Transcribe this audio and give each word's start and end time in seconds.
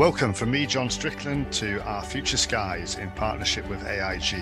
Welcome 0.00 0.32
from 0.32 0.50
me, 0.50 0.64
John 0.64 0.88
Strickland, 0.88 1.52
to 1.52 1.82
our 1.82 2.02
Future 2.02 2.38
Skies 2.38 2.96
in 2.96 3.10
partnership 3.10 3.68
with 3.68 3.86
AIG. 3.86 4.32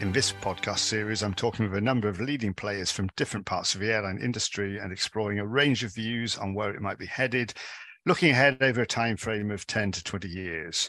In 0.00 0.12
this 0.12 0.32
podcast 0.32 0.78
series, 0.78 1.22
I'm 1.22 1.34
talking 1.34 1.68
with 1.68 1.76
a 1.76 1.82
number 1.82 2.08
of 2.08 2.18
leading 2.18 2.54
players 2.54 2.90
from 2.90 3.10
different 3.16 3.44
parts 3.44 3.74
of 3.74 3.82
the 3.82 3.92
airline 3.92 4.18
industry 4.18 4.78
and 4.78 4.90
exploring 4.90 5.40
a 5.40 5.46
range 5.46 5.84
of 5.84 5.92
views 5.92 6.38
on 6.38 6.54
where 6.54 6.74
it 6.74 6.80
might 6.80 6.98
be 6.98 7.04
headed, 7.04 7.52
looking 8.06 8.30
ahead 8.30 8.62
over 8.62 8.80
a 8.80 8.86
time 8.86 9.18
frame 9.18 9.50
of 9.50 9.66
10 9.66 9.92
to 9.92 10.02
20 10.02 10.26
years. 10.26 10.88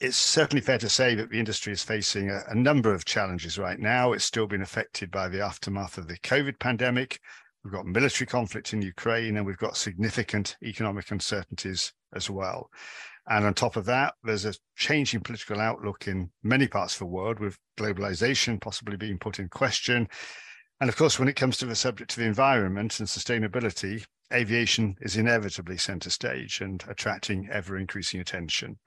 It's 0.00 0.16
certainly 0.16 0.60
fair 0.60 0.78
to 0.78 0.88
say 0.88 1.16
that 1.16 1.30
the 1.30 1.40
industry 1.40 1.72
is 1.72 1.82
facing 1.82 2.30
a, 2.30 2.44
a 2.46 2.54
number 2.54 2.94
of 2.94 3.04
challenges 3.04 3.58
right 3.58 3.80
now. 3.80 4.12
It's 4.12 4.24
still 4.24 4.46
been 4.46 4.62
affected 4.62 5.10
by 5.10 5.28
the 5.28 5.40
aftermath 5.40 5.98
of 5.98 6.06
the 6.06 6.18
COVID 6.18 6.60
pandemic, 6.60 7.18
We've 7.64 7.72
got 7.72 7.86
military 7.86 8.26
conflict 8.26 8.74
in 8.74 8.82
Ukraine 8.82 9.38
and 9.38 9.46
we've 9.46 9.56
got 9.56 9.76
significant 9.76 10.56
economic 10.62 11.10
uncertainties 11.10 11.94
as 12.14 12.28
well. 12.28 12.68
And 13.26 13.46
on 13.46 13.54
top 13.54 13.76
of 13.76 13.86
that, 13.86 14.14
there's 14.22 14.44
a 14.44 14.54
changing 14.76 15.20
political 15.20 15.60
outlook 15.60 16.06
in 16.06 16.30
many 16.42 16.68
parts 16.68 16.94
of 16.94 16.98
the 16.98 17.06
world 17.06 17.40
with 17.40 17.58
globalization 17.78 18.60
possibly 18.60 18.98
being 18.98 19.18
put 19.18 19.38
in 19.38 19.48
question. 19.48 20.08
And 20.80 20.90
of 20.90 20.96
course, 20.96 21.18
when 21.18 21.28
it 21.28 21.36
comes 21.36 21.56
to 21.58 21.66
the 21.66 21.74
subject 21.74 22.12
of 22.12 22.18
the 22.18 22.26
environment 22.26 23.00
and 23.00 23.08
sustainability, 23.08 24.04
aviation 24.30 24.96
is 25.00 25.16
inevitably 25.16 25.78
center 25.78 26.10
stage 26.10 26.60
and 26.60 26.84
attracting 26.86 27.48
ever 27.50 27.78
increasing 27.78 28.20
attention. 28.20 28.78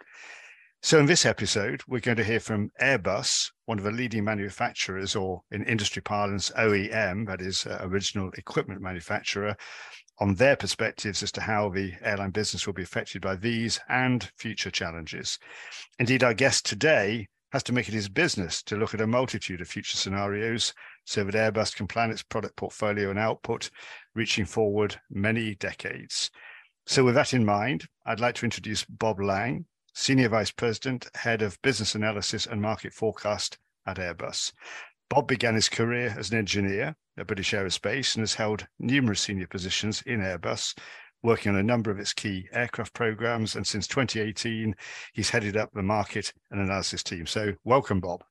So, 0.83 0.99
in 0.99 1.07
this 1.07 1.25
episode, 1.25 1.81
we're 1.87 1.99
going 1.99 2.17
to 2.17 2.23
hear 2.23 2.39
from 2.39 2.71
Airbus, 2.79 3.51
one 3.65 3.79
of 3.79 3.83
the 3.83 3.91
leading 3.91 4.23
manufacturers, 4.23 5.15
or 5.15 5.41
in 5.49 5.63
industry 5.63 6.03
parlance, 6.03 6.51
OEM, 6.51 7.25
that 7.27 7.41
is, 7.41 7.65
uh, 7.65 7.79
original 7.81 8.29
equipment 8.37 8.79
manufacturer, 8.79 9.55
on 10.19 10.35
their 10.35 10.55
perspectives 10.55 11.23
as 11.23 11.31
to 11.31 11.41
how 11.41 11.69
the 11.69 11.93
airline 12.03 12.29
business 12.29 12.67
will 12.67 12.75
be 12.75 12.83
affected 12.83 13.23
by 13.23 13.35
these 13.35 13.79
and 13.89 14.31
future 14.37 14.69
challenges. 14.69 15.39
Indeed, 15.97 16.23
our 16.23 16.35
guest 16.35 16.65
today 16.65 17.27
has 17.51 17.63
to 17.63 17.73
make 17.73 17.87
it 17.87 17.93
his 17.93 18.07
business 18.07 18.61
to 18.63 18.77
look 18.77 18.93
at 18.93 19.01
a 19.01 19.07
multitude 19.07 19.61
of 19.61 19.67
future 19.67 19.97
scenarios 19.97 20.73
so 21.05 21.23
that 21.23 21.33
Airbus 21.33 21.75
can 21.75 21.87
plan 21.87 22.11
its 22.11 22.23
product 22.23 22.55
portfolio 22.55 23.09
and 23.09 23.19
output, 23.19 23.71
reaching 24.13 24.45
forward 24.45 24.99
many 25.09 25.55
decades. 25.55 26.29
So, 26.85 27.03
with 27.03 27.15
that 27.15 27.33
in 27.33 27.43
mind, 27.43 27.87
I'd 28.05 28.19
like 28.19 28.35
to 28.35 28.45
introduce 28.45 28.85
Bob 28.85 29.19
Lange, 29.19 29.65
Senior 29.99 30.29
Vice 30.29 30.51
President, 30.51 31.09
Head 31.15 31.41
of 31.41 31.59
Business 31.63 31.95
Analysis 31.95 32.45
and 32.45 32.61
Market 32.61 32.93
Forecast 32.93 33.57
at 33.87 33.97
Airbus. 33.97 34.53
Bob 35.09 35.27
began 35.27 35.55
his 35.55 35.69
career 35.69 36.15
as 36.15 36.29
an 36.29 36.37
engineer 36.37 36.95
at 37.17 37.25
British 37.25 37.51
Aerospace 37.51 38.13
and 38.13 38.21
has 38.21 38.35
held 38.35 38.67
numerous 38.77 39.21
senior 39.21 39.47
positions 39.47 40.03
in 40.03 40.19
Airbus, 40.21 40.77
working 41.23 41.51
on 41.51 41.57
a 41.57 41.63
number 41.63 41.89
of 41.89 41.99
its 41.99 42.13
key 42.13 42.47
aircraft 42.53 42.93
programs. 42.93 43.55
And 43.55 43.65
since 43.65 43.87
2018, 43.87 44.75
he's 45.13 45.31
headed 45.31 45.57
up 45.57 45.71
the 45.73 45.81
market 45.81 46.31
and 46.51 46.61
analysis 46.61 47.01
team. 47.01 47.25
So, 47.25 47.53
welcome, 47.63 47.99
Bob. 47.99 48.23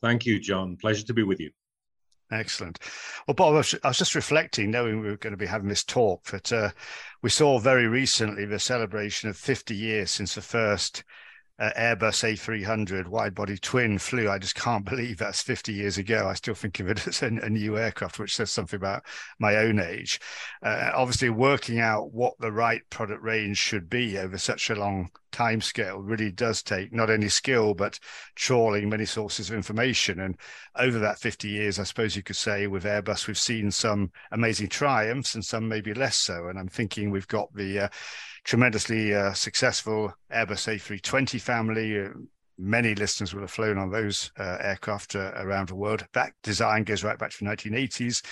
Thank 0.00 0.26
you, 0.26 0.40
John. 0.40 0.76
Pleasure 0.76 1.06
to 1.06 1.14
be 1.14 1.22
with 1.22 1.38
you. 1.38 1.52
Excellent. 2.32 2.78
Well, 3.26 3.34
Bob, 3.34 3.54
I 3.84 3.88
was 3.88 3.98
just 3.98 4.14
reflecting, 4.14 4.70
knowing 4.70 5.00
we 5.00 5.10
were 5.10 5.18
going 5.18 5.32
to 5.32 5.36
be 5.36 5.46
having 5.46 5.68
this 5.68 5.84
talk, 5.84 6.24
that 6.30 6.50
uh, 6.50 6.70
we 7.20 7.28
saw 7.28 7.58
very 7.58 7.86
recently 7.86 8.46
the 8.46 8.58
celebration 8.58 9.28
of 9.28 9.36
50 9.36 9.74
years 9.74 10.10
since 10.10 10.34
the 10.34 10.40
first 10.40 11.04
uh, 11.58 11.70
Airbus 11.76 12.24
A300 12.24 13.08
wide 13.08 13.34
body 13.34 13.56
twin 13.58 13.98
flew. 13.98 14.28
I 14.30 14.38
just 14.38 14.54
can't 14.54 14.84
believe 14.88 15.18
that's 15.18 15.42
50 15.42 15.72
years 15.72 15.98
ago. 15.98 16.26
I 16.28 16.34
still 16.34 16.54
think 16.54 16.80
of 16.80 16.88
it 16.88 17.06
as 17.06 17.22
a, 17.22 17.26
a 17.26 17.50
new 17.50 17.78
aircraft, 17.78 18.18
which 18.18 18.34
says 18.34 18.50
something 18.50 18.76
about 18.76 19.04
my 19.38 19.56
own 19.56 19.78
age. 19.78 20.20
Uh, 20.62 20.90
obviously, 20.94 21.30
working 21.30 21.78
out 21.80 22.12
what 22.12 22.34
the 22.38 22.52
right 22.52 22.82
product 22.90 23.22
range 23.22 23.58
should 23.58 23.88
be 23.88 24.18
over 24.18 24.38
such 24.38 24.70
a 24.70 24.74
long 24.74 25.10
time 25.32 25.60
scale 25.62 25.98
really 25.98 26.30
does 26.30 26.62
take 26.62 26.92
not 26.92 27.10
only 27.10 27.28
skill 27.28 27.74
but 27.74 27.98
trawling 28.36 28.88
many 28.88 29.06
sources 29.06 29.48
of 29.48 29.56
information 29.56 30.20
and 30.20 30.36
over 30.76 30.98
that 30.98 31.18
50 31.18 31.48
years 31.48 31.78
i 31.78 31.82
suppose 31.82 32.14
you 32.14 32.22
could 32.22 32.36
say 32.36 32.66
with 32.66 32.84
airbus 32.84 33.26
we've 33.26 33.38
seen 33.38 33.70
some 33.70 34.10
amazing 34.30 34.68
triumphs 34.68 35.34
and 35.34 35.42
some 35.42 35.66
maybe 35.66 35.94
less 35.94 36.18
so 36.18 36.48
and 36.48 36.58
i'm 36.58 36.68
thinking 36.68 37.10
we've 37.10 37.26
got 37.28 37.52
the 37.54 37.80
uh, 37.80 37.88
tremendously 38.44 39.14
uh, 39.14 39.32
successful 39.32 40.12
Airbus 40.32 40.68
A320 40.68 41.40
family. 41.40 42.00
Uh, 42.00 42.08
many 42.58 42.94
listeners 42.94 43.34
will 43.34 43.42
have 43.42 43.50
flown 43.50 43.78
on 43.78 43.90
those 43.90 44.30
uh, 44.38 44.58
aircraft 44.60 45.16
uh, 45.16 45.32
around 45.36 45.68
the 45.68 45.74
world. 45.74 46.06
That 46.12 46.32
design 46.42 46.84
goes 46.84 47.04
right 47.04 47.18
back 47.18 47.30
to 47.32 47.44
the 47.44 47.50
1980s. 47.50 48.24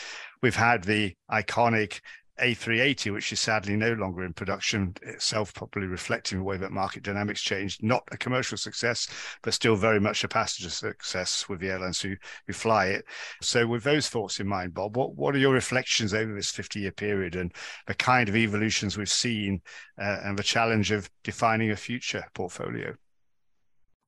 We've 0.43 0.57
had 0.57 0.85
the 0.85 1.15
iconic 1.31 2.01
a380, 2.41 3.13
which 3.13 3.33
is 3.33 3.41
sadly 3.41 3.77
no 3.77 3.93
longer 3.93 4.25
in 4.25 4.33
production, 4.33 4.95
itself 5.03 5.55
probably 5.55 5.87
reflecting 5.87 6.39
the 6.39 6.45
way 6.45 6.57
that 6.57 6.73
market 6.73 7.03
dynamics 7.03 7.41
changed. 7.41 7.83
Not 7.83 8.03
a 8.13 8.17
commercial 8.17 8.57
success, 8.57 9.09
but 9.43 9.55
still 9.55 9.77
very 9.77 10.01
much 10.01 10.25
a 10.25 10.29
passenger 10.29 10.71
success 10.71 11.49
with 11.49 11.61
the 11.61 11.69
airlines 11.69 12.01
who, 12.01 12.17
who 12.47 12.53
fly 12.53 12.87
it. 12.87 13.05
So, 13.41 13.67
with 13.67 13.85
those 13.85 14.09
thoughts 14.09 14.41
in 14.41 14.47
mind, 14.47 14.75
Bob, 14.75 14.97
what, 14.97 15.15
what 15.15 15.35
are 15.35 15.39
your 15.39 15.55
reflections 15.55 16.15
over 16.15 16.35
this 16.35 16.51
50 16.51 16.81
year 16.81 16.93
period 16.93 17.37
and 17.37 17.53
the 17.87 17.95
kind 17.95 18.29
of 18.29 18.37
evolutions 18.37 18.97
we've 18.97 19.11
seen 19.11 19.63
uh, 20.01 20.21
and 20.23 20.39
the 20.39 20.43
challenge 20.43 20.91
of 20.91 21.11
defining 21.23 21.71
a 21.71 21.77
future 21.77 22.25
portfolio? 22.35 22.95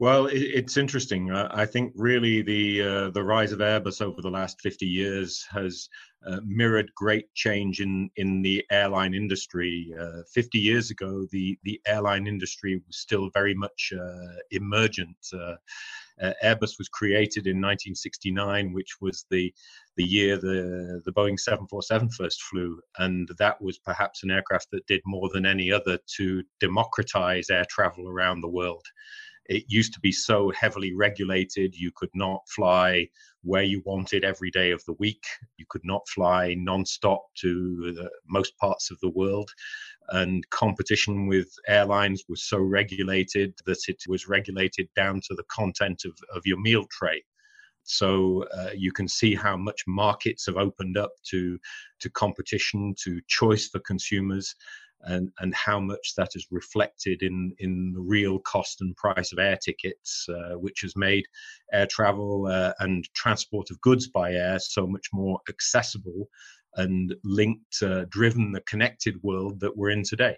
Well, 0.02 0.26
it's 0.32 0.76
interesting. 0.76 1.30
I 1.30 1.64
think 1.64 1.92
really 1.94 2.42
the 2.42 2.82
uh, 2.82 3.10
the 3.10 3.22
rise 3.22 3.52
of 3.52 3.60
Airbus 3.60 4.02
over 4.02 4.20
the 4.20 4.32
last 4.32 4.60
50 4.60 4.84
years 4.84 5.46
has 5.48 5.88
uh, 6.26 6.40
mirrored 6.44 6.90
great 6.96 7.32
change 7.34 7.80
in 7.80 8.10
in 8.16 8.42
the 8.42 8.64
airline 8.72 9.14
industry. 9.14 9.94
Uh, 9.96 10.22
50 10.34 10.58
years 10.58 10.90
ago, 10.90 11.24
the 11.30 11.56
the 11.62 11.80
airline 11.86 12.26
industry 12.26 12.82
was 12.84 12.96
still 12.96 13.30
very 13.32 13.54
much 13.54 13.92
uh, 13.96 14.38
emergent. 14.50 15.16
Uh, 15.32 15.54
uh, 16.20 16.32
Airbus 16.42 16.78
was 16.78 16.88
created 16.88 17.46
in 17.46 17.60
1969, 17.60 18.72
which 18.72 18.96
was 19.00 19.24
the 19.30 19.54
the 19.96 20.04
year 20.04 20.36
the 20.36 21.00
the 21.04 21.12
Boeing 21.12 21.38
747 21.38 22.10
first 22.10 22.42
flew, 22.42 22.80
and 22.98 23.30
that 23.38 23.62
was 23.62 23.78
perhaps 23.78 24.24
an 24.24 24.32
aircraft 24.32 24.66
that 24.72 24.84
did 24.88 25.02
more 25.06 25.30
than 25.32 25.46
any 25.46 25.70
other 25.70 25.96
to 26.16 26.42
democratize 26.58 27.50
air 27.50 27.66
travel 27.70 28.08
around 28.08 28.40
the 28.40 28.48
world. 28.48 28.84
It 29.46 29.64
used 29.68 29.92
to 29.94 30.00
be 30.00 30.12
so 30.12 30.50
heavily 30.50 30.94
regulated. 30.94 31.74
You 31.74 31.90
could 31.94 32.10
not 32.14 32.42
fly 32.48 33.08
where 33.42 33.62
you 33.62 33.82
wanted 33.84 34.24
every 34.24 34.50
day 34.50 34.70
of 34.70 34.84
the 34.84 34.94
week. 34.94 35.24
You 35.56 35.66
could 35.68 35.84
not 35.84 36.08
fly 36.08 36.54
non-stop 36.56 37.24
to 37.40 37.92
the, 37.92 38.10
most 38.28 38.56
parts 38.58 38.90
of 38.90 39.00
the 39.00 39.10
world. 39.10 39.50
And 40.10 40.48
competition 40.50 41.26
with 41.26 41.48
airlines 41.66 42.24
was 42.28 42.44
so 42.44 42.58
regulated 42.58 43.54
that 43.66 43.88
it 43.88 44.02
was 44.06 44.28
regulated 44.28 44.88
down 44.94 45.20
to 45.26 45.34
the 45.34 45.44
content 45.50 46.04
of, 46.04 46.12
of 46.34 46.42
your 46.44 46.60
meal 46.60 46.86
tray. 46.90 47.22
So 47.84 48.44
uh, 48.56 48.70
you 48.76 48.92
can 48.92 49.08
see 49.08 49.34
how 49.34 49.56
much 49.56 49.82
markets 49.88 50.46
have 50.46 50.56
opened 50.56 50.96
up 50.96 51.12
to 51.30 51.58
to 52.00 52.10
competition, 52.10 52.94
to 53.02 53.20
choice 53.26 53.68
for 53.68 53.80
consumers, 53.80 54.54
and, 55.04 55.30
and 55.40 55.54
how 55.54 55.80
much 55.80 56.14
that 56.16 56.30
is 56.34 56.46
reflected 56.50 57.22
in, 57.22 57.54
in 57.58 57.92
the 57.92 58.00
real 58.00 58.38
cost 58.40 58.80
and 58.80 58.96
price 58.96 59.32
of 59.32 59.38
air 59.38 59.56
tickets, 59.56 60.26
uh, 60.28 60.58
which 60.58 60.80
has 60.82 60.96
made 60.96 61.24
air 61.72 61.86
travel 61.86 62.46
uh, 62.46 62.72
and 62.80 63.08
transport 63.14 63.70
of 63.70 63.80
goods 63.80 64.08
by 64.08 64.32
air 64.32 64.58
so 64.58 64.86
much 64.86 65.08
more 65.12 65.38
accessible 65.48 66.28
and 66.76 67.14
linked, 67.24 67.82
uh, 67.82 68.04
driven 68.08 68.52
the 68.52 68.62
connected 68.62 69.16
world 69.22 69.60
that 69.60 69.76
we're 69.76 69.90
in 69.90 70.02
today. 70.02 70.36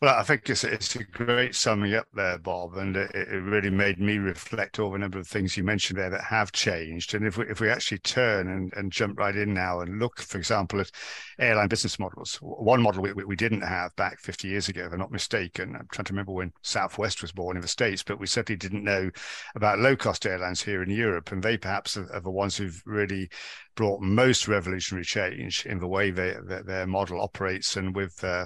Well, 0.00 0.14
I 0.14 0.22
think 0.22 0.48
it's, 0.48 0.62
it's 0.62 0.94
a 0.94 1.02
great 1.02 1.56
summing 1.56 1.92
up 1.94 2.06
there, 2.14 2.38
Bob, 2.38 2.76
and 2.76 2.96
it, 2.96 3.10
it, 3.16 3.42
really 3.42 3.68
made 3.68 3.98
me 3.98 4.18
reflect 4.18 4.78
over 4.78 4.94
a 4.94 4.98
number 4.98 5.18
of 5.18 5.26
things 5.26 5.56
you 5.56 5.64
mentioned 5.64 5.98
there 5.98 6.10
that 6.10 6.22
have 6.22 6.52
changed. 6.52 7.14
And 7.14 7.26
if 7.26 7.36
we 7.36 7.46
if 7.46 7.60
we 7.60 7.68
actually 7.68 7.98
turn 7.98 8.46
and, 8.46 8.72
and 8.76 8.92
jump 8.92 9.18
right 9.18 9.34
in 9.34 9.52
now 9.52 9.80
and 9.80 9.98
look, 9.98 10.20
for 10.20 10.38
example, 10.38 10.80
at 10.80 10.92
airline 11.40 11.66
business 11.66 11.98
models, 11.98 12.38
one 12.40 12.80
model 12.80 13.02
we, 13.02 13.12
we 13.12 13.34
didn't 13.34 13.62
have 13.62 13.94
back 13.96 14.20
50 14.20 14.46
years 14.46 14.68
ago, 14.68 14.86
if 14.86 14.92
I'm 14.92 15.00
not 15.00 15.10
mistaken. 15.10 15.74
I'm 15.74 15.88
trying 15.90 16.04
to 16.04 16.12
remember 16.12 16.30
when 16.30 16.52
Southwest 16.62 17.20
was 17.20 17.32
born 17.32 17.56
in 17.56 17.62
the 17.62 17.66
States, 17.66 18.04
but 18.04 18.20
we 18.20 18.28
certainly 18.28 18.56
didn't 18.56 18.84
know 18.84 19.10
about 19.56 19.80
low 19.80 19.96
cost 19.96 20.26
airlines 20.26 20.62
here 20.62 20.80
in 20.80 20.90
Europe. 20.90 21.32
And 21.32 21.42
they 21.42 21.56
perhaps 21.56 21.96
are, 21.96 22.08
are 22.12 22.20
the 22.20 22.30
ones 22.30 22.56
who've 22.56 22.80
really 22.86 23.30
brought 23.78 24.00
most 24.00 24.48
revolutionary 24.48 25.04
change 25.04 25.64
in 25.64 25.78
the 25.78 25.86
way 25.86 26.10
they, 26.10 26.34
their, 26.42 26.64
their 26.64 26.86
model 26.88 27.20
operates 27.20 27.76
and 27.76 27.94
with 27.94 28.24
uh, 28.24 28.44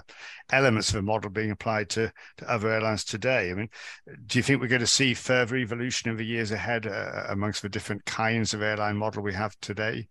elements 0.53 0.91
of 0.91 0.97
the 0.97 1.03
model 1.03 1.31
being 1.31 1.51
applied 1.51 1.89
to, 1.89 2.13
to 2.37 2.51
other 2.53 2.71
airlines 2.71 3.03
today. 3.03 3.51
I 3.51 3.55
mean, 3.55 3.71
do 4.27 4.39
you 4.39 4.43
think 4.43 4.61
we're 4.61 4.67
going 4.67 4.81
to 4.81 4.87
see 4.87 5.15
further 5.15 5.57
evolution 5.57 6.11
in 6.11 6.19
the 6.19 6.27
years 6.27 6.51
ahead 6.51 6.87
uh, 6.87 7.25
amongst 7.31 7.63
the 7.63 7.71
different 7.71 8.05
kinds 8.05 8.53
of 8.53 8.61
airline 8.61 8.99
model 8.99 9.23
we 9.23 9.33
have 9.33 9.57
today? 9.63 10.07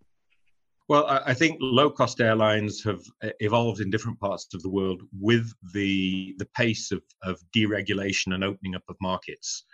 Well, 0.88 1.06
I 1.06 1.36
think 1.36 1.60
low 1.62 1.92
cost 1.92 2.20
airlines 2.20 2.84
have 2.84 3.02
uh, 3.24 3.30
evolved 3.42 3.80
in 3.80 3.92
different 3.92 4.20
parts 4.20 4.48
of 4.56 4.64
the 4.64 4.72
world 4.72 5.04
with 5.20 5.54
the, 5.72 6.34
the 6.40 6.50
pace 6.56 6.92
of, 6.92 7.04
of 7.22 7.40
deregulation 7.56 8.34
and 8.34 8.44
opening 8.44 8.74
up 8.74 8.90
of 8.90 8.96
markets. 9.00 9.66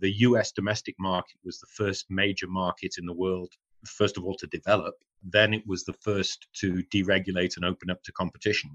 The 0.00 0.10
US 0.26 0.50
domestic 0.50 0.96
market 0.98 1.36
was 1.44 1.60
the 1.60 1.68
first 1.68 2.06
major 2.10 2.48
market 2.48 2.96
in 2.98 3.06
the 3.06 3.12
world 3.12 3.54
first 3.86 4.16
of 4.16 4.24
all 4.24 4.34
to 4.34 4.46
develop 4.48 4.94
then 5.22 5.52
it 5.52 5.62
was 5.66 5.84
the 5.84 5.92
first 6.00 6.46
to 6.54 6.82
deregulate 6.94 7.56
and 7.56 7.64
open 7.64 7.90
up 7.90 8.02
to 8.02 8.12
competition 8.12 8.70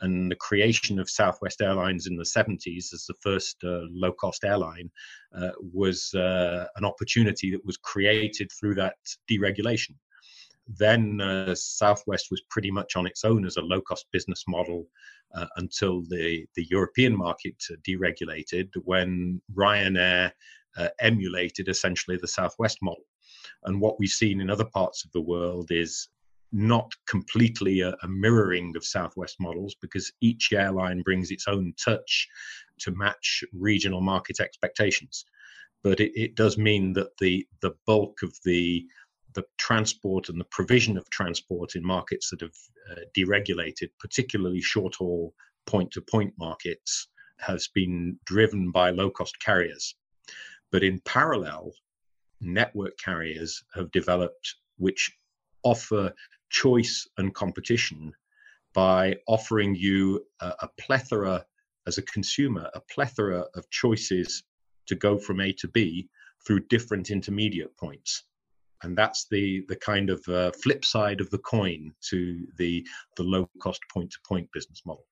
and 0.00 0.30
the 0.30 0.36
creation 0.36 0.98
of 0.98 1.08
Southwest 1.08 1.60
Airlines 1.62 2.06
in 2.06 2.16
the 2.16 2.24
70s 2.24 2.92
as 2.92 3.06
the 3.06 3.14
first 3.20 3.56
uh, 3.64 3.80
low 3.90 4.12
cost 4.12 4.44
airline 4.44 4.90
uh, 5.36 5.50
was 5.72 6.12
uh, 6.14 6.66
an 6.76 6.84
opportunity 6.84 7.50
that 7.50 7.64
was 7.64 7.76
created 7.76 8.50
through 8.52 8.74
that 8.74 8.96
deregulation. 9.30 9.94
Then 10.66 11.20
uh, 11.20 11.54
Southwest 11.54 12.28
was 12.30 12.42
pretty 12.50 12.70
much 12.70 12.96
on 12.96 13.06
its 13.06 13.24
own 13.24 13.46
as 13.46 13.56
a 13.56 13.62
low 13.62 13.80
cost 13.80 14.06
business 14.12 14.44
model 14.48 14.86
uh, 15.34 15.46
until 15.56 16.02
the, 16.02 16.46
the 16.56 16.66
European 16.70 17.16
market 17.16 17.56
deregulated 17.86 18.68
when 18.84 19.40
Ryanair 19.54 20.32
uh, 20.76 20.88
emulated 21.00 21.68
essentially 21.68 22.16
the 22.16 22.28
Southwest 22.28 22.78
model. 22.82 23.04
And 23.64 23.80
what 23.80 23.98
we've 23.98 24.10
seen 24.10 24.40
in 24.40 24.50
other 24.50 24.64
parts 24.64 25.04
of 25.04 25.12
the 25.12 25.20
world 25.20 25.70
is 25.70 26.08
not 26.52 26.92
completely 27.08 27.80
a, 27.80 27.94
a, 28.02 28.08
mirroring 28.08 28.74
of 28.76 28.84
Southwest 28.84 29.36
models 29.40 29.74
because 29.82 30.12
each 30.20 30.52
airline 30.52 31.02
brings 31.02 31.30
its 31.32 31.48
own 31.48 31.74
touch 31.82 32.28
to 32.78 32.92
match 32.92 33.42
regional 33.52 34.00
market 34.00 34.38
expectations. 34.38 35.24
But 35.82 35.98
it, 36.00 36.12
it 36.14 36.36
does 36.36 36.56
mean 36.56 36.92
that 36.94 37.16
the 37.18 37.46
the 37.60 37.74
bulk 37.86 38.22
of 38.22 38.32
the 38.44 38.86
the 39.34 39.44
transport 39.58 40.28
and 40.28 40.40
the 40.40 40.46
provision 40.52 40.96
of 40.96 41.10
transport 41.10 41.74
in 41.74 41.84
markets 41.84 42.30
that 42.30 42.40
have 42.40 42.56
uh, 42.90 43.00
deregulated, 43.16 43.90
particularly 43.98 44.60
short 44.60 44.94
haul 44.94 45.34
point 45.66 45.90
to 45.90 46.00
point 46.00 46.32
markets, 46.38 47.08
has 47.40 47.68
been 47.68 48.18
driven 48.24 48.70
by 48.70 48.90
low 48.90 49.10
cost 49.10 49.38
carriers. 49.40 49.96
But 50.70 50.84
in 50.84 51.00
parallel, 51.00 51.72
network 52.44 52.96
carriers 52.98 53.62
have 53.74 53.90
developed 53.90 54.54
which 54.76 55.10
offer 55.62 56.12
choice 56.50 57.08
and 57.18 57.34
competition 57.34 58.12
by 58.74 59.16
offering 59.26 59.74
you 59.74 60.24
a, 60.40 60.52
a, 60.60 60.68
plethora 60.78 61.44
as 61.86 61.98
a 61.98 62.02
consumer, 62.02 62.68
a 62.74 62.80
plethora 62.80 63.44
of 63.54 63.68
choices 63.70 64.42
to 64.86 64.94
go 64.94 65.16
from 65.16 65.40
A 65.40 65.52
to 65.52 65.68
B 65.68 66.08
through 66.46 66.60
different 66.68 67.10
intermediate 67.10 67.76
points. 67.76 68.24
And 68.82 68.96
that's 68.96 69.26
the, 69.30 69.64
the 69.68 69.76
kind 69.76 70.10
of 70.10 70.22
uh, 70.28 70.50
flip 70.62 70.84
side 70.84 71.20
of 71.20 71.30
the 71.30 71.38
coin 71.38 71.92
to 72.10 72.46
the, 72.58 72.86
the 73.16 73.22
low 73.22 73.48
cost 73.62 73.80
point 73.90 74.10
to 74.10 74.18
point 74.26 74.48
business 74.52 74.82
model. 74.84 75.06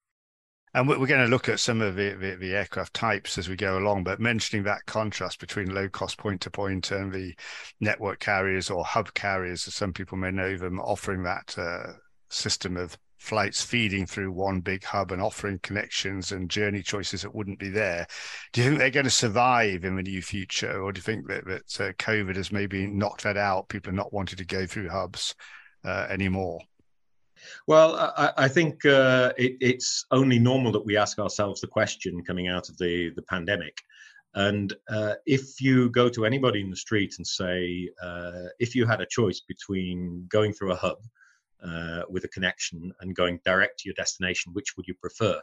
And 0.74 0.88
we're 0.88 1.06
going 1.06 1.24
to 1.24 1.30
look 1.30 1.50
at 1.50 1.60
some 1.60 1.82
of 1.82 1.96
the, 1.96 2.16
the, 2.18 2.36
the, 2.36 2.54
aircraft 2.54 2.94
types 2.94 3.36
as 3.36 3.46
we 3.46 3.56
go 3.56 3.78
along, 3.78 4.04
but 4.04 4.20
mentioning 4.20 4.64
that 4.64 4.86
contrast 4.86 5.38
between 5.38 5.74
low 5.74 5.88
cost 5.88 6.16
point 6.16 6.40
to 6.42 6.50
point 6.50 6.90
and 6.90 7.12
the 7.12 7.34
network 7.80 8.20
carriers 8.20 8.70
or 8.70 8.82
hub 8.82 9.12
carriers, 9.12 9.68
as 9.68 9.74
some 9.74 9.92
people 9.92 10.16
may 10.16 10.30
know 10.30 10.56
them, 10.56 10.80
offering 10.80 11.24
that 11.24 11.54
uh, 11.58 11.92
system 12.30 12.78
of 12.78 12.96
flights 13.18 13.62
feeding 13.62 14.06
through 14.06 14.32
one 14.32 14.60
big 14.60 14.82
hub 14.82 15.12
and 15.12 15.22
offering 15.22 15.58
connections 15.62 16.32
and 16.32 16.50
journey 16.50 16.82
choices 16.82 17.22
that 17.22 17.34
wouldn't 17.34 17.58
be 17.58 17.68
there. 17.68 18.06
Do 18.52 18.60
you 18.60 18.68
think 18.68 18.78
they're 18.78 18.90
going 18.90 19.04
to 19.04 19.10
survive 19.10 19.84
in 19.84 19.94
the 19.94 20.02
near 20.02 20.22
future, 20.22 20.82
or 20.82 20.90
do 20.90 20.98
you 20.98 21.02
think 21.02 21.28
that, 21.28 21.44
that 21.46 21.80
uh, 21.80 21.92
COVID 22.02 22.34
has 22.36 22.50
maybe 22.50 22.86
knocked 22.86 23.22
that 23.24 23.36
out? 23.36 23.68
People 23.68 23.90
are 23.92 23.96
not 23.96 24.12
wanting 24.12 24.38
to 24.38 24.44
go 24.44 24.66
through 24.66 24.88
hubs 24.88 25.34
uh, 25.84 26.06
anymore. 26.08 26.60
Well, 27.66 27.96
I, 28.16 28.32
I 28.36 28.48
think 28.48 28.84
uh, 28.84 29.32
it, 29.36 29.56
it's 29.60 30.06
only 30.10 30.38
normal 30.38 30.72
that 30.72 30.84
we 30.84 30.96
ask 30.96 31.18
ourselves 31.18 31.60
the 31.60 31.66
question 31.66 32.24
coming 32.24 32.48
out 32.48 32.68
of 32.68 32.78
the, 32.78 33.10
the 33.16 33.22
pandemic. 33.22 33.78
And 34.34 34.72
uh, 34.88 35.14
if 35.26 35.60
you 35.60 35.90
go 35.90 36.08
to 36.08 36.24
anybody 36.24 36.60
in 36.60 36.70
the 36.70 36.76
street 36.76 37.14
and 37.18 37.26
say, 37.26 37.90
uh, 38.02 38.48
if 38.58 38.74
you 38.74 38.86
had 38.86 39.00
a 39.00 39.06
choice 39.06 39.40
between 39.40 40.26
going 40.28 40.52
through 40.52 40.72
a 40.72 40.76
hub 40.76 40.98
uh, 41.62 42.02
with 42.08 42.24
a 42.24 42.28
connection 42.28 42.92
and 43.00 43.14
going 43.14 43.40
direct 43.44 43.80
to 43.80 43.88
your 43.88 43.94
destination, 43.94 44.52
which 44.54 44.76
would 44.76 44.86
you 44.88 44.94
prefer? 44.94 45.40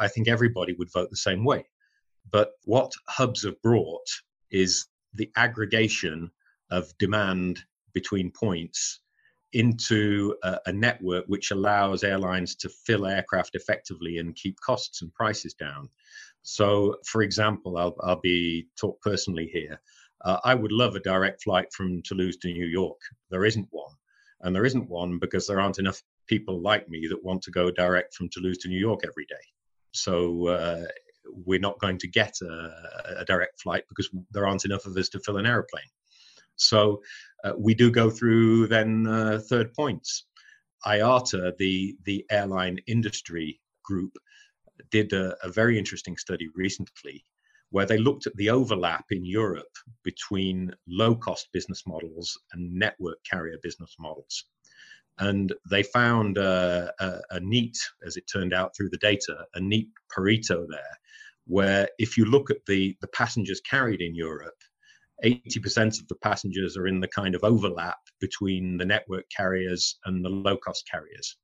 I 0.00 0.08
think 0.08 0.26
everybody 0.26 0.72
would 0.74 0.92
vote 0.92 1.10
the 1.10 1.16
same 1.16 1.44
way. 1.44 1.66
But 2.30 2.52
what 2.64 2.92
hubs 3.08 3.44
have 3.44 3.60
brought 3.62 4.08
is 4.50 4.86
the 5.12 5.30
aggregation 5.36 6.30
of 6.70 6.96
demand 6.98 7.60
between 7.92 8.30
points 8.30 9.00
into 9.54 10.36
a, 10.42 10.58
a, 10.66 10.72
network 10.72 11.24
which 11.26 11.50
allows 11.50 12.04
airlines 12.04 12.54
to 12.56 12.68
fill 12.68 13.06
aircraft 13.06 13.54
effectively 13.54 14.18
and 14.18 14.34
keep 14.34 14.58
costs 14.60 15.02
and 15.02 15.14
prices 15.14 15.54
down. 15.54 15.88
So, 16.42 16.96
for 17.06 17.22
example, 17.22 17.78
I'll, 17.78 17.96
I'll 18.00 18.20
be 18.20 18.68
talk 18.78 19.00
personally 19.00 19.48
here. 19.52 19.80
Uh, 20.24 20.38
I 20.44 20.54
would 20.54 20.72
love 20.72 20.96
a 20.96 21.00
direct 21.00 21.44
flight 21.44 21.72
from 21.72 22.02
Toulouse 22.02 22.36
to 22.38 22.48
New 22.48 22.66
York. 22.66 22.98
There 23.30 23.44
isn't 23.44 23.68
one, 23.70 23.94
and 24.40 24.54
there 24.54 24.64
isn't 24.64 24.90
one 24.90 25.18
because 25.18 25.46
there 25.46 25.60
aren't 25.60 25.78
enough 25.78 26.02
people 26.26 26.60
like 26.60 26.88
me 26.88 27.06
that 27.08 27.24
want 27.24 27.42
to 27.42 27.50
go 27.50 27.70
direct 27.70 28.14
from 28.14 28.28
Toulouse 28.30 28.58
to 28.58 28.68
New 28.68 28.78
York 28.78 29.00
every 29.04 29.26
day. 29.26 29.44
So. 29.92 30.48
Uh, 30.48 30.84
we're 31.46 31.58
not 31.58 31.78
going 31.78 31.96
to 31.98 32.06
get 32.06 32.34
a, 32.42 33.20
a 33.20 33.24
direct 33.24 33.60
flight 33.62 33.84
because 33.88 34.10
there 34.30 34.46
aren't 34.46 34.66
enough 34.66 34.84
of 34.84 34.94
us 34.96 35.08
to 35.08 35.18
fill 35.20 35.38
an 35.38 35.46
airplane. 35.46 35.88
So 36.56 37.02
we 37.56 37.74
do 37.74 37.90
go 37.90 38.10
through 38.10 38.68
then 38.68 39.06
uh, 39.06 39.40
third 39.48 39.72
points. 39.74 40.24
IATA, 40.86 41.56
the, 41.58 41.96
the 42.04 42.24
airline 42.30 42.78
industry 42.86 43.60
group, 43.82 44.12
did 44.90 45.12
a, 45.12 45.36
a 45.42 45.50
very 45.50 45.78
interesting 45.78 46.16
study 46.16 46.48
recently 46.54 47.24
where 47.70 47.86
they 47.86 47.98
looked 47.98 48.26
at 48.26 48.36
the 48.36 48.50
overlap 48.50 49.04
in 49.10 49.24
Europe 49.24 49.76
between 50.04 50.72
low 50.86 51.14
cost 51.14 51.48
business 51.52 51.82
models 51.86 52.38
and 52.52 52.72
network 52.72 53.18
carrier 53.28 53.58
business 53.62 53.96
models. 53.98 54.44
And 55.18 55.52
they 55.70 55.82
found 55.82 56.38
uh, 56.38 56.92
a, 57.00 57.20
a, 57.30 57.40
neat, 57.40 57.76
as 58.06 58.16
it 58.16 58.28
turned 58.32 58.52
out 58.52 58.76
through 58.76 58.90
the 58.90 58.98
data, 58.98 59.46
a 59.54 59.60
neat 59.60 59.88
Pareto 60.16 60.66
there, 60.68 60.98
where 61.46 61.88
if 61.98 62.16
you 62.16 62.24
look 62.24 62.50
at 62.50 62.64
the, 62.66 62.96
the 63.00 63.08
passengers 63.08 63.60
carried 63.60 64.00
in 64.00 64.14
Europe, 64.14 64.54
80% 65.22 66.00
of 66.00 66.08
the 66.08 66.16
passengers 66.16 66.76
are 66.76 66.86
in 66.86 67.00
the 67.00 67.08
kind 67.08 67.34
of 67.34 67.44
overlap 67.44 67.98
between 68.20 68.76
the 68.76 68.84
network 68.84 69.26
carriers 69.34 69.98
and 70.04 70.24
the 70.24 70.28
low 70.28 70.56
cost 70.56 70.88
carriers. 70.90 71.36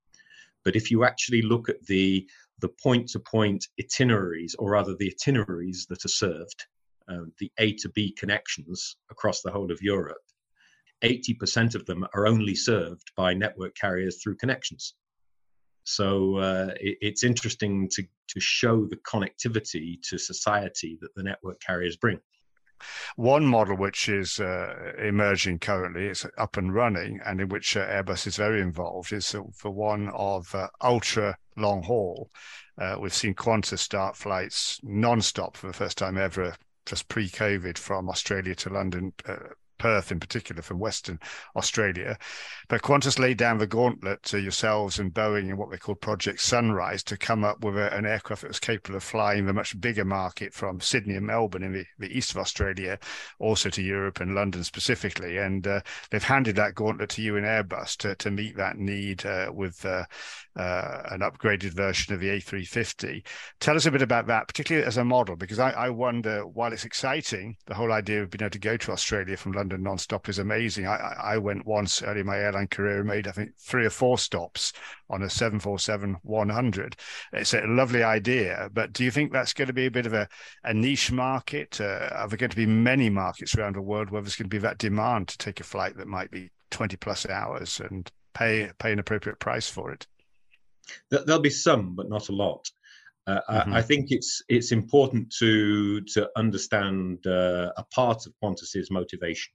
But 0.65 0.77
if 0.77 0.91
you 0.91 1.05
actually 1.05 1.43
look 1.43 1.69
at 1.69 1.85
the 1.87 2.29
the 2.61 2.69
point 2.69 3.09
to 3.09 3.19
point 3.19 3.67
itineraries, 3.79 4.55
or 4.59 4.73
rather 4.73 4.95
the 4.95 5.11
itineraries 5.11 5.87
that 5.89 6.05
are 6.05 6.09
served, 6.09 6.67
um, 7.09 7.33
the 7.39 7.51
A 7.59 7.73
to 7.77 7.89
B 7.89 8.13
connections 8.13 8.97
across 9.11 9.41
the 9.41 9.51
whole 9.51 9.73
of 9.73 9.81
Europe, 9.81 10.21
80% 11.03 11.75
of 11.75 11.87
them 11.87 12.07
are 12.15 12.27
only 12.27 12.55
served 12.55 13.13
by 13.17 13.33
network 13.33 13.75
carriers 13.75 14.23
through 14.23 14.37
connections. 14.37 14.95
So 15.85 16.37
uh, 16.37 16.75
it, 16.79 16.99
it's 17.01 17.25
interesting 17.25 17.89
to, 17.93 18.03
to 18.03 18.41
show 18.41 18.85
the 18.85 18.97
connectivity 18.97 19.97
to 20.09 20.19
society 20.19 20.99
that 21.01 21.15
the 21.17 21.23
network 21.23 21.61
carriers 21.61 21.97
bring. 21.97 22.21
One 23.17 23.47
model 23.47 23.77
which 23.77 24.09
is 24.09 24.41
uh, 24.41 24.93
emerging 24.99 25.59
currently, 25.61 26.07
it's 26.07 26.27
up 26.39 26.57
and 26.57 26.75
running, 26.75 27.21
and 27.25 27.41
in 27.41 27.49
which 27.49 27.77
uh, 27.77 27.87
Airbus 27.87 28.27
is 28.27 28.37
very 28.37 28.61
involved, 28.61 29.13
is 29.13 29.35
for 29.55 29.71
one 29.71 30.09
of 30.11 30.55
uh, 30.55 30.69
ultra 30.81 31.37
long 31.57 31.83
haul. 31.83 32.31
Uh, 32.79 32.97
we've 32.99 33.15
seen 33.15 33.35
Qantas 33.35 33.79
start 33.81 34.17
flights 34.17 34.81
non-stop 34.83 35.57
for 35.57 35.67
the 35.67 35.73
first 35.73 35.99
time 35.99 36.17
ever, 36.17 36.55
just 36.87 37.09
pre-COVID, 37.09 37.77
from 37.77 38.09
Australia 38.09 38.55
to 38.55 38.71
London 38.71 39.13
uh, 39.27 39.37
Perth 39.81 40.13
in 40.13 40.21
particular 40.21 40.61
from 40.61 40.79
Western 40.79 41.19
Australia. 41.57 42.19
But 42.69 42.83
Qantas 42.83 43.19
laid 43.19 43.39
down 43.39 43.57
the 43.57 43.67
gauntlet 43.67 44.23
to 44.25 44.39
yourselves 44.39 44.99
and 44.99 45.13
Boeing 45.13 45.49
in 45.49 45.57
what 45.57 45.71
they 45.71 45.79
call 45.79 45.95
Project 45.95 46.41
Sunrise 46.41 47.03
to 47.05 47.17
come 47.17 47.45
up 47.45 47.65
with 47.65 47.79
a, 47.79 47.93
an 47.97 48.05
aircraft 48.05 48.43
that 48.43 48.49
was 48.49 48.61
capable 48.61 48.97
of 48.97 49.03
flying 49.03 49.47
the 49.47 49.55
much 49.55 49.81
bigger 49.81 50.05
market 50.05 50.53
from 50.53 50.81
Sydney 50.81 51.17
and 51.17 51.27
Melbourne 51.27 51.63
in 51.63 51.73
the, 51.73 51.85
the 51.99 52.17
east 52.17 52.31
of 52.31 52.37
Australia, 52.37 52.99
also 53.39 53.71
to 53.71 53.83
Europe 53.83 54.21
and 54.21 54.35
London 54.35 54.63
specifically. 54.65 55.39
And 55.39 55.67
uh, 55.67 55.81
they've 56.11 56.23
handed 56.23 56.57
that 56.57 56.75
gauntlet 56.75 57.09
to 57.11 57.23
you 57.23 57.37
in 57.37 57.45
Airbus 57.45 57.97
to, 57.99 58.15
to 58.17 58.31
meet 58.31 58.57
that 58.59 58.77
need 58.77 59.25
uh, 59.25 59.51
with 59.53 59.85
uh, 59.85 60.05
uh 60.57 61.03
an 61.11 61.21
upgraded 61.21 61.73
version 61.73 62.13
of 62.13 62.21
the 62.21 62.29
A350. 62.29 63.27
Tell 63.61 63.77
us 63.77 63.87
a 63.87 63.91
bit 63.91 64.03
about 64.03 64.27
that, 64.27 64.47
particularly 64.47 64.87
as 64.87 64.99
a 64.99 65.05
model, 65.05 65.37
because 65.37 65.59
I, 65.59 65.71
I 65.71 65.89
wonder, 65.89 66.47
while 66.47 66.73
it's 66.73 66.85
exciting, 66.85 67.57
the 67.67 67.75
whole 67.75 67.93
idea 67.93 68.23
of 68.23 68.31
being 68.31 68.43
able 68.43 68.51
to 68.51 68.59
go 68.59 68.77
to 68.77 68.93
Australia 68.93 69.37
from 69.37 69.53
London 69.53 69.70
London 69.71 69.85
non-stop 69.85 70.29
is 70.29 70.39
amazing. 70.41 70.87
I, 70.87 71.15
I 71.23 71.39
went 71.39 71.65
once 71.65 72.03
early 72.03 72.21
in 72.21 72.27
my 72.27 72.39
airline 72.39 72.67
career 72.67 72.99
and 72.99 73.09
made 73.09 73.29
I 73.29 73.33
think 73.33 73.57
three 73.57 73.87
or 73.87 73.91
four 73.91 74.19
stops 74.19 74.73
on 75.09 75.23
a 75.23 75.27
747-100. 75.27 76.95
It's 77.33 77.55
a 77.55 77.63
lovely 77.67 78.03
idea, 78.03 78.69
but 78.73 78.93
do 78.93 79.05
you 79.05 79.13
think 79.13 79.33
that's 79.33 79.53
going 79.53 79.69
to 79.69 79.75
be 79.75 79.87
a 79.87 79.91
bit 79.91 80.07
of 80.07 80.13
a, 80.13 80.29
a 80.65 80.75
niche 80.75 81.13
market? 81.13 81.81
Uh, 81.81 82.09
are 82.13 82.29
there 82.29 82.37
going 82.37 82.51
to 82.51 82.57
be 82.57 82.67
many 82.67 83.11
markets 83.11 83.55
around 83.55 83.77
the 83.77 83.83
world 83.83 84.11
where 84.11 84.23
there's 84.23 84.37
going 84.37 84.51
to 84.51 84.55
be 84.55 84.59
that 84.59 84.79
demand 84.79 85.29
to 85.29 85.39
take 85.39 85.61
a 85.61 85.65
flight 85.65 85.97
that 85.97 86.09
might 86.09 86.31
be 86.33 86.51
20 86.71 86.97
plus 86.97 87.29
hours 87.29 87.81
and 87.81 88.11
pay 88.35 88.71
pay 88.79 88.93
an 88.93 88.99
appropriate 88.99 89.39
price 89.39 89.69
for 89.69 89.93
it? 89.93 90.07
There'll 91.11 91.41
be 91.41 91.51
some, 91.51 91.95
but 91.95 92.09
not 92.09 92.29
a 92.29 92.33
lot. 92.33 92.69
Uh, 93.27 93.41
mm-hmm. 93.49 93.73
I, 93.75 93.79
I, 93.79 93.83
think 93.83 94.11
it's 94.11 94.43
it's 94.49 94.73
important 94.73 95.33
to 95.39 96.01
to 96.01 96.29
understand 96.37 97.25
uh, 97.27 97.71
a 97.77 97.85
part 97.95 98.27
of 98.27 98.33
Qantas's 98.43 98.91
motivation 98.91 99.53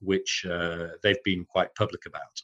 which 0.00 0.46
uh, 0.48 0.88
they've 1.02 1.22
been 1.24 1.44
quite 1.44 1.74
public 1.74 2.06
about. 2.06 2.42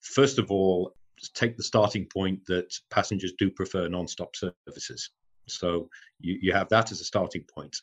First 0.00 0.38
of 0.38 0.50
all, 0.50 0.94
take 1.34 1.56
the 1.56 1.62
starting 1.62 2.06
point 2.06 2.44
that 2.46 2.74
passengers 2.90 3.32
do 3.38 3.50
prefer 3.50 3.88
non-stop 3.88 4.34
services. 4.34 5.10
So 5.48 5.88
you, 6.20 6.38
you 6.40 6.52
have 6.52 6.68
that 6.68 6.92
as 6.92 7.00
a 7.00 7.04
starting 7.04 7.44
point. 7.52 7.76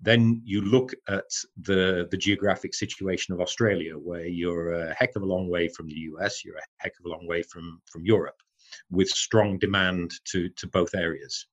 Then 0.00 0.42
you 0.44 0.62
look 0.62 0.92
at 1.08 1.30
the, 1.62 2.08
the 2.10 2.16
geographic 2.16 2.74
situation 2.74 3.34
of 3.34 3.40
Australia, 3.40 3.94
where 3.94 4.26
you're 4.26 4.74
a 4.74 4.94
heck 4.94 5.16
of 5.16 5.22
a 5.22 5.26
long 5.26 5.48
way 5.48 5.68
from 5.68 5.86
the 5.88 5.98
US, 6.12 6.44
you're 6.44 6.56
a 6.56 6.62
heck 6.78 6.92
of 6.98 7.06
a 7.06 7.08
long 7.08 7.26
way 7.26 7.42
from, 7.42 7.80
from 7.86 8.04
Europe, 8.04 8.40
with 8.90 9.08
strong 9.08 9.58
demand 9.58 10.12
to, 10.26 10.48
to 10.50 10.66
both 10.68 10.94
areas. 10.94 11.46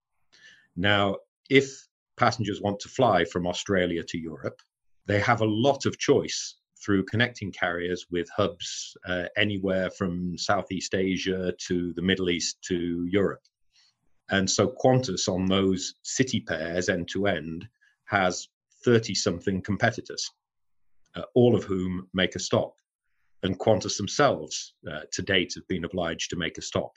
Now, 0.76 1.18
if 1.50 1.88
passengers 2.18 2.62
want 2.62 2.80
to 2.82 2.90
fly 2.90 3.24
from 3.26 3.48
Australia 3.48 4.04
to 4.04 4.18
Europe, 4.18 4.62
they 5.06 5.20
have 5.20 5.42
a 5.42 5.46
lot 5.46 5.86
of 5.86 5.98
choice 5.98 6.57
through 6.84 7.06
connecting 7.06 7.52
carriers 7.52 8.06
with 8.12 8.30
hubs 8.36 8.96
uh, 9.08 9.26
anywhere 9.36 9.90
from 9.90 10.38
Southeast 10.38 10.96
Asia 10.96 11.54
to 11.68 11.94
the 11.94 12.02
Middle 12.02 12.30
East 12.30 12.62
to 12.64 13.06
Europe. 13.10 13.42
And 14.30 14.50
so 14.50 14.68
Qantas 14.68 15.28
on 15.28 15.46
those 15.46 15.96
city 16.04 16.42
pairs 16.42 16.90
end 16.90 17.08
to 17.10 17.28
end 17.28 17.68
has 18.06 18.48
30 18.84 19.16
something 19.16 19.62
competitors, 19.62 20.30
uh, 21.16 21.24
all 21.34 21.56
of 21.56 21.64
whom 21.64 22.08
make 22.14 22.36
a 22.36 22.40
stop. 22.40 22.74
And 23.44 23.58
Qantas 23.60 23.98
themselves 23.98 24.74
uh, 24.90 25.02
to 25.14 25.22
date 25.22 25.54
have 25.56 25.68
been 25.68 25.86
obliged 25.86 26.30
to 26.32 26.36
make 26.36 26.58
a 26.58 26.62
stop. 26.62 26.92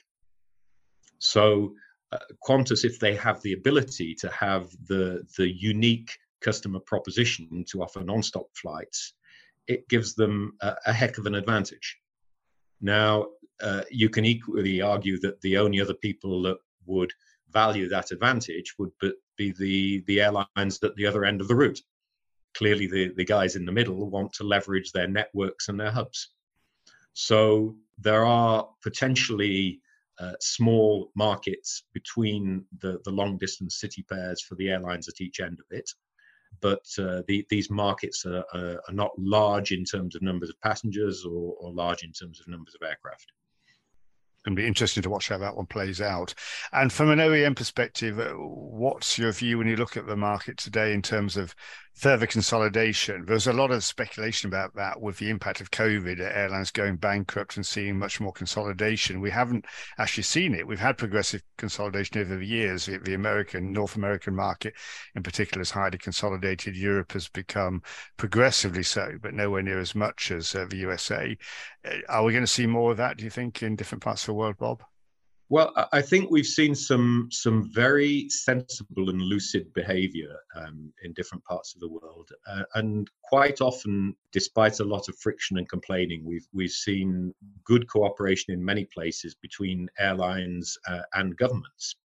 So 1.19 1.73
uh, 2.11 2.17
Qantas, 2.45 2.83
if 2.83 2.99
they 2.99 3.15
have 3.15 3.41
the 3.41 3.53
ability 3.53 4.15
to 4.15 4.29
have 4.31 4.69
the, 4.87 5.25
the 5.37 5.49
unique 5.49 6.17
customer 6.41 6.79
proposition 6.79 7.63
to 7.69 7.81
offer 7.81 8.01
non-stop 8.01 8.47
flights, 8.55 9.13
it 9.67 9.87
gives 9.89 10.15
them 10.15 10.53
a, 10.61 10.75
a 10.87 10.93
heck 10.93 11.17
of 11.17 11.25
an 11.25 11.35
advantage. 11.35 11.97
Now, 12.81 13.27
uh, 13.61 13.83
you 13.91 14.09
can 14.09 14.25
equally 14.25 14.81
argue 14.81 15.19
that 15.19 15.39
the 15.41 15.57
only 15.57 15.79
other 15.79 15.93
people 15.93 16.41
that 16.43 16.57
would 16.85 17.11
value 17.51 17.87
that 17.89 18.11
advantage 18.11 18.73
would 18.79 18.91
be 19.37 19.51
the, 19.51 20.03
the 20.07 20.21
airlines 20.21 20.79
at 20.83 20.95
the 20.95 21.05
other 21.05 21.25
end 21.25 21.41
of 21.41 21.47
the 21.47 21.55
route. 21.55 21.79
Clearly, 22.55 22.87
the, 22.87 23.13
the 23.15 23.25
guys 23.25 23.55
in 23.55 23.65
the 23.65 23.71
middle 23.71 24.09
want 24.09 24.33
to 24.33 24.43
leverage 24.43 24.91
their 24.91 25.07
networks 25.07 25.69
and 25.69 25.79
their 25.79 25.91
hubs. 25.91 26.31
So 27.13 27.75
there 27.97 28.25
are 28.25 28.67
potentially 28.81 29.81
uh, 30.19 30.33
small 30.39 31.11
markets 31.15 31.83
between 31.93 32.65
the, 32.79 32.99
the 33.05 33.11
long 33.11 33.37
distance 33.37 33.79
city 33.79 34.03
pairs 34.09 34.41
for 34.41 34.55
the 34.55 34.69
airlines 34.69 35.07
at 35.07 35.21
each 35.21 35.39
end 35.39 35.59
of 35.59 35.65
it 35.71 35.89
but 36.59 36.85
uh, 36.99 37.21
the, 37.27 37.45
these 37.49 37.69
markets 37.69 38.25
are, 38.25 38.43
are, 38.53 38.79
not 38.91 39.11
large 39.17 39.71
in 39.71 39.83
terms 39.83 40.15
of 40.15 40.21
numbers 40.21 40.49
of 40.49 40.59
passengers 40.61 41.25
or, 41.25 41.55
or 41.59 41.71
large 41.73 42.03
in 42.03 42.11
terms 42.11 42.39
of 42.39 42.47
numbers 42.47 42.75
of 42.75 42.87
aircraft 42.87 43.31
to 44.45 44.55
be 44.55 44.67
interesting 44.67 45.03
to 45.03 45.09
watch 45.09 45.29
how 45.29 45.37
that 45.37 45.55
one 45.55 45.65
plays 45.65 46.01
out. 46.01 46.33
And 46.73 46.91
from 46.91 47.11
an 47.11 47.19
OEM 47.19 47.55
perspective, 47.55 48.19
uh, 48.19 48.31
what's 48.33 49.17
your 49.17 49.31
view 49.31 49.57
when 49.57 49.67
you 49.67 49.75
look 49.75 49.97
at 49.97 50.07
the 50.07 50.15
market 50.15 50.57
today 50.57 50.93
in 50.93 51.01
terms 51.01 51.37
of 51.37 51.55
further 51.93 52.25
consolidation? 52.25 53.25
There's 53.25 53.47
a 53.47 53.53
lot 53.53 53.71
of 53.71 53.83
speculation 53.83 54.47
about 54.47 54.75
that 54.75 55.01
with 55.01 55.17
the 55.17 55.29
impact 55.29 55.61
of 55.61 55.71
COVID, 55.71 56.19
airlines 56.19 56.71
going 56.71 56.97
bankrupt 56.97 57.57
and 57.57 57.65
seeing 57.65 57.97
much 57.97 58.19
more 58.19 58.31
consolidation. 58.31 59.21
We 59.21 59.29
haven't 59.29 59.65
actually 59.97 60.23
seen 60.23 60.53
it. 60.53 60.67
We've 60.67 60.79
had 60.79 60.97
progressive 60.97 61.43
consolidation 61.57 62.19
over 62.19 62.37
the 62.37 62.45
years. 62.45 62.85
The, 62.85 62.97
the 62.97 63.13
American, 63.13 63.71
North 63.71 63.95
American 63.95 64.35
market 64.35 64.73
in 65.15 65.23
particular 65.23 65.61
is 65.61 65.71
highly 65.71 65.97
consolidated. 65.97 66.75
Europe 66.75 67.11
has 67.13 67.27
become 67.27 67.81
progressively 68.17 68.83
so, 68.83 69.13
but 69.21 69.33
nowhere 69.33 69.61
near 69.61 69.79
as 69.79 69.95
much 69.95 70.31
as 70.31 70.55
uh, 70.55 70.65
the 70.69 70.77
USA. 70.77 71.37
Uh, 71.85 71.97
are 72.09 72.23
we 72.23 72.33
going 72.33 72.43
to 72.43 72.47
see 72.47 72.67
more 72.67 72.91
of 72.91 72.97
that, 72.97 73.17
do 73.17 73.23
you 73.23 73.29
think, 73.29 73.63
in 73.63 73.75
different 73.75 74.03
parts 74.03 74.23
of 74.23 74.27
the 74.27 74.33
world, 74.33 74.57
Bob? 74.57 74.83
Well, 75.51 75.73
I 75.91 76.01
think 76.01 76.31
we've 76.31 76.45
seen 76.45 76.73
some 76.73 77.27
some 77.29 77.69
very 77.73 78.29
sensible 78.29 79.09
and 79.09 79.21
lucid 79.21 79.73
behaviour 79.73 80.33
um, 80.55 80.93
in 81.03 81.11
different 81.11 81.43
parts 81.43 81.73
of 81.73 81.81
the 81.81 81.89
world, 81.89 82.31
uh, 82.47 82.63
and 82.75 83.11
quite 83.21 83.59
often, 83.59 84.15
despite 84.31 84.79
a 84.79 84.85
lot 84.85 85.09
of 85.09 85.19
friction 85.19 85.57
and 85.57 85.67
complaining, 85.67 86.23
we've 86.23 86.47
we've 86.53 86.71
seen 86.71 87.33
good 87.65 87.85
cooperation 87.89 88.53
in 88.53 88.63
many 88.63 88.85
places 88.85 89.35
between 89.35 89.89
airlines 89.99 90.77
uh, 90.87 91.01
and 91.15 91.35
governments, 91.35 91.97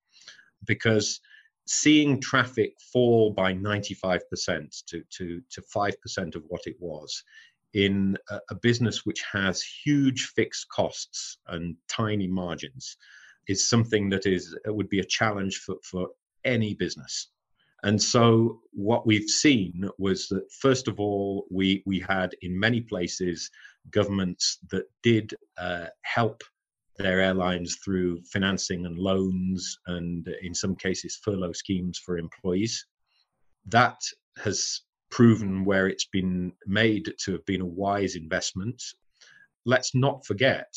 because 0.65 1.21
seeing 1.67 2.19
traffic 2.19 2.73
fall 2.91 3.29
by 3.29 3.53
95% 3.53 4.85
to 4.87 5.03
to 5.11 5.39
to 5.51 5.61
5% 5.61 6.35
of 6.35 6.43
what 6.47 6.65
it 6.65 6.77
was 6.79 7.23
in 7.75 8.17
a, 8.31 8.39
a 8.49 8.55
business 8.55 9.05
which 9.05 9.23
has 9.31 9.61
huge 9.61 10.31
fixed 10.35 10.67
costs 10.69 11.37
and 11.45 11.75
tiny 11.87 12.25
margins 12.25 12.97
is 13.47 13.69
something 13.69 14.09
that 14.09 14.25
is 14.25 14.55
would 14.65 14.89
be 14.89 14.99
a 14.99 15.05
challenge 15.05 15.57
for, 15.57 15.75
for 15.83 16.09
any 16.43 16.73
business. 16.73 17.29
And 17.83 18.01
so 18.01 18.61
what 18.71 19.05
we've 19.05 19.29
seen 19.29 19.87
was 19.99 20.27
that 20.29 20.51
first 20.51 20.87
of 20.87 20.99
all, 20.99 21.45
we 21.51 21.83
we 21.85 21.99
had 21.99 22.35
in 22.41 22.59
many 22.59 22.81
places 22.81 23.51
governments 23.91 24.57
that 24.71 24.85
did 25.03 25.33
uh, 25.57 25.87
help 26.01 26.41
their 26.97 27.19
airlines 27.21 27.75
through 27.83 28.23
financing 28.23 28.85
and 28.85 28.97
loans, 28.97 29.77
and 29.87 30.27
in 30.41 30.55
some 30.55 30.75
cases 30.75 31.19
furlough 31.23 31.51
schemes 31.51 31.99
for 31.99 32.17
employees. 32.17 32.85
That 33.67 34.01
has 34.37 34.81
proven 35.11 35.63
where 35.63 35.87
it's 35.87 36.07
been 36.07 36.53
made 36.65 37.13
to 37.23 37.33
have 37.33 37.45
been 37.45 37.61
a 37.61 37.65
wise 37.65 38.15
investment. 38.15 38.81
Let's 39.65 39.93
not 39.93 40.25
forget 40.25 40.73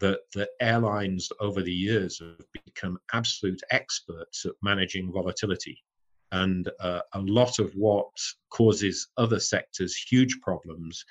that 0.00 0.20
the 0.34 0.48
airlines 0.60 1.30
over 1.40 1.62
the 1.62 1.72
years 1.72 2.18
have 2.18 2.46
become 2.64 2.98
absolute 3.12 3.62
experts 3.70 4.44
at 4.44 4.52
managing 4.62 5.12
volatility. 5.12 5.82
And 6.32 6.68
uh, 6.80 7.00
a 7.12 7.20
lot 7.20 7.58
of 7.60 7.72
what 7.74 8.10
causes 8.50 9.08
other 9.16 9.38
sectors 9.38 9.94
huge 9.96 10.40
problems 10.40 11.04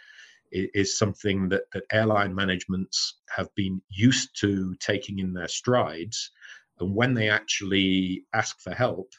is, 0.51 0.69
is 0.73 0.97
something 0.97 1.47
that, 1.49 1.63
that 1.71 1.83
airline 1.91 2.35
managements 2.35 3.19
have 3.29 3.53
been 3.55 3.81
used 3.89 4.37
to 4.41 4.75
taking 4.75 5.19
in 5.19 5.33
their 5.33 5.47
strides. 5.47 6.31
And 6.79 6.93
when 6.93 7.13
they 7.13 7.29
actually 7.29 8.25
ask 8.33 8.59
for 8.59 8.73
help, 8.73 9.13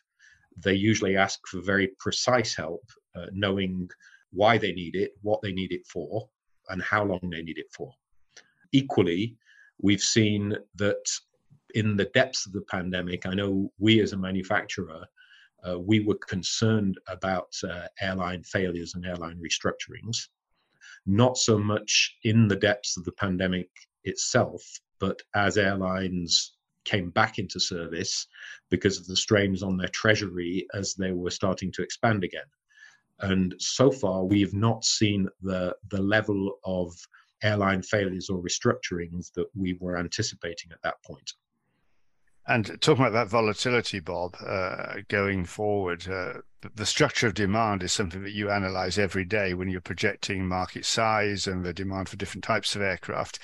they 0.56 0.74
usually 0.74 1.16
ask 1.16 1.40
for 1.46 1.60
very 1.60 1.88
precise 1.98 2.54
help, 2.54 2.84
uh, 3.16 3.26
knowing 3.32 3.88
why 4.32 4.58
they 4.58 4.72
need 4.72 4.96
it, 4.96 5.12
what 5.22 5.40
they 5.42 5.52
need 5.52 5.72
it 5.72 5.86
for, 5.86 6.28
and 6.68 6.82
how 6.82 7.04
long 7.04 7.20
they 7.30 7.42
need 7.42 7.58
it 7.58 7.72
for. 7.72 7.92
Equally, 8.72 9.36
we've 9.80 10.00
seen 10.00 10.56
that 10.76 11.04
in 11.74 11.96
the 11.96 12.10
depths 12.14 12.46
of 12.46 12.52
the 12.52 12.62
pandemic, 12.62 13.26
I 13.26 13.34
know 13.34 13.72
we 13.78 14.00
as 14.00 14.12
a 14.12 14.16
manufacturer, 14.16 15.04
uh, 15.66 15.78
we 15.78 16.00
were 16.00 16.18
concerned 16.28 16.98
about 17.08 17.54
uh, 17.68 17.86
airline 18.00 18.42
failures 18.42 18.94
and 18.94 19.04
airline 19.04 19.40
restructurings, 19.40 20.28
not 21.06 21.36
so 21.36 21.58
much 21.58 22.16
in 22.24 22.48
the 22.48 22.56
depths 22.56 22.96
of 22.96 23.04
the 23.04 23.12
pandemic 23.12 23.68
itself, 24.04 24.62
but 25.00 25.20
as 25.34 25.56
airlines 25.56 26.54
came 26.84 27.10
back 27.10 27.38
into 27.38 27.58
service 27.58 28.26
because 28.70 28.98
of 28.98 29.06
the 29.06 29.16
strains 29.16 29.62
on 29.62 29.76
their 29.76 29.88
treasury 29.88 30.66
as 30.74 30.94
they 30.94 31.12
were 31.12 31.30
starting 31.30 31.72
to 31.72 31.82
expand 31.82 32.22
again. 32.24 32.42
And 33.20 33.54
so 33.58 33.90
far, 33.90 34.24
we 34.24 34.40
have 34.42 34.54
not 34.54 34.84
seen 34.84 35.28
the, 35.42 35.74
the 35.88 36.02
level 36.02 36.58
of 36.64 36.94
airline 37.44 37.82
failures 37.82 38.30
or 38.30 38.42
restructurings 38.42 39.32
that 39.34 39.46
we 39.54 39.76
were 39.80 39.96
anticipating 39.96 40.72
at 40.72 40.82
that 40.82 40.96
point. 41.04 41.32
And 42.46 42.78
talking 42.80 43.04
about 43.04 43.14
that 43.14 43.28
volatility, 43.30 44.00
Bob, 44.00 44.36
uh, 44.46 44.96
going 45.08 45.46
forward, 45.46 46.06
uh, 46.08 46.40
the 46.74 46.84
structure 46.84 47.26
of 47.26 47.34
demand 47.34 47.82
is 47.82 47.92
something 47.92 48.22
that 48.22 48.32
you 48.32 48.50
analyze 48.50 48.98
every 48.98 49.24
day 49.24 49.54
when 49.54 49.68
you're 49.68 49.80
projecting 49.80 50.46
market 50.46 50.84
size 50.84 51.46
and 51.46 51.64
the 51.64 51.72
demand 51.72 52.08
for 52.08 52.16
different 52.16 52.44
types 52.44 52.76
of 52.76 52.82
aircraft. 52.82 53.38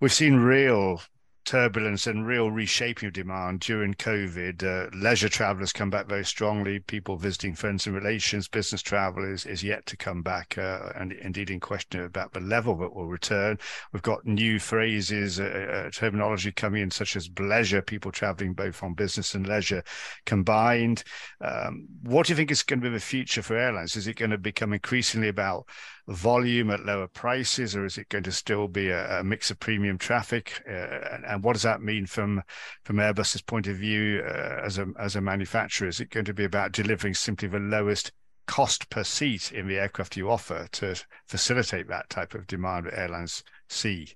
We've 0.00 0.12
seen 0.12 0.36
real 0.36 1.02
turbulence 1.44 2.06
and 2.06 2.26
real 2.26 2.50
reshaping 2.50 3.08
of 3.08 3.12
demand 3.12 3.60
during 3.60 3.94
COVID. 3.94 4.62
Uh, 4.62 4.90
leisure 4.96 5.28
travelers 5.28 5.72
come 5.72 5.90
back 5.90 6.06
very 6.06 6.24
strongly. 6.24 6.78
People 6.78 7.16
visiting 7.16 7.54
friends 7.54 7.86
and 7.86 7.94
relations, 7.94 8.48
business 8.48 8.82
travel 8.82 9.24
is, 9.24 9.44
is 9.46 9.62
yet 9.62 9.84
to 9.86 9.96
come 9.96 10.22
back, 10.22 10.56
uh, 10.58 10.90
and 10.94 11.12
indeed 11.12 11.50
in 11.50 11.60
question 11.60 12.04
about 12.04 12.32
the 12.32 12.40
level 12.40 12.76
that 12.78 12.94
will 12.94 13.06
return. 13.06 13.58
We've 13.92 14.02
got 14.02 14.24
new 14.26 14.58
phrases, 14.58 15.40
uh, 15.40 15.44
uh 15.44 15.90
terminology 15.90 16.52
coming 16.52 16.82
in, 16.82 16.90
such 16.90 17.16
as 17.16 17.28
bleisure, 17.28 17.84
people 17.84 18.12
traveling 18.12 18.54
both 18.54 18.82
on 18.82 18.94
business 18.94 19.34
and 19.34 19.46
leisure 19.46 19.82
combined. 20.26 21.04
Um, 21.40 21.86
what 22.02 22.26
do 22.26 22.32
you 22.32 22.36
think 22.36 22.50
is 22.50 22.62
going 22.62 22.80
to 22.80 22.88
be 22.88 22.94
the 22.94 23.00
future 23.00 23.42
for 23.42 23.56
airlines? 23.56 23.96
Is 23.96 24.06
it 24.06 24.16
going 24.16 24.30
to 24.30 24.38
become 24.38 24.72
increasingly 24.72 25.28
about 25.28 25.66
volume 26.08 26.70
at 26.70 26.84
lower 26.84 27.06
prices, 27.06 27.76
or 27.76 27.84
is 27.84 27.96
it 27.96 28.08
going 28.08 28.24
to 28.24 28.32
still 28.32 28.66
be 28.68 28.88
a, 28.88 29.20
a 29.20 29.24
mix 29.24 29.50
of 29.50 29.60
premium 29.60 29.98
traffic? 29.98 30.62
Uh, 30.68 30.72
and, 30.72 31.24
and, 31.32 31.42
what 31.42 31.54
does 31.54 31.62
that 31.62 31.82
mean 31.82 32.06
from 32.06 32.42
from 32.84 32.96
Airbus's 32.96 33.42
point 33.42 33.66
of 33.66 33.76
view 33.76 34.22
uh, 34.26 34.60
as 34.64 34.78
a 34.78 34.86
as 34.98 35.16
a 35.16 35.20
manufacturer? 35.20 35.88
Is 35.88 36.00
it 36.00 36.10
going 36.10 36.26
to 36.26 36.34
be 36.34 36.44
about 36.44 36.72
delivering 36.72 37.14
simply 37.14 37.48
the 37.48 37.58
lowest 37.58 38.12
cost 38.46 38.90
per 38.90 39.04
seat 39.04 39.52
in 39.52 39.68
the 39.68 39.78
aircraft 39.78 40.16
you 40.16 40.30
offer 40.30 40.68
to 40.72 40.94
facilitate 41.26 41.88
that 41.88 42.10
type 42.10 42.34
of 42.34 42.46
demand 42.46 42.86
that 42.86 42.98
airlines 42.98 43.42
see? 43.68 44.14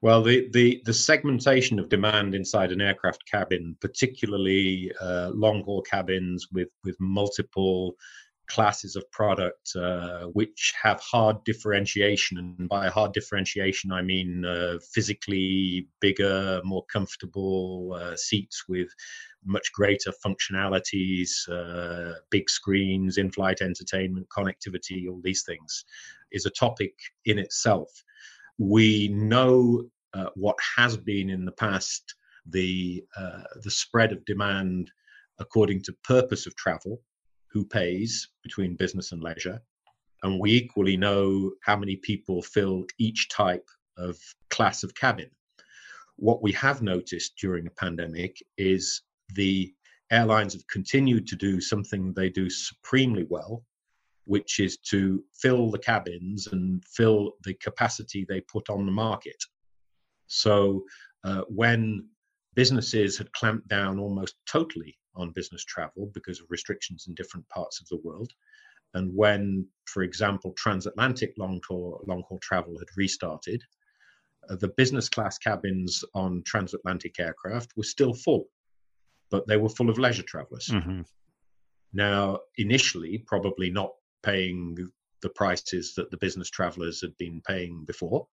Well, 0.00 0.22
the, 0.22 0.48
the, 0.52 0.80
the 0.84 0.94
segmentation 0.94 1.80
of 1.80 1.88
demand 1.88 2.34
inside 2.34 2.70
an 2.70 2.80
aircraft 2.80 3.28
cabin, 3.28 3.76
particularly 3.80 4.92
uh, 5.00 5.30
long 5.34 5.64
haul 5.64 5.82
cabins 5.82 6.46
with, 6.52 6.68
with 6.84 6.96
multiple 7.00 7.96
classes 8.48 8.96
of 8.96 9.10
product 9.10 9.70
uh, 9.76 10.24
which 10.24 10.74
have 10.82 11.00
hard 11.00 11.42
differentiation. 11.44 12.38
And 12.38 12.68
by 12.68 12.88
hard 12.88 13.12
differentiation, 13.12 13.92
I 13.92 14.02
mean 14.02 14.44
uh, 14.44 14.78
physically 14.92 15.88
bigger, 16.00 16.60
more 16.64 16.84
comfortable 16.86 17.98
uh, 18.00 18.16
seats 18.16 18.64
with 18.68 18.88
much 19.44 19.72
greater 19.72 20.12
functionalities, 20.24 21.30
uh, 21.48 22.14
big 22.30 22.50
screens, 22.50 23.18
in 23.18 23.30
flight 23.30 23.60
entertainment, 23.60 24.26
connectivity, 24.28 25.08
all 25.08 25.20
these 25.22 25.44
things, 25.44 25.84
is 26.32 26.46
a 26.46 26.50
topic 26.50 26.94
in 27.24 27.38
itself. 27.38 27.88
We 28.58 29.08
know 29.08 29.84
uh, 30.14 30.30
what 30.34 30.56
has 30.76 30.96
been 30.96 31.30
in 31.30 31.44
the 31.44 31.52
past 31.52 32.14
the 32.50 33.04
uh, 33.16 33.42
the 33.62 33.70
spread 33.70 34.12
of 34.12 34.24
demand 34.24 34.90
according 35.38 35.82
to 35.82 35.92
purpose 36.04 36.46
of 36.46 36.56
travel, 36.56 37.00
who 37.50 37.64
pays 37.64 38.28
between 38.42 38.76
business 38.76 39.12
and 39.12 39.22
leisure, 39.22 39.60
and 40.22 40.40
we 40.40 40.52
equally 40.52 40.96
know 40.96 41.52
how 41.62 41.76
many 41.76 41.96
people 41.96 42.42
fill 42.42 42.84
each 42.98 43.28
type 43.28 43.68
of 43.96 44.18
class 44.50 44.82
of 44.82 44.94
cabin. 44.94 45.30
What 46.16 46.42
we 46.42 46.52
have 46.52 46.82
noticed 46.82 47.36
during 47.40 47.64
the 47.64 47.70
pandemic 47.70 48.42
is 48.56 49.02
the 49.34 49.72
airlines 50.10 50.54
have 50.54 50.66
continued 50.66 51.26
to 51.28 51.36
do 51.36 51.60
something 51.60 52.12
they 52.12 52.30
do 52.30 52.50
supremely 52.50 53.26
well, 53.28 53.64
which 54.24 54.60
is 54.60 54.78
to 54.78 55.22
fill 55.34 55.70
the 55.70 55.78
cabins 55.78 56.48
and 56.48 56.84
fill 56.84 57.32
the 57.44 57.54
capacity 57.54 58.26
they 58.28 58.40
put 58.42 58.68
on 58.68 58.84
the 58.84 58.92
market. 58.92 59.36
So 60.26 60.84
uh, 61.24 61.42
when 61.48 62.08
businesses 62.54 63.16
had 63.16 63.32
clamped 63.32 63.68
down 63.68 63.98
almost 63.98 64.34
totally 64.50 64.97
on 65.18 65.32
business 65.32 65.64
travel 65.64 66.10
because 66.14 66.40
of 66.40 66.46
restrictions 66.48 67.06
in 67.08 67.14
different 67.14 67.48
parts 67.48 67.80
of 67.80 67.88
the 67.88 68.00
world, 68.02 68.32
and 68.94 69.14
when, 69.14 69.66
for 69.86 70.02
example, 70.02 70.52
transatlantic 70.52 71.34
long 71.36 71.60
haul 71.68 72.02
long 72.06 72.22
haul 72.28 72.38
travel 72.38 72.78
had 72.78 72.88
restarted, 72.96 73.62
uh, 74.48 74.56
the 74.56 74.68
business 74.76 75.08
class 75.08 75.36
cabins 75.38 76.04
on 76.14 76.42
transatlantic 76.46 77.18
aircraft 77.20 77.76
were 77.76 77.82
still 77.82 78.14
full 78.14 78.48
but 79.30 79.46
they 79.46 79.56
were 79.56 79.68
full 79.68 79.90
of 79.90 79.98
leisure 79.98 80.22
travelers. 80.22 80.68
Mm-hmm. 80.68 81.02
Now, 81.92 82.40
initially, 82.56 83.18
probably 83.26 83.70
not 83.70 83.92
paying 84.22 84.76
the 85.22 85.30
prices 85.30 85.94
that 85.96 86.10
the 86.10 86.16
business 86.16 86.50
travelers 86.50 87.00
had 87.00 87.16
been 87.18 87.40
paying 87.46 87.84
before. 87.84 88.26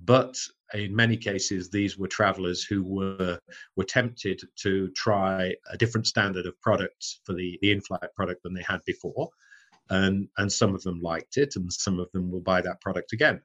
But 0.00 0.36
in 0.74 0.94
many 0.94 1.16
cases, 1.16 1.70
these 1.70 1.96
were 1.96 2.08
travelers 2.08 2.62
who 2.62 2.82
were 2.82 3.38
were 3.76 3.84
tempted 3.84 4.42
to 4.62 4.90
try 4.90 5.54
a 5.70 5.76
different 5.76 6.06
standard 6.06 6.46
of 6.46 6.60
products 6.60 7.20
for 7.24 7.32
the, 7.32 7.58
the 7.62 7.72
in-flight 7.72 8.14
product 8.14 8.42
than 8.42 8.54
they 8.54 8.62
had 8.62 8.80
before. 8.84 9.30
And, 9.88 10.28
and 10.36 10.52
some 10.52 10.74
of 10.74 10.82
them 10.82 11.00
liked 11.00 11.36
it, 11.36 11.54
and 11.56 11.72
some 11.72 12.00
of 12.00 12.10
them 12.12 12.30
will 12.30 12.40
buy 12.40 12.60
that 12.60 12.80
product 12.80 13.12
again. 13.12 13.40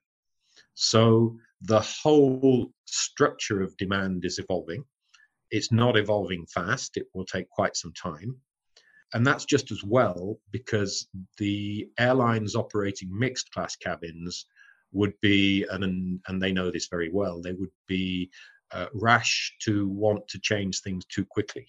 So 0.74 1.38
the 1.62 1.82
whole 1.82 2.72
structure 2.86 3.62
of 3.62 3.78
demand 3.78 4.26
is 4.26 4.40
evolving. 4.40 4.84
It's 5.52 5.72
not 5.72 5.98
evolving 5.98 6.46
fast, 6.48 6.98
it 6.98 7.08
will 7.14 7.26
take 7.26 7.50
quite 7.50 7.76
some 7.76 7.94
time. 7.94 8.38
And 9.14 9.28
that's 9.28 9.46
just 9.46 9.72
as 9.72 9.84
well 9.84 10.40
because 10.52 11.08
the 11.38 11.90
airlines 12.00 12.56
operating 12.56 13.10
mixed 13.12 13.52
class 13.52 13.76
cabins 13.76 14.46
would 14.94 15.14
be, 15.22 15.66
and, 15.70 16.20
and 16.28 16.42
they 16.42 16.52
know 16.52 16.72
this 16.72 16.88
very 16.88 17.10
well, 17.12 17.42
they 17.42 17.54
would 17.54 17.72
be 17.88 18.30
uh, 18.72 18.88
rash 18.94 19.56
to 19.62 19.88
want 19.90 20.28
to 20.28 20.40
change 20.40 20.80
things 20.80 21.06
too 21.06 21.26
quickly. 21.26 21.68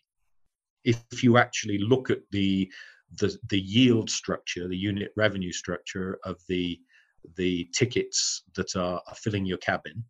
If 0.85 1.23
you 1.23 1.39
actually 1.39 1.79
look 1.79 2.11
at 2.11 2.21
the, 2.31 2.71
the, 3.19 3.37
the 3.49 3.61
yield 3.61 4.11
structure, 4.11 4.69
the 4.69 4.77
unit 4.77 5.13
revenue 5.17 5.53
structure 5.53 6.19
of 6.25 6.37
the, 6.49 6.79
the 7.37 7.69
tickets 7.75 8.43
that 8.57 8.75
are, 8.77 9.01
are 9.07 9.15
filling 9.15 9.47
your 9.47 9.59
cabin, 9.59 10.05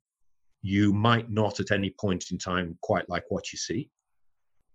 you 0.62 0.92
might 0.92 1.30
not 1.30 1.60
at 1.60 1.72
any 1.72 1.94
point 2.00 2.26
in 2.30 2.38
time 2.38 2.78
quite 2.82 3.08
like 3.08 3.24
what 3.28 3.52
you 3.52 3.58
see. 3.58 3.90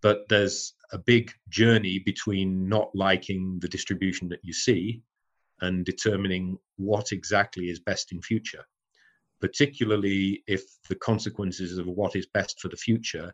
But 0.01 0.29
there's 0.29 0.73
a 0.91 0.97
big 0.99 1.31
journey 1.49 1.99
between 1.99 2.69
not 2.69 2.89
liking 2.93 3.57
the 3.61 3.67
distribution 3.67 4.29
that 4.29 4.41
you 4.43 4.53
see 4.53 5.01
and 5.61 5.85
determining 5.85 6.57
what 6.77 7.11
exactly 7.11 7.69
is 7.69 7.79
best 7.79 8.11
in 8.11 8.21
future, 8.21 8.63
particularly 9.41 10.43
if 10.47 10.63
the 10.89 10.95
consequences 10.95 11.77
of 11.77 11.87
what 11.87 12.15
is 12.15 12.27
best 12.27 12.59
for 12.59 12.69
the 12.69 12.77
future 12.77 13.33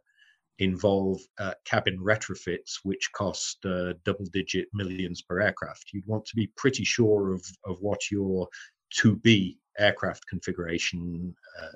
involve 0.59 1.19
uh, 1.39 1.53
cabin 1.65 1.97
retrofits, 1.99 2.79
which 2.83 3.11
cost 3.13 3.65
uh, 3.65 3.93
double 4.05 4.25
digit 4.31 4.67
millions 4.73 5.21
per 5.21 5.41
aircraft. 5.41 5.91
You'd 5.93 6.07
want 6.07 6.25
to 6.25 6.35
be 6.35 6.51
pretty 6.55 6.83
sure 6.83 7.33
of, 7.33 7.45
of 7.65 7.77
what 7.79 8.11
your 8.11 8.47
to 9.01 9.15
be 9.15 9.57
aircraft 9.79 10.27
configuration 10.27 11.35
uh, 11.59 11.67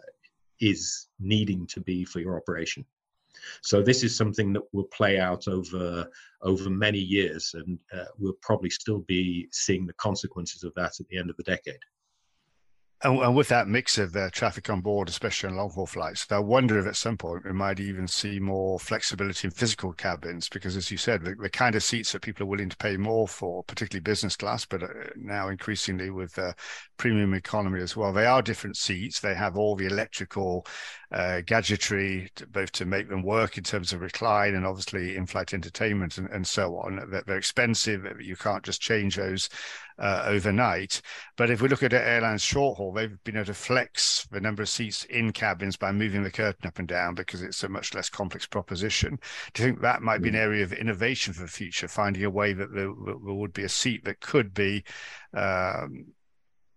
is 0.62 1.07
needing 1.19 1.65
to 1.67 1.81
be 1.81 2.05
for 2.05 2.19
your 2.19 2.38
operation. 2.38 2.86
So 3.62 3.82
this 3.82 4.04
is 4.04 4.15
something 4.15 4.54
that 4.54 4.63
will 4.73 4.86
play 4.86 5.19
out 5.19 5.47
over 5.47 6.10
over 6.41 6.69
many 6.69 7.00
years, 7.00 7.54
and 7.54 7.80
uh, 7.93 8.06
we'll 8.17 8.38
probably 8.41 8.69
still 8.69 9.00
be 9.00 9.47
seeing 9.52 9.86
the 9.88 9.93
consequences 9.93 10.63
of 10.63 10.73
that 10.76 11.00
at 11.00 11.08
the 11.08 11.17
end 11.17 11.30
of 11.30 11.38
the 11.38 11.43
decade. 11.43 11.80
And, 13.03 13.19
and, 13.19 13.36
with 13.36 13.49
that 13.49 13.67
mix 13.67 13.99
of 13.99 14.15
uh, 14.15 14.31
traffic 14.31 14.71
on 14.71 14.81
board, 14.81 15.07
especially 15.07 15.49
on 15.49 15.55
long 15.55 15.69
haul 15.69 15.86
flights, 15.86 16.25
I 16.31 16.39
wonder 16.39 16.79
if 16.79 16.88
at 16.88 16.95
some 16.95 17.15
point 17.15 17.45
we 17.45 17.53
might 17.53 17.79
even 17.79 18.07
see 18.07 18.39
more 18.39 18.79
flexibility 18.79 19.47
in 19.47 19.51
physical 19.51 19.93
cabins, 19.93 20.49
because 20.49 20.75
as 20.75 20.89
you 20.89 20.97
said, 20.97 21.23
the, 21.23 21.36
the 21.36 21.49
kind 21.49 21.75
of 21.75 21.83
seats 21.83 22.12
that 22.12 22.23
people 22.23 22.43
are 22.43 22.49
willing 22.49 22.69
to 22.69 22.77
pay 22.77 22.97
more 22.97 23.27
for, 23.27 23.63
particularly 23.65 24.01
business 24.01 24.36
class, 24.36 24.65
but 24.65 24.81
uh, 24.81 24.88
now 25.15 25.49
increasingly 25.49 26.10
with 26.10 26.39
uh, 26.39 26.53
premium 26.97 27.36
economy 27.36 27.81
as 27.81 27.95
well, 27.95 28.12
they 28.12 28.25
are 28.25 28.41
different 28.41 28.77
seats. 28.77 29.19
They 29.19 29.36
have 29.36 29.57
all 29.57 29.75
the 29.75 29.86
electrical 29.86 30.65
uh, 31.12 31.41
gadgetry, 31.45 32.31
to, 32.36 32.47
both 32.47 32.71
to 32.73 32.86
make 32.86 33.10
them 33.10 33.21
work 33.21 33.60
in 33.60 33.63
terms 33.63 33.93
of 33.93 34.01
recline 34.01 34.55
and 34.55 34.65
obviously 34.65 35.15
in-flight 35.15 35.53
entertainment 35.53 36.17
and, 36.17 36.29
and 36.29 36.47
so 36.47 36.77
on. 36.77 37.07
They're, 37.12 37.23
they're 37.27 37.38
expensive. 37.38 38.07
You 38.19 38.36
can't 38.36 38.63
just 38.63 38.81
change 38.81 39.17
those 39.17 39.49
uh, 39.99 40.23
overnight. 40.25 41.01
But 41.36 41.49
if 41.49 41.62
we 41.62 41.69
look 41.69 41.83
at 41.83 41.93
airlines 41.93 42.41
short 42.41 42.77
haul, 42.77 42.93
they've 42.93 43.23
been 43.23 43.36
able 43.36 43.45
to 43.45 43.53
flex 43.53 44.27
the 44.31 44.41
number 44.41 44.62
of 44.62 44.69
seats 44.69 45.05
in 45.05 45.31
cabins 45.31 45.77
by 45.77 45.91
moving 45.91 46.23
the 46.23 46.31
curtain 46.31 46.67
up 46.67 46.79
and 46.79 46.88
down 46.88 47.15
because 47.15 47.41
it's 47.41 47.63
a 47.63 47.69
much 47.69 47.93
less 47.93 48.10
complex 48.10 48.45
proposition. 48.45 49.19
Do 49.53 49.63
you 49.63 49.69
think 49.69 49.81
that 49.81 50.01
might 50.01 50.21
be 50.21 50.29
an 50.29 50.36
mm. 50.36 50.39
area 50.39 50.63
of 50.63 50.73
innovation 50.73 51.33
for 51.33 51.41
the 51.41 51.47
future, 51.47 51.88
finding 51.88 52.23
a 52.23 52.29
way 52.29 52.53
that 52.53 52.73
there, 52.73 52.91
there 53.05 53.33
would 53.33 53.53
be 53.53 53.63
a 53.63 53.69
seat 53.69 54.05
that 54.05 54.19
could 54.19 54.53
be 54.53 54.83
um, 55.33 56.07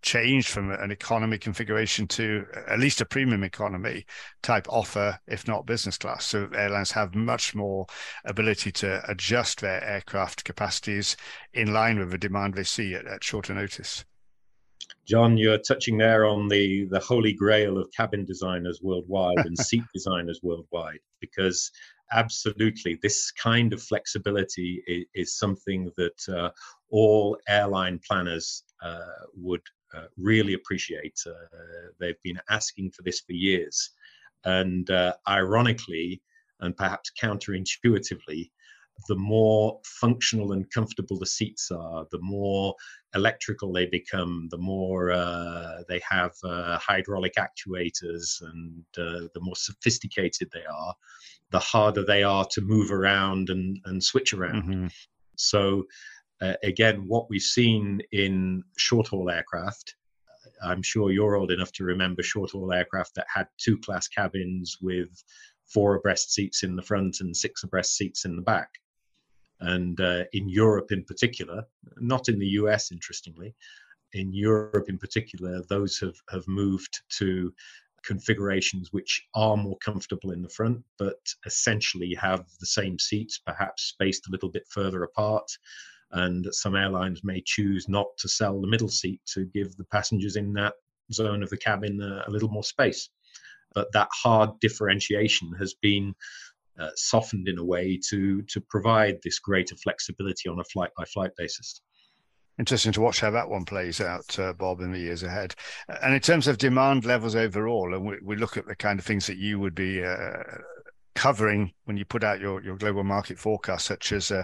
changed 0.03 0.49
from 0.49 0.71
an 0.71 0.91
economy 0.91 1.39
configuration 1.39 2.07
to 2.09 2.47
at 2.69 2.79
least 2.79 3.01
a 3.01 3.05
premium 3.05 3.45
economy 3.45 4.05
type 4.43 4.67
offer, 4.69 5.19
if 5.27 5.47
not 5.47 5.67
business 5.67 5.99
class. 5.99 6.25
So 6.25 6.49
airlines 6.55 6.93
have 6.93 7.15
much 7.15 7.55
more 7.55 7.87
ability 8.25 8.73
to 8.73 9.03
adjust 9.11 9.61
their 9.61 9.83
aircraft 9.85 10.45
capacities 10.45 11.17
in 11.53 11.73
line 11.73 11.99
with 11.99 12.11
the 12.11 12.19
demand 12.19 12.55
they 12.55 12.65
see 12.65 12.95
at, 12.95 13.07
at 13.07 13.25
shorter 13.25 13.55
notice. 13.55 14.05
John, 15.07 15.37
you're 15.37 15.59
touching 15.59 15.99
there 15.99 16.25
on 16.25 16.49
the, 16.49 16.87
the 16.91 17.01
holy 17.01 17.33
grail 17.33 17.79
of 17.79 17.91
cabin 17.97 18.25
designers 18.25 18.81
worldwide 18.83 19.39
and 19.39 19.59
seat 19.67 19.83
designers 19.93 20.41
worldwide, 20.43 21.01
because 21.21 21.71
absolutely 22.13 22.99
this 23.03 23.31
kind 23.31 23.73
of 23.73 23.83
flexibility 23.83 24.83
is, 24.87 25.05
is 25.15 25.39
something 25.39 25.91
that 25.97 26.29
uh, 26.29 26.51
all 26.91 27.39
airline 27.49 28.01
planners 28.07 28.65
uh, 28.83 29.01
would 29.35 29.63
uh, 29.97 30.07
really 30.17 30.55
appreciate. 30.55 31.19
Uh, 31.27 31.33
they've 31.99 32.23
been 32.23 32.41
asking 32.51 32.91
for 32.91 33.03
this 33.03 33.21
for 33.21 33.33
years. 33.33 33.91
And 34.45 34.89
uh, 34.91 35.15
ironically, 35.29 36.23
and 36.61 36.77
perhaps 36.77 37.13
counterintuitively, 37.21 38.51
the 39.09 39.17
more 39.17 39.81
functional 39.85 40.53
and 40.53 40.71
comfortable 40.71 41.19
the 41.19 41.27
seats 41.27 41.71
are, 41.71 42.07
the 42.11 42.21
more 42.21 42.75
electrical 43.15 43.73
they 43.73 43.87
become, 43.87 44.49
the 44.51 44.59
more 44.59 45.11
uh, 45.11 45.83
they 45.89 46.01
have 46.09 46.33
uh, 46.45 46.79
hydraulic 46.79 47.35
actuators, 47.37 48.43
and 48.43 48.85
uh, 48.99 49.27
the 49.35 49.41
more 49.41 49.57
sophisticated 49.57 50.51
they 50.53 50.65
are, 50.71 50.95
the 51.51 51.59
harder 51.59 52.05
they 52.05 52.23
are 52.23 52.47
to 52.51 52.61
move 52.61 52.91
around 52.91 53.49
and, 53.51 53.79
and 53.87 54.03
switch 54.03 54.35
around. 54.35 54.65
Mm-hmm. 54.65 54.87
So 55.37 55.85
uh, 56.41 56.55
again, 56.63 57.05
what 57.07 57.29
we've 57.29 57.43
seen 57.43 58.01
in 58.13 58.63
short 58.77 59.09
haul 59.09 59.31
aircraft, 59.31 59.95
uh, 60.63 60.69
I'm 60.69 60.83
sure 60.83 61.11
you're 61.11 61.37
old 61.37 61.51
enough 61.51 61.73
to 61.73 61.85
remember 61.85 62.23
short 62.23 62.51
haul 62.51 62.73
aircraft 62.73 63.15
that 63.17 63.27
had 63.33 63.47
two 63.59 63.79
class 63.79 64.09
cabins 64.09 64.79
with 64.81 65.11
four 65.67 65.95
abreast 65.95 66.33
seats 66.33 66.63
in 66.63 66.77
the 66.77 66.83
front 66.83 67.21
and 67.21 67.37
six 67.37 67.63
abreast 67.63 67.97
seats 67.97 68.25
in 68.25 68.37
the 68.37 68.43
back. 68.43 68.71
And 69.61 70.01
uh, 70.01 70.25
in 70.33 70.49
Europe, 70.49 70.91
in 70.91 71.05
particular, 71.05 71.65
not 71.99 72.29
in 72.29 72.39
the 72.39 72.47
US, 72.47 72.91
interestingly, 72.91 73.55
in 74.15 74.33
Europe 74.33 74.89
in 74.89 74.99
particular, 74.99 75.63
those 75.69 75.99
have, 75.99 76.17
have 76.31 76.49
moved 76.49 77.03
to 77.19 77.53
configurations 78.03 78.93
which 78.93 79.23
are 79.35 79.57
more 79.57 79.77
comfortable 79.79 80.33
in 80.33 80.43
the 80.43 80.49
front, 80.49 80.83
but 80.99 81.21
essentially 81.45 82.15
have 82.15 82.47
the 82.59 82.67
same 82.67 82.99
seats, 82.99 83.39
perhaps 83.39 83.83
spaced 83.83 84.27
a 84.27 84.31
little 84.31 84.49
bit 84.49 84.67
further 84.69 85.03
apart. 85.05 85.51
And 86.13 86.47
some 86.53 86.75
airlines 86.75 87.23
may 87.23 87.43
choose 87.45 87.89
not 87.89 88.07
to 88.19 88.29
sell 88.29 88.61
the 88.61 88.67
middle 88.67 88.89
seat 88.89 89.21
to 89.35 89.45
give 89.47 89.77
the 89.77 89.85
passengers 89.85 90.37
in 90.37 90.53
that 90.55 90.75
zone 91.13 91.43
of 91.43 91.51
the 91.51 91.57
cabin 91.57 92.01
a, 92.01 92.25
a 92.29 92.31
little 92.31 92.49
more 92.49 92.65
space. 92.65 93.11
But 93.75 93.93
that 93.93 94.09
hard 94.13 94.51
differentiation 94.61 95.53
has 95.59 95.75
been 95.75 96.15
uh, 96.79 96.91
softened 96.97 97.47
in 97.47 97.59
a 97.59 97.65
way 97.65 97.99
to 98.09 98.43
to 98.43 98.61
provide 98.63 99.19
this 99.23 99.39
greater 99.39 99.77
flexibility 99.77 100.49
on 100.49 100.61
a 100.61 100.65
flight 100.65 100.91
by 100.97 101.05
flight 101.05 101.31
basis 101.37 101.81
interesting 102.61 102.93
to 102.93 103.01
watch 103.01 103.21
how 103.21 103.31
that 103.31 103.49
one 103.49 103.65
plays 103.65 104.03
out, 104.03 104.39
uh, 104.39 104.53
Bob, 104.53 104.81
in 104.81 104.93
the 104.93 104.99
years 104.99 105.23
ahead. 105.23 105.55
And 106.03 106.13
in 106.13 106.21
terms 106.21 106.47
of 106.47 106.59
demand 106.59 107.07
levels 107.07 107.35
overall, 107.35 107.95
and 107.95 108.05
we, 108.05 108.19
we 108.23 108.37
look 108.37 108.59
at 108.59 108.67
the 108.67 108.77
kind 108.77 108.99
of 108.99 109.05
things 109.05 109.27
that 109.27 109.39
you 109.39 109.59
would 109.59 109.75
be 109.75 110.05
uh, 110.05 110.43
covering 111.21 111.71
when 111.85 111.99
you 111.99 112.05
put 112.07 112.25
out 112.25 112.41
your, 112.41 112.63
your 112.63 112.79
global 112.79 113.05
market 113.05 113.39
forecast, 113.39 113.85
such 113.85 114.11
as 114.11 114.31
uh, 114.31 114.43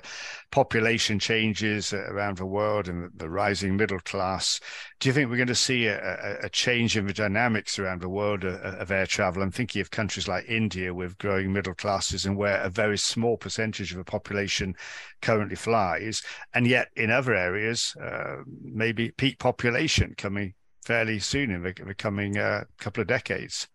population 0.50 1.18
changes 1.18 1.94
around 1.94 2.36
the 2.36 2.44
world 2.44 2.86
and 2.86 3.10
the 3.16 3.30
rising 3.30 3.78
middle 3.78 3.98
class. 4.00 4.60
Do 5.00 5.08
you 5.08 5.14
think 5.14 5.30
we're 5.30 5.38
going 5.38 5.46
to 5.48 5.54
see 5.54 5.86
a, 5.86 6.36
a 6.42 6.50
change 6.50 6.94
in 6.94 7.06
the 7.06 7.14
dynamics 7.14 7.78
around 7.78 8.02
the 8.02 8.10
world 8.10 8.44
of, 8.44 8.56
of, 8.56 8.90
air 8.90 9.06
travel? 9.06 9.42
I'm 9.42 9.50
thinking 9.50 9.80
of 9.80 9.90
countries 9.90 10.28
like 10.28 10.44
India 10.50 10.92
with 10.92 11.16
growing 11.16 11.50
middle 11.50 11.72
classes 11.72 12.26
and 12.26 12.36
where 12.36 12.60
a 12.60 12.68
very 12.68 12.98
small 12.98 13.38
percentage 13.38 13.92
of 13.92 13.96
the 13.96 14.04
population 14.04 14.74
currently 15.22 15.56
flies. 15.56 16.22
And 16.52 16.66
yet 16.66 16.88
in 16.94 17.10
other 17.10 17.34
areas, 17.34 17.96
uh, 17.96 18.42
maybe 18.62 19.12
peak 19.12 19.38
population 19.38 20.14
coming 20.18 20.52
fairly 20.84 21.20
soon 21.20 21.50
in 21.52 21.62
the, 21.62 21.72
the 21.86 21.94
coming 21.94 22.36
uh, 22.36 22.64
couple 22.78 23.00
of 23.00 23.06
decades. 23.06 23.66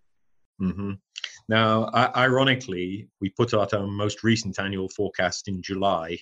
Mm-hmm. 0.61 0.91
Now, 1.51 1.89
ironically, 2.15 3.09
we 3.19 3.29
put 3.29 3.53
out 3.53 3.73
our 3.73 3.85
most 3.85 4.23
recent 4.23 4.57
annual 4.57 4.87
forecast 4.87 5.49
in 5.49 5.61
July, 5.61 6.17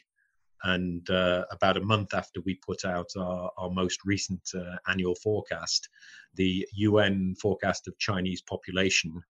and 0.63 1.07
uh, 1.07 1.45
about 1.51 1.77
a 1.77 1.81
month 1.81 2.15
after 2.15 2.41
we 2.41 2.55
put 2.55 2.83
out 2.83 3.11
our, 3.15 3.51
our 3.55 3.69
most 3.69 3.99
recent 4.05 4.41
uh, 4.55 4.77
annual 4.87 5.13
forecast, 5.13 5.87
the 6.33 6.67
UN 6.73 7.35
forecast 7.35 7.87
of 7.87 7.99
Chinese 7.99 8.41
population, 8.41 9.21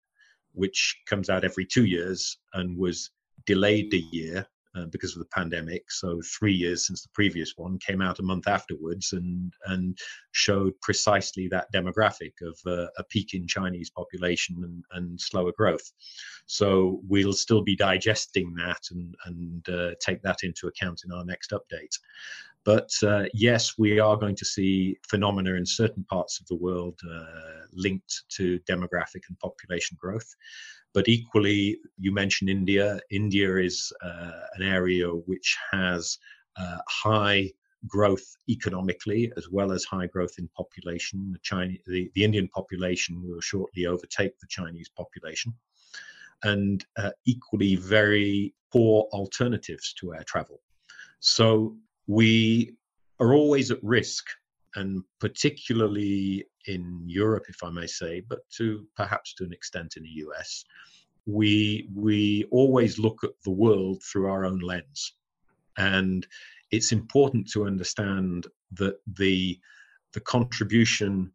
which 0.54 0.96
comes 1.06 1.30
out 1.30 1.44
every 1.44 1.66
two 1.66 1.84
years 1.84 2.38
and 2.54 2.78
was 2.78 3.12
delayed 3.46 3.94
a 3.94 4.06
year 4.16 4.48
uh, 4.76 4.86
because 4.86 5.14
of 5.16 5.20
the 5.20 5.30
pandemic. 5.34 5.92
So 5.92 6.22
three 6.38 6.54
years 6.54 6.88
since 6.88 7.02
the 7.02 7.10
previous 7.14 7.54
one 7.56 7.78
came 7.80 8.02
out 8.02 8.20
a 8.20 8.24
month 8.24 8.48
afterwards 8.48 9.14
and 9.14 9.54
and 9.66 9.98
showed 10.32 10.74
precisely 10.82 11.48
that 11.50 11.72
demographic 11.74 12.34
of 12.42 12.58
uh, 12.66 12.88
a 12.98 13.04
peak 13.06 13.34
in 13.34 13.48
Chinese 13.48 13.90
population 13.90 14.58
and, 14.64 14.84
and 14.92 15.20
slower 15.20 15.52
growth. 15.58 15.92
So 16.46 17.02
we'll 17.08 17.34
still 17.34 17.62
be 17.62 17.76
digesting 17.76 18.54
that 18.56 18.82
and 18.92 19.16
and 19.26 19.70
uh, 19.70 19.92
take 20.00 20.22
that 20.24 20.44
into 20.44 20.68
account 20.68 21.02
in 21.06 21.12
our 21.12 21.26
next 21.26 21.52
update. 21.52 21.96
But 22.66 22.90
uh, 23.04 23.26
yes, 23.34 23.78
we 23.78 24.00
are 24.00 24.18
going 24.18 24.36
to 24.36 24.46
see 24.46 24.98
phenomena 25.08 25.54
in 25.54 25.66
certain 25.66 26.04
parts 26.04 26.40
of 26.40 26.48
the 26.48 26.56
world 26.56 27.00
uh, 27.10 27.66
linked 27.74 28.24
to 28.38 28.60
demographic 28.70 29.24
and 29.30 29.40
population 29.40 29.98
growth. 30.00 30.36
But 30.94 31.08
equally, 31.08 31.80
you 31.98 32.12
mentioned 32.12 32.50
India. 32.50 33.00
India 33.12 33.58
is 33.58 33.92
uh, 34.04 34.42
an 34.56 34.64
area 34.64 35.08
which 35.08 35.58
has 35.72 36.18
uh, 36.58 36.78
high 36.88 37.52
growth 37.88 38.36
economically 38.50 39.32
as 39.38 39.50
well 39.50 39.72
as 39.72 39.86
high 39.86 40.08
growth 40.08 40.34
in 40.38 40.50
population. 40.50 41.32
The, 41.32 41.40
Chinese, 41.40 41.80
the, 41.86 42.12
the 42.16 42.24
Indian 42.24 42.48
population 42.50 43.22
will 43.24 43.40
shortly 43.40 43.86
overtake 43.86 44.38
the 44.40 44.48
Chinese 44.50 44.90
population. 44.90 45.54
And 46.44 46.86
uh, 46.98 47.12
equally, 47.26 47.76
very 47.76 48.54
poor 48.72 49.08
alternatives 49.12 49.94
to 50.00 50.14
air 50.14 50.24
travel. 50.24 50.62
So 51.20 51.76
we 52.10 52.76
are 53.20 53.34
always 53.36 53.70
at 53.70 53.84
risk, 53.84 54.26
and 54.76 55.04
particularly 55.20 56.44
in 56.66 57.04
Europe, 57.06 57.46
if 57.50 57.64
I 57.64 57.70
may 57.70 57.86
say, 57.86 58.24
but 58.28 58.40
to 58.58 58.88
perhaps 58.98 59.36
to 59.36 59.44
an 59.44 59.54
extent 59.54 59.96
in 59.96 60.04
the 60.04 60.16
US, 60.26 60.66
we 61.28 61.88
we 61.94 62.46
always 62.50 62.98
look 62.98 63.24
at 63.24 63.40
the 63.46 63.52
world 63.52 64.02
through 64.02 64.28
our 64.28 64.44
own 64.44 64.58
lens, 64.58 65.14
and 65.78 66.26
it's 66.72 66.92
important 66.92 67.48
to 67.52 67.68
understand 67.68 68.48
that 68.72 68.98
the 69.20 69.60
the 70.14 70.22
contribution 70.22 71.32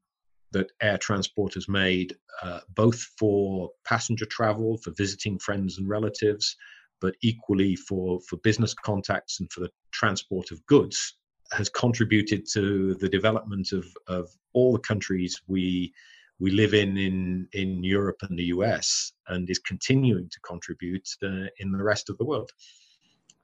that 0.51 0.73
air 0.83 0.99
transport 0.99 1.55
has 1.55 1.69
made, 1.69 2.17
uh, 2.43 2.61
both 2.75 3.01
for 3.19 3.71
passenger 3.85 4.27
travel, 4.27 4.77
for 4.79 4.91
visiting 4.97 5.39
friends 5.39 5.79
and 5.79 5.89
relatives, 5.89 6.57
but 7.01 7.15
equally 7.23 7.77
for, 7.77 8.21
for 8.29 8.37
business 8.39 8.73
contacts 8.73 9.41
and 9.41 9.53
for 9.53 9.61
the 9.61 9.71
transport 10.05 10.51
of 10.51 10.65
goods, 10.67 11.17
has 11.53 11.69
contributed 11.71 12.47
to 12.53 12.95
the 12.95 13.09
development 13.09 13.73
of, 13.73 13.87
of 14.07 14.29
all 14.53 14.73
the 14.73 14.87
countries 14.91 15.41
we 15.47 15.93
we 16.41 16.51
live 16.51 16.75
in 16.75 16.97
in 17.09 17.49
in 17.53 17.71
Europe 17.85 18.21
and 18.27 18.39
the 18.39 18.49
US, 18.57 19.13
and 19.29 19.49
is 19.49 19.61
continuing 19.61 20.29
to 20.29 20.41
contribute 20.41 21.09
uh, 21.23 21.47
in 21.63 21.69
the 21.73 21.83
rest 21.93 22.11
of 22.11 22.19
the 22.19 22.25
world. 22.25 22.51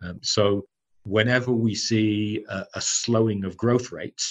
Um, 0.02 0.18
so, 0.22 0.66
whenever 1.04 1.52
we 1.52 1.74
see 1.74 2.44
a, 2.48 2.66
a, 2.74 2.80
slowing 2.80 3.44
of 3.44 3.56
growth 3.56 3.92
rates, 3.92 4.26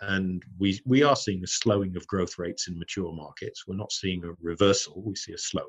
and 0.00 0.42
we 0.60 0.68
we 0.84 1.02
are 1.02 1.16
seeing 1.16 1.42
a 1.42 1.54
slowing 1.62 1.96
of 1.96 2.06
growth 2.06 2.34
rates 2.38 2.68
in 2.68 2.78
mature 2.78 3.12
markets, 3.24 3.66
we're 3.66 3.82
not 3.84 3.92
seeing 4.00 4.22
a 4.24 4.32
reversal; 4.52 5.02
we 5.04 5.16
see 5.16 5.32
a 5.32 5.44
slow, 5.50 5.68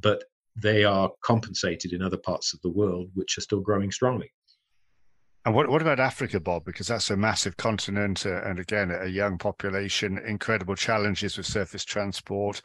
but 0.00 0.24
they 0.56 0.82
are 0.84 1.10
compensated 1.30 1.92
in 1.92 2.02
other 2.02 2.22
parts 2.30 2.54
of 2.54 2.60
the 2.62 2.74
world 2.80 3.10
which 3.14 3.36
are 3.36 3.46
still 3.48 3.60
growing 3.60 3.92
strongly. 3.92 4.30
And 5.44 5.54
what, 5.54 5.68
what 5.68 5.82
about 5.82 6.00
Africa, 6.00 6.40
Bob? 6.40 6.64
Because 6.64 6.86
that's 6.86 7.10
a 7.10 7.16
massive 7.16 7.58
continent 7.58 8.24
uh, 8.24 8.42
and 8.44 8.58
again, 8.58 8.90
a 8.90 9.06
young 9.06 9.36
population, 9.36 10.18
incredible 10.26 10.74
challenges 10.74 11.36
with 11.36 11.46
surface 11.46 11.84
transport, 11.84 12.62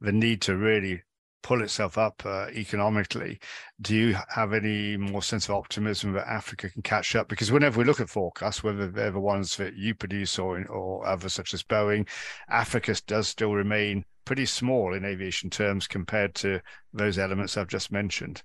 the 0.00 0.12
need 0.12 0.40
to 0.42 0.56
really 0.56 1.02
pull 1.42 1.62
itself 1.62 1.98
up 1.98 2.22
uh, 2.24 2.46
economically. 2.54 3.38
Do 3.82 3.94
you 3.94 4.16
have 4.28 4.54
any 4.54 4.96
more 4.96 5.22
sense 5.22 5.46
of 5.48 5.56
optimism 5.56 6.12
that 6.12 6.26
Africa 6.26 6.70
can 6.70 6.82
catch 6.82 7.14
up? 7.14 7.28
Because 7.28 7.52
whenever 7.52 7.78
we 7.78 7.84
look 7.84 8.00
at 8.00 8.08
forecasts, 8.08 8.62
whether 8.62 8.88
they're 8.88 9.10
the 9.10 9.20
ones 9.20 9.56
that 9.56 9.74
you 9.74 9.94
produce 9.94 10.38
or, 10.38 10.64
or 10.68 11.06
others 11.06 11.34
such 11.34 11.52
as 11.52 11.62
Boeing, 11.62 12.08
Africa 12.48 12.96
does 13.06 13.28
still 13.28 13.52
remain 13.52 14.06
pretty 14.24 14.46
small 14.46 14.94
in 14.94 15.04
aviation 15.04 15.50
terms 15.50 15.86
compared 15.86 16.34
to 16.36 16.62
those 16.94 17.18
elements 17.18 17.58
I've 17.58 17.68
just 17.68 17.92
mentioned. 17.92 18.42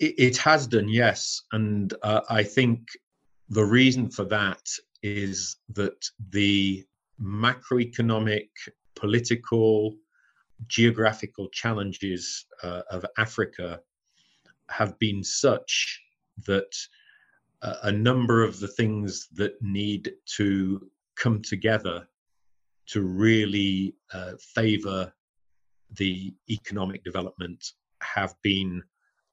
It, 0.00 0.14
it 0.18 0.36
has 0.38 0.66
done, 0.66 0.88
yes. 0.88 1.42
And 1.52 1.94
uh, 2.02 2.22
I 2.28 2.42
think 2.42 2.88
the 3.48 3.64
reason 3.64 4.10
for 4.10 4.24
that 4.24 4.68
is 5.02 5.56
that 5.74 6.04
the 6.30 6.84
macroeconomic, 7.22 8.48
political, 8.96 9.96
geographical 10.66 11.48
challenges 11.50 12.46
uh, 12.62 12.82
of 12.90 13.04
Africa 13.18 13.80
have 14.68 14.98
been 14.98 15.22
such 15.22 16.02
that 16.46 16.72
uh, 17.62 17.76
a 17.84 17.92
number 17.92 18.42
of 18.42 18.58
the 18.60 18.68
things 18.68 19.28
that 19.34 19.60
need 19.60 20.12
to 20.36 20.90
come 21.16 21.42
together 21.42 22.06
to 22.86 23.02
really 23.02 23.94
uh, 24.12 24.32
favor 24.54 25.12
the 25.92 26.34
economic 26.48 27.04
development 27.04 27.72
have 28.00 28.34
been 28.42 28.82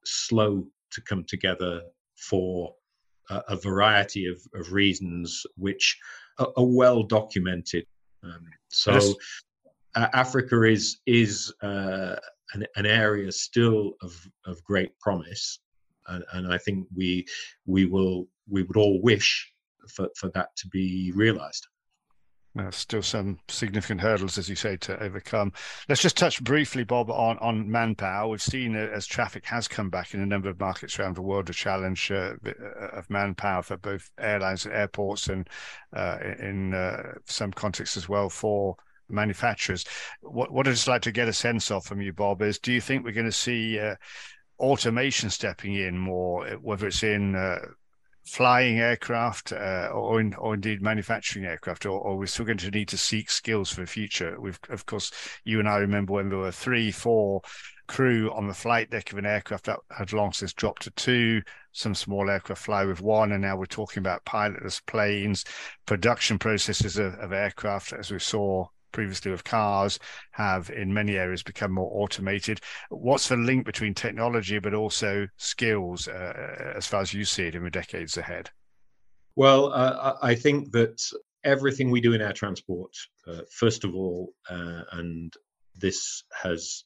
slow 0.07 0.65
to 0.91 1.01
come 1.01 1.23
together 1.25 1.81
for 2.15 2.73
a, 3.29 3.41
a 3.49 3.55
variety 3.55 4.25
of, 4.25 4.39
of, 4.55 4.71
reasons, 4.71 5.45
which 5.55 5.97
are, 6.39 6.51
are 6.57 6.65
well 6.65 7.03
documented. 7.03 7.85
Um, 8.23 8.45
so, 8.69 8.93
yes. 8.93 9.13
uh, 9.95 10.07
Africa 10.13 10.63
is 10.63 10.99
is 11.05 11.53
uh, 11.61 12.15
an, 12.53 12.65
an, 12.75 12.85
area 12.85 13.31
still 13.31 13.93
of, 14.01 14.13
of 14.45 14.63
great 14.63 14.97
promise, 14.99 15.59
and, 16.07 16.23
and 16.33 16.53
I 16.53 16.57
think 16.57 16.87
we 16.95 17.25
we 17.65 17.85
will 17.85 18.27
we 18.49 18.63
would 18.63 18.77
all 18.77 19.01
wish 19.01 19.51
for, 19.89 20.09
for 20.15 20.29
that 20.29 20.55
to 20.57 20.67
be 20.67 21.11
realized. 21.15 21.67
Uh, 22.57 22.71
still 22.71 23.03
some 23.03 23.37
significant 23.47 24.01
hurdles, 24.01 24.37
as 24.37 24.49
you 24.49 24.55
say, 24.55 24.77
to 24.77 25.01
overcome. 25.03 25.51
Let's 25.87 26.01
just 26.01 26.17
touch 26.17 26.43
briefly, 26.43 26.83
Bob, 26.83 27.11
on, 27.11 27.37
on 27.39 27.69
manpower. 27.69 28.27
We've 28.27 28.41
seen 28.41 28.75
uh, 28.75 28.89
as 28.93 29.05
traffic 29.05 29.45
has 29.45 29.67
come 29.67 29.89
back 29.89 30.13
in 30.13 30.21
a 30.21 30.25
number 30.25 30.49
of 30.49 30.59
markets 30.59 30.97
around 30.97 31.15
the 31.15 31.21
world, 31.21 31.49
a 31.49 31.53
challenge 31.53 32.09
uh, 32.09 32.33
uh 32.45 32.87
of 32.93 33.09
manpower 33.09 33.61
for 33.61 33.77
both 33.77 34.09
airlines 34.17 34.65
and 34.65 34.73
airports, 34.73 35.27
and 35.27 35.47
uh, 35.95 36.17
in 36.39 36.73
uh, 36.73 37.13
some 37.25 37.51
contexts 37.51 37.97
as 37.97 38.09
well 38.09 38.29
for 38.29 38.75
manufacturers. 39.09 39.85
What, 40.21 40.51
what 40.51 40.67
I'd 40.67 40.71
just 40.71 40.87
like 40.87 41.03
to 41.03 41.11
get 41.11 41.27
a 41.27 41.33
sense 41.33 41.69
of 41.69 41.85
from 41.85 42.01
you, 42.01 42.13
Bob, 42.13 42.41
is 42.41 42.57
do 42.57 42.73
you 42.73 42.81
think 42.81 43.03
we're 43.03 43.11
going 43.11 43.25
to 43.25 43.31
see 43.31 43.79
automation 44.59 45.29
stepping 45.29 45.75
in 45.75 45.97
more, 45.97 46.47
whether 46.61 46.87
it's 46.87 47.03
in 47.03 47.35
flying 48.27 48.79
aircraft 48.79 49.53
uh, 49.53 49.89
or, 49.93 50.19
in, 50.19 50.33
or 50.35 50.53
indeed 50.53 50.81
manufacturing 50.81 51.45
aircraft, 51.45 51.85
or, 51.85 51.99
or, 51.99 52.17
we're 52.17 52.25
still 52.25 52.45
going 52.45 52.57
to 52.57 52.69
need 52.71 52.89
to 52.89 52.97
seek 52.97 53.31
skills 53.31 53.71
for 53.71 53.81
the 53.81 53.87
future. 53.87 54.39
We've, 54.39 54.59
of 54.69 54.85
course, 54.85 55.11
you 55.45 55.59
and 55.59 55.67
I 55.67 55.77
remember 55.77 56.13
when 56.13 56.29
there 56.29 56.39
were 56.39 56.51
three, 56.51 56.91
four 56.91 57.41
crew 57.87 58.31
on 58.33 58.47
the 58.47 58.53
flight 58.53 58.89
deck 58.89 59.11
of 59.11 59.17
an 59.17 59.25
aircraft 59.25 59.65
that 59.65 59.79
had 59.97 60.11
long 60.11 60.33
since 60.33 60.53
dropped 60.53 60.83
to 60.83 60.91
two. 60.91 61.41
Some 61.71 61.95
small 61.95 62.29
aircraft 62.29 62.63
fly 62.63 62.83
with 62.83 63.01
one, 63.01 63.31
and 63.31 63.41
now 63.41 63.55
we're 63.55 63.65
talking 63.65 64.01
about 64.01 64.25
pilotless 64.25 64.85
planes, 64.85 65.45
production 65.85 66.37
processes 66.37 66.97
of, 66.97 67.13
of 67.15 67.31
aircraft, 67.31 67.93
as 67.93 68.11
we 68.11 68.19
saw 68.19 68.67
previously 68.91 69.31
with 69.31 69.43
cars 69.43 69.99
have 70.31 70.69
in 70.69 70.93
many 70.93 71.17
areas 71.17 71.43
become 71.43 71.71
more 71.71 71.89
automated. 71.93 72.59
What's 72.89 73.27
the 73.27 73.37
link 73.37 73.65
between 73.65 73.93
technology 73.93 74.59
but 74.59 74.73
also 74.73 75.27
skills 75.37 76.07
uh, 76.07 76.73
as 76.75 76.87
far 76.87 77.01
as 77.01 77.13
you 77.13 77.25
see 77.25 77.47
it 77.47 77.55
in 77.55 77.63
the 77.63 77.69
decades 77.69 78.17
ahead? 78.17 78.49
Well, 79.35 79.71
uh, 79.71 80.15
I 80.21 80.33
think 80.33 80.71
that 80.71 80.99
everything 81.43 81.91
we 81.91 82.01
do 82.01 82.13
in 82.13 82.21
air 82.21 82.33
transport, 82.33 82.91
uh, 83.27 83.41
first 83.51 83.83
of 83.83 83.95
all, 83.95 84.33
uh, 84.49 84.81
and 84.93 85.33
this 85.75 86.23
has 86.43 86.83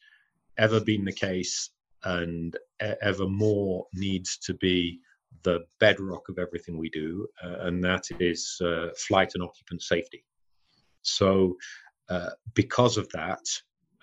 ever 0.58 0.80
been 0.80 1.06
the 1.06 1.14
case 1.14 1.70
and 2.04 2.58
ever 2.80 3.28
more 3.28 3.86
needs 3.94 4.38
to 4.40 4.54
be 4.56 5.00
the 5.44 5.60
bedrock 5.80 6.30
of 6.30 6.38
everything 6.40 6.78
we 6.78 6.90
do, 6.90 7.28
uh, 7.44 7.60
and 7.62 7.84
that 7.84 8.04
is 8.20 8.60
uh, 8.64 8.90
flight 8.98 9.32
and 9.34 9.44
occupant 9.44 9.82
safety. 9.82 10.24
So, 11.02 11.56
uh, 12.12 12.32
because 12.56 12.98
of 12.98 13.08
that, 13.10 13.46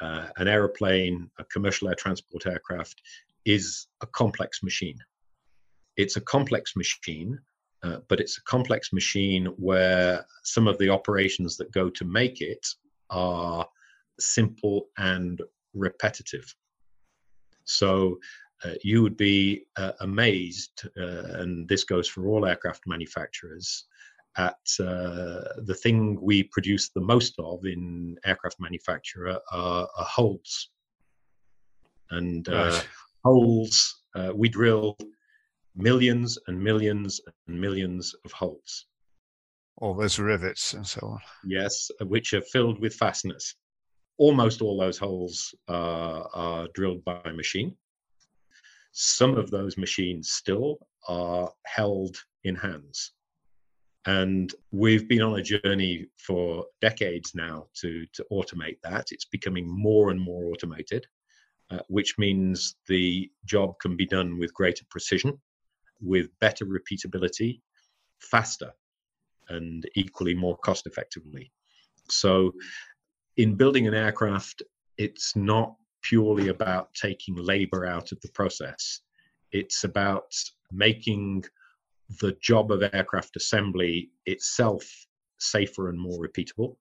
uh, 0.01 0.29
an 0.38 0.49
aeroplane, 0.49 1.31
a 1.38 1.44
commercial 1.44 1.88
air 1.88 1.94
transport 1.94 2.47
aircraft, 2.47 3.03
is 3.44 3.87
a 4.01 4.07
complex 4.07 4.62
machine. 4.62 4.99
It's 5.97 6.16
a 6.16 6.23
complex 6.23 6.75
machine, 6.75 7.38
uh, 7.83 7.99
but 8.09 8.18
it's 8.18 8.38
a 8.38 8.42
complex 8.44 8.92
machine 8.92 9.47
where 9.59 10.25
some 10.42 10.66
of 10.66 10.79
the 10.79 10.88
operations 10.88 11.59
that 11.59 11.71
go 11.73 11.90
to 11.90 12.05
make 12.05 12.40
it 12.40 12.66
are 13.11 13.66
simple 14.18 14.88
and 14.97 15.42
repetitive. 15.75 16.55
So 17.64 18.18
uh, 18.64 18.75
you 18.83 19.03
would 19.03 19.18
be 19.18 19.66
uh, 19.77 19.92
amazed, 20.01 20.88
uh, 20.97 21.40
and 21.40 21.68
this 21.68 21.85
goes 21.85 22.09
for 22.09 22.27
all 22.27 22.47
aircraft 22.47 22.83
manufacturers, 22.87 23.85
at 24.38 24.57
uh, 24.81 25.42
the 25.64 25.77
thing 25.83 26.18
we 26.22 26.44
produce 26.44 26.90
the 26.90 27.01
most 27.01 27.35
of 27.38 27.64
in 27.64 28.16
aircraft 28.24 28.61
manufacture 28.61 29.29
are, 29.29 29.40
are 29.53 29.88
holes. 29.98 30.70
And 32.11 32.48
uh, 32.48 32.70
right. 32.72 32.88
holes, 33.24 34.03
uh, 34.14 34.33
we 34.35 34.48
drill 34.48 34.96
millions 35.77 36.38
and 36.46 36.59
millions 36.59 37.20
and 37.46 37.61
millions 37.61 38.14
of 38.24 38.33
holes. 38.33 38.87
All 39.79 39.94
those 39.94 40.18
rivets 40.18 40.72
and 40.74 40.87
so 40.87 41.01
on. 41.07 41.18
Yes, 41.44 41.90
which 42.03 42.33
are 42.33 42.40
filled 42.40 42.81
with 42.81 42.94
fasteners. 42.94 43.55
Almost 44.18 44.62
all 44.62 44.79
those 44.79 44.98
holes 44.98 45.55
are 45.68 46.66
drilled 46.74 47.05
by 47.05 47.31
machine. 47.33 47.77
Some 48.92 49.37
of 49.37 49.51
those 49.51 49.77
machines 49.77 50.33
still 50.33 50.79
are 51.07 51.51
held 51.66 52.16
in 52.44 52.57
hands. 52.57 53.12
And 54.09 54.55
we've 54.73 55.07
been 55.07 55.21
on 55.21 55.38
a 55.38 55.42
journey 55.42 56.07
for 56.16 56.64
decades 56.81 57.35
now 57.35 57.66
to, 57.75 58.07
to 58.14 58.25
automate 58.33 58.79
that. 58.83 59.09
It's 59.11 59.27
becoming 59.27 59.68
more 59.68 60.11
and 60.11 60.18
more 60.18 60.47
automated, 60.47 61.07
uh, 61.71 61.81
which 61.88 62.16
means 62.16 62.77
the 62.87 63.31
job 63.44 63.79
can 63.81 63.99
be 63.99 64.07
done 64.07 64.38
with 64.38 64.55
greater 64.55 64.87
precision, 64.88 65.38
with 66.01 66.29
better 66.40 66.64
repeatability, 66.64 67.61
faster, 68.18 68.73
and 69.51 69.87
equally 69.94 70.35
more 70.35 70.57
cost 70.57 70.87
effectively. 70.87 71.53
So, 72.09 72.53
in 73.37 73.57
building 73.57 73.87
an 73.88 73.94
aircraft, 73.94 74.62
it's 74.97 75.37
not 75.37 75.75
purely 76.01 76.49
about 76.49 76.94
taking 76.94 77.37
labor 77.37 77.85
out 77.85 78.11
of 78.12 78.18
the 78.23 78.31
process, 78.31 79.01
it's 79.53 79.85
about 79.85 80.33
making 80.73 81.44
the 82.21 82.37
job 82.40 82.73
of 82.73 82.83
aircraft 82.92 83.37
assembly 83.37 84.11
itself 84.27 84.85
safer 85.38 85.88
and 85.88 85.99
more 85.99 86.18
repeatable, 86.27 86.77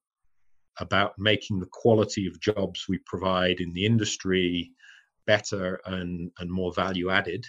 about 0.80 1.18
making 1.18 1.58
the 1.58 1.68
quality 1.70 2.26
of 2.26 2.40
jobs 2.40 2.86
we 2.88 2.98
provide 3.06 3.60
in 3.60 3.72
the 3.72 3.84
industry 3.84 4.72
better 5.26 5.80
and, 5.86 6.30
and 6.38 6.50
more 6.50 6.72
value 6.72 7.10
added. 7.10 7.44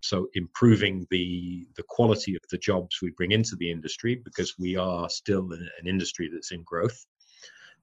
So 0.00 0.28
improving 0.34 1.06
the 1.10 1.66
the 1.76 1.84
quality 1.88 2.34
of 2.34 2.40
the 2.50 2.58
jobs 2.58 2.98
we 3.00 3.10
bring 3.10 3.30
into 3.30 3.54
the 3.56 3.70
industry 3.70 4.16
because 4.24 4.58
we 4.58 4.76
are 4.76 5.08
still 5.08 5.52
an, 5.52 5.68
industry 5.86 6.28
that's 6.32 6.50
in 6.50 6.62
growth. 6.64 7.06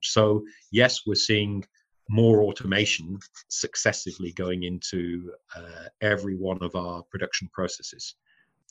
So 0.02 0.44
yes, 0.70 1.00
we're 1.06 1.14
seeing 1.14 1.64
more 2.10 2.42
automation 2.42 3.18
successively 3.48 4.32
going 4.32 4.64
into 4.64 5.32
uh, 5.56 5.88
every 6.02 6.36
one 6.36 6.58
of 6.62 6.74
our 6.74 7.02
production 7.04 7.48
processes 7.54 8.16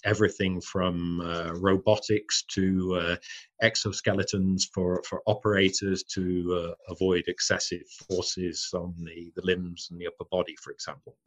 everything 0.05 0.61
from 0.61 1.21
uh, 1.21 1.51
robotics 1.55 2.43
to 2.43 2.95
uh, 2.95 3.15
exoskeletons 3.63 4.63
for, 4.73 5.01
for 5.03 5.21
operators 5.27 6.03
to 6.03 6.73
uh, 6.73 6.91
avoid 6.91 7.23
excessive 7.27 7.83
forces 8.07 8.69
on 8.73 8.93
the, 8.99 9.31
the 9.35 9.41
limbs 9.45 9.89
and 9.91 9.99
the 9.99 10.07
upper 10.07 10.25
body, 10.31 10.55
for 10.61 10.71
example. 10.71 11.17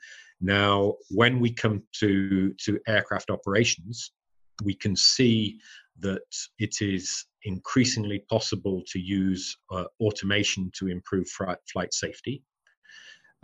Now, 0.40 0.94
when 1.10 1.38
we 1.40 1.52
come 1.52 1.82
to, 2.00 2.52
to 2.64 2.80
aircraft 2.86 3.30
operations, 3.30 4.12
we 4.64 4.74
can 4.74 4.96
see 4.96 5.60
that 6.00 6.22
it 6.58 6.76
is 6.80 7.26
increasingly 7.44 8.20
possible 8.30 8.82
to 8.86 8.98
use 8.98 9.56
uh, 9.70 9.84
automation 10.00 10.70
to 10.74 10.88
improve 10.88 11.28
flight 11.28 11.92
safety. 11.92 12.42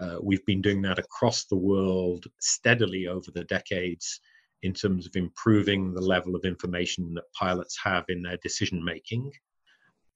Uh, 0.00 0.16
we've 0.22 0.44
been 0.46 0.62
doing 0.62 0.80
that 0.82 0.98
across 0.98 1.44
the 1.44 1.56
world 1.56 2.24
steadily 2.40 3.08
over 3.08 3.30
the 3.32 3.44
decades 3.44 4.20
in 4.62 4.72
terms 4.72 5.06
of 5.06 5.14
improving 5.16 5.94
the 5.94 6.00
level 6.00 6.34
of 6.34 6.44
information 6.44 7.14
that 7.14 7.32
pilots 7.32 7.78
have 7.82 8.04
in 8.08 8.22
their 8.22 8.38
decision 8.38 8.84
making, 8.84 9.30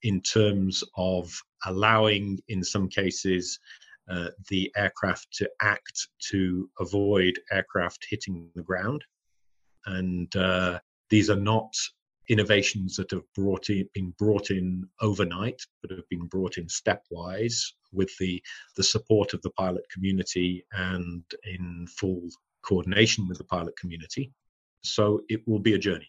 in 0.03 0.21
terms 0.21 0.83
of 0.97 1.31
allowing, 1.65 2.39
in 2.49 2.63
some 2.63 2.89
cases, 2.89 3.59
uh, 4.09 4.27
the 4.49 4.69
aircraft 4.75 5.27
to 5.31 5.49
act 5.61 6.09
to 6.19 6.69
avoid 6.79 7.39
aircraft 7.51 8.05
hitting 8.09 8.49
the 8.55 8.61
ground. 8.61 9.03
And 9.85 10.33
uh, 10.35 10.79
these 11.09 11.29
are 11.29 11.39
not 11.39 11.73
innovations 12.29 12.95
that 12.95 13.11
have 13.11 13.23
brought 13.35 13.69
in, 13.69 13.87
been 13.93 14.13
brought 14.17 14.49
in 14.49 14.87
overnight, 15.01 15.61
but 15.81 15.91
have 15.91 16.07
been 16.09 16.27
brought 16.27 16.57
in 16.57 16.67
stepwise 16.67 17.61
with 17.91 18.11
the, 18.17 18.41
the 18.75 18.83
support 18.83 19.33
of 19.33 19.41
the 19.41 19.51
pilot 19.51 19.83
community 19.91 20.65
and 20.71 21.23
in 21.45 21.85
full 21.87 22.29
coordination 22.63 23.27
with 23.27 23.37
the 23.37 23.43
pilot 23.43 23.77
community. 23.77 24.31
So 24.83 25.21
it 25.29 25.41
will 25.47 25.59
be 25.59 25.73
a 25.73 25.79
journey. 25.79 26.07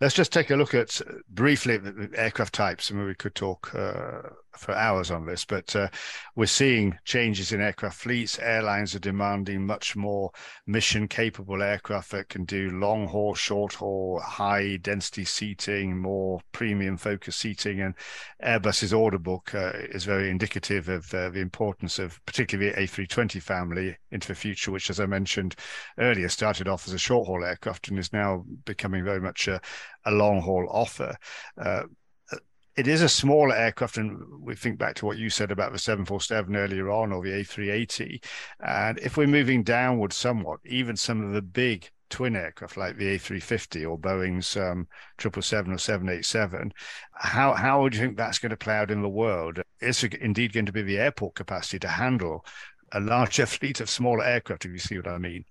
Let's 0.00 0.14
just 0.14 0.32
take 0.32 0.50
a 0.50 0.56
look 0.56 0.74
at 0.74 1.00
briefly 1.28 1.78
aircraft 2.14 2.54
types. 2.54 2.90
and 2.90 3.04
we 3.04 3.14
could 3.14 3.34
talk 3.34 3.74
uh, 3.74 4.22
for 4.56 4.74
hours 4.74 5.10
on 5.10 5.26
this, 5.26 5.44
but 5.44 5.74
uh, 5.76 5.88
we're 6.36 6.46
seeing 6.46 6.98
changes 7.04 7.52
in 7.52 7.60
aircraft 7.60 7.98
fleets. 7.98 8.38
Airlines 8.38 8.94
are 8.94 9.00
demanding 9.00 9.66
much 9.66 9.96
more 9.96 10.30
mission 10.66 11.08
capable 11.08 11.62
aircraft 11.62 12.10
that 12.10 12.28
can 12.28 12.44
do 12.44 12.70
long 12.70 13.06
haul, 13.06 13.34
short 13.34 13.74
haul, 13.74 14.20
high 14.20 14.76
density 14.78 15.24
seating, 15.24 15.96
more 15.96 16.40
premium 16.52 16.96
focused 16.96 17.40
seating. 17.40 17.80
And 17.80 17.94
Airbus's 18.42 18.92
order 18.92 19.18
book 19.18 19.54
uh, 19.54 19.72
is 19.90 20.04
very 20.04 20.30
indicative 20.30 20.88
of 20.88 21.12
uh, 21.14 21.30
the 21.30 21.40
importance 21.40 21.98
of 21.98 22.20
particularly 22.26 22.70
the 22.70 22.80
A320 22.80 23.42
family 23.42 23.96
into 24.10 24.28
the 24.28 24.34
future, 24.34 24.70
which, 24.70 24.90
as 24.90 25.00
I 25.00 25.06
mentioned 25.06 25.56
earlier, 25.98 26.28
started 26.28 26.68
off 26.68 26.86
as 26.86 26.94
a 26.94 26.98
short 26.98 27.26
haul 27.26 27.44
aircraft 27.44 27.88
and 27.88 27.98
is 27.98 28.12
now 28.12 28.44
becoming 28.64 29.04
very 29.04 29.20
much 29.20 29.48
a, 29.48 29.60
a 30.04 30.10
long 30.10 30.40
haul 30.40 30.66
offer. 30.70 31.16
It 32.80 32.88
is 32.88 33.02
a 33.02 33.10
smaller 33.10 33.54
aircraft, 33.54 33.98
and 33.98 34.18
we 34.40 34.54
think 34.54 34.78
back 34.78 34.94
to 34.94 35.04
what 35.04 35.18
you 35.18 35.28
said 35.28 35.50
about 35.50 35.70
the 35.70 35.78
747 35.78 36.56
earlier 36.56 36.90
on, 36.90 37.12
or 37.12 37.22
the 37.22 37.28
A380. 37.28 38.24
And 38.60 38.98
if 39.00 39.18
we're 39.18 39.26
moving 39.26 39.62
downward 39.62 40.14
somewhat, 40.14 40.60
even 40.64 40.96
some 40.96 41.22
of 41.22 41.34
the 41.34 41.42
big 41.42 41.90
twin 42.08 42.34
aircraft 42.34 42.78
like 42.78 42.96
the 42.96 43.18
A350 43.18 43.86
or 43.86 43.98
Boeing's 43.98 44.56
um, 44.56 44.88
777 45.18 45.74
or 45.74 45.76
787, 45.76 46.72
how 47.12 47.52
how 47.52 47.82
would 47.82 47.94
you 47.94 48.00
think 48.00 48.16
that's 48.16 48.38
going 48.38 48.48
to 48.48 48.56
play 48.56 48.78
out 48.78 48.90
in 48.90 49.02
the 49.02 49.10
world? 49.10 49.60
Is 49.82 50.02
it 50.02 50.14
indeed 50.14 50.54
going 50.54 50.64
to 50.64 50.72
be 50.72 50.80
the 50.80 51.00
airport 51.00 51.34
capacity 51.34 51.80
to 51.80 51.88
handle 51.88 52.46
a 52.92 53.00
larger 53.00 53.44
fleet 53.58 53.80
of 53.80 53.90
smaller 53.90 54.24
aircraft? 54.24 54.64
If 54.64 54.72
you 54.72 54.78
see 54.78 54.96
what 54.96 55.06
I 55.06 55.18
mean. 55.18 55.44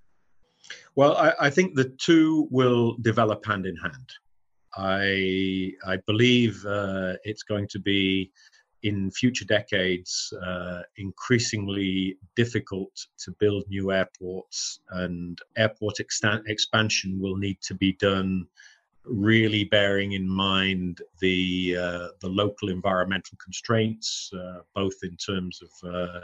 Well, 0.96 1.16
I, 1.16 1.34
I 1.40 1.50
think 1.52 1.76
the 1.76 1.90
two 1.90 2.48
will 2.50 2.96
develop 3.02 3.46
hand 3.46 3.68
in 3.68 3.76
hand. 3.76 4.14
I 4.76 5.74
I 5.86 5.98
believe 6.06 6.66
uh, 6.66 7.14
it's 7.24 7.44
going 7.44 7.68
to 7.70 7.80
be 7.80 8.32
in 8.84 9.12
future 9.12 9.46
decades 9.46 10.34
uh, 10.42 10.82
increasingly 10.98 12.18
difficult 12.36 12.92
to 13.20 13.32
build 13.40 13.66
new 13.68 13.92
airports, 13.92 14.80
and 14.92 15.38
airport 15.58 16.00
expansion 16.00 17.20
will 17.20 17.36
need 17.36 17.60
to 17.62 17.74
be 17.74 17.94
done 17.94 18.48
really 19.06 19.64
bearing 19.64 20.12
in 20.12 20.30
mind 20.30 21.02
the 21.20 21.76
uh, 21.78 22.08
the 22.22 22.28
local 22.30 22.70
environmental 22.70 23.38
constraints, 23.44 24.32
uh, 24.34 24.60
both 24.76 24.96
in 25.04 25.16
terms 25.18 25.62
of 25.62 25.94
uh, 25.94 26.20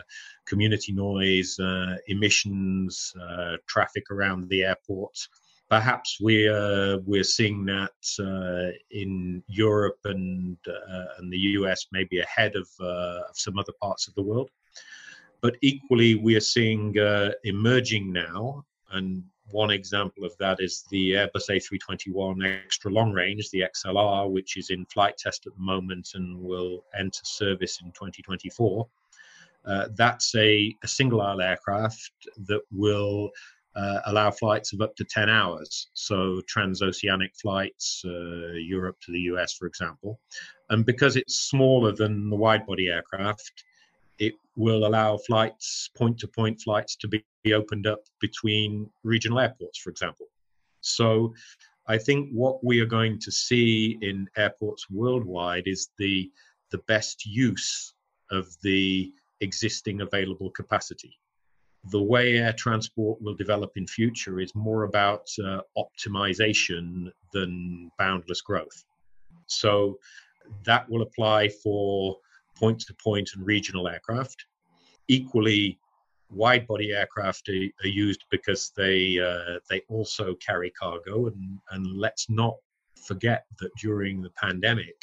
community 0.45 0.93
noise, 0.93 1.60
uh, 1.60 1.95
emissions, 2.08 3.13
uh, 3.21 3.58
traffic 3.67 4.12
around 4.12 4.47
the 4.49 4.63
airport. 4.63 5.17
Perhaps 5.69 6.17
we're 6.21 6.99
we're 6.99 7.23
seeing 7.23 7.65
that 7.65 7.91
uh, 8.19 8.71
in 8.91 9.43
Europe 9.47 9.99
and 10.06 10.58
and 11.17 11.32
the 11.32 11.38
US, 11.60 11.88
maybe 11.91 12.19
ahead 12.19 12.56
of, 12.56 12.67
of 12.80 13.36
some 13.36 13.58
other 13.58 13.73
parts 13.82 14.08
of 14.08 14.15
the 14.15 14.21
world. 14.21 14.49
But 15.41 15.56
equally, 15.62 16.15
we 16.15 16.36
are 16.36 16.47
seeing 16.56 16.95
emerging 17.43 18.12
now, 18.12 18.65
and 18.91 19.23
one 19.51 19.71
example 19.71 20.25
of 20.25 20.36
that 20.38 20.60
is 20.60 20.86
the 20.89 21.12
Airbus 21.12 21.49
A321 21.49 22.63
extra 22.65 22.91
long 22.91 23.12
range, 23.12 23.49
the 23.51 23.62
XLR, 23.62 24.30
which 24.30 24.58
is 24.58 24.69
in 24.69 24.86
flight 24.86 25.17
test 25.17 25.45
at 25.45 25.54
the 25.56 25.62
moment 25.62 26.12
and 26.15 26.39
will 26.39 26.84
enter 26.97 27.21
service 27.23 27.82
in 27.82 27.91
2024. 27.91 28.88
Uh, 29.65 29.88
that's 29.95 30.36
a, 30.36 30.75
a, 30.84 30.88
single 30.88 31.21
aisle 31.21 31.41
aircraft 31.41 32.12
that 32.38 32.62
will 32.71 33.32
uh, 33.75 33.99
allow 34.05 34.31
flights 34.31 34.73
of 34.73 34.81
up 34.81 34.95
to 34.95 35.03
10 35.03 35.29
hours. 35.29 35.89
So, 35.93 36.41
transoceanic 36.47 37.35
flights, 37.39 38.01
uh, 38.05 38.53
Europe 38.53 38.97
to 39.01 39.11
the 39.11 39.21
US, 39.31 39.53
for 39.53 39.67
example. 39.67 40.19
And 40.69 40.85
because 40.85 41.15
it's 41.15 41.49
smaller 41.49 41.91
than 41.91 42.29
the 42.29 42.35
wide 42.35 42.65
body 42.65 42.88
aircraft, 42.88 43.51
it 44.17 44.33
will 44.55 44.85
allow 44.85 45.17
flights, 45.17 45.89
point 45.97 46.17
to 46.19 46.27
point 46.27 46.61
flights, 46.61 46.95
to 46.97 47.07
be 47.07 47.53
opened 47.53 47.85
up 47.85 47.99
between 48.21 48.89
regional 49.03 49.39
airports, 49.39 49.77
for 49.79 49.89
example. 49.89 50.27
So 50.81 51.33
I 51.88 51.97
think 51.97 52.29
what 52.31 52.63
we 52.63 52.79
are 52.79 52.85
going 52.85 53.19
to 53.19 53.31
see 53.31 53.97
in 54.01 54.27
airports 54.38 54.89
worldwide 54.89 55.67
is 55.67 55.89
the, 55.97 56.31
the 56.71 56.79
best 56.88 57.25
use 57.25 57.93
of 58.31 58.47
the 58.63 59.11
existing 59.41 60.01
available 60.01 60.49
capacity. 60.51 61.17
The 61.91 62.02
way 62.02 62.38
air 62.38 62.54
transport 62.54 63.21
will 63.21 63.36
develop 63.36 63.71
in 63.76 63.88
future 63.88 64.39
is 64.39 64.54
more 64.56 64.84
about 64.84 65.28
uh, 65.43 65.62
optimization 65.78 67.12
than 67.32 67.91
boundless 67.98 68.41
growth. 68.41 68.84
So 69.48 70.00
that 70.63 70.89
will 70.89 71.02
apply 71.02 71.50
for 71.50 72.17
point 72.58 72.80
to 72.82 72.95
point 73.04 73.32
and 73.36 73.45
regional 73.45 73.88
aircraft. 73.88 74.45
Equally, 75.08 75.80
wide 76.32 76.65
body 76.65 76.91
aircraft 76.91 77.50
are, 77.50 77.67
are 77.84 77.88
used 77.88 78.26
because 78.32 78.71
they 78.76 79.19
uh, 79.19 79.60
they 79.69 79.82
also 79.89 80.36
carry 80.36 80.71
cargo 80.71 81.28
and 81.28 81.60
and 81.71 81.86
let's 81.98 82.30
not 82.30 82.56
forget 83.08 83.45
that 83.60 83.69
during 83.80 84.21
the 84.21 84.32
pandemic 84.32 84.95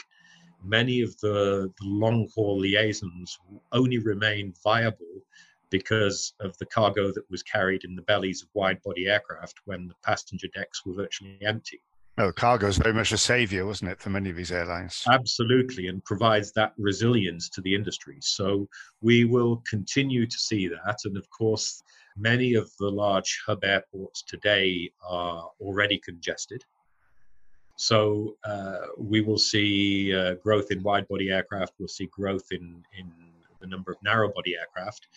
many 0.64 1.00
of 1.00 1.18
the, 1.20 1.72
the 1.80 1.86
long 1.86 2.28
haul 2.34 2.58
liaisons 2.58 3.38
only 3.72 3.98
remained 3.98 4.56
viable 4.62 5.22
because 5.72 6.34
of 6.38 6.56
the 6.58 6.66
cargo 6.66 7.10
that 7.10 7.28
was 7.28 7.42
carried 7.42 7.82
in 7.82 7.96
the 7.96 8.02
bellies 8.02 8.42
of 8.42 8.48
wide 8.54 8.80
body 8.82 9.08
aircraft 9.08 9.56
when 9.64 9.88
the 9.88 9.94
passenger 10.04 10.46
decks 10.54 10.86
were 10.86 10.94
virtually 10.94 11.36
empty 11.42 11.80
no, 12.18 12.30
cargo 12.30 12.66
is 12.66 12.76
very 12.76 12.92
much 12.92 13.12
a 13.12 13.18
savior, 13.18 13.64
wasn't 13.64 13.90
it, 13.90 13.98
for 13.98 14.10
many 14.10 14.28
of 14.28 14.36
these 14.36 14.52
airlines? 14.52 15.02
Absolutely, 15.10 15.86
and 15.86 16.04
provides 16.04 16.52
that 16.52 16.74
resilience 16.76 17.48
to 17.48 17.62
the 17.62 17.74
industry. 17.74 18.18
So 18.20 18.68
we 19.00 19.24
will 19.24 19.62
continue 19.68 20.26
to 20.26 20.38
see 20.38 20.68
that. 20.68 20.98
And 21.04 21.16
of 21.16 21.28
course, 21.30 21.82
many 22.16 22.52
of 22.54 22.70
the 22.78 22.90
large 22.90 23.42
hub 23.46 23.64
airports 23.64 24.22
today 24.22 24.90
are 25.02 25.48
already 25.58 25.98
congested. 25.98 26.62
So 27.76 28.36
uh, 28.44 28.88
we 28.98 29.22
will 29.22 29.38
see 29.38 30.14
uh, 30.14 30.34
growth 30.34 30.70
in 30.70 30.82
wide 30.82 31.08
body 31.08 31.30
aircraft, 31.30 31.72
we'll 31.78 31.88
see 31.88 32.06
growth 32.12 32.46
in, 32.50 32.84
in 32.98 33.10
the 33.62 33.66
number 33.66 33.90
of 33.90 33.96
narrow 34.04 34.30
body 34.30 34.54
aircraft. 34.60 35.08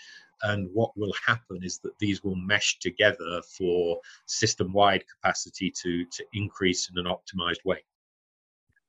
And 0.44 0.70
what 0.74 0.92
will 0.96 1.14
happen 1.26 1.60
is 1.64 1.80
that 1.80 1.98
these 2.00 2.24
will 2.24 2.36
mesh 2.36 2.80
together 2.80 3.42
for 3.58 4.00
system 4.26 4.74
wide 4.74 5.04
capacity 5.08 5.72
to, 5.82 6.06
to 6.06 6.26
increase 6.34 6.90
in 6.90 7.06
an 7.06 7.12
optimized 7.12 7.64
way. 7.66 7.84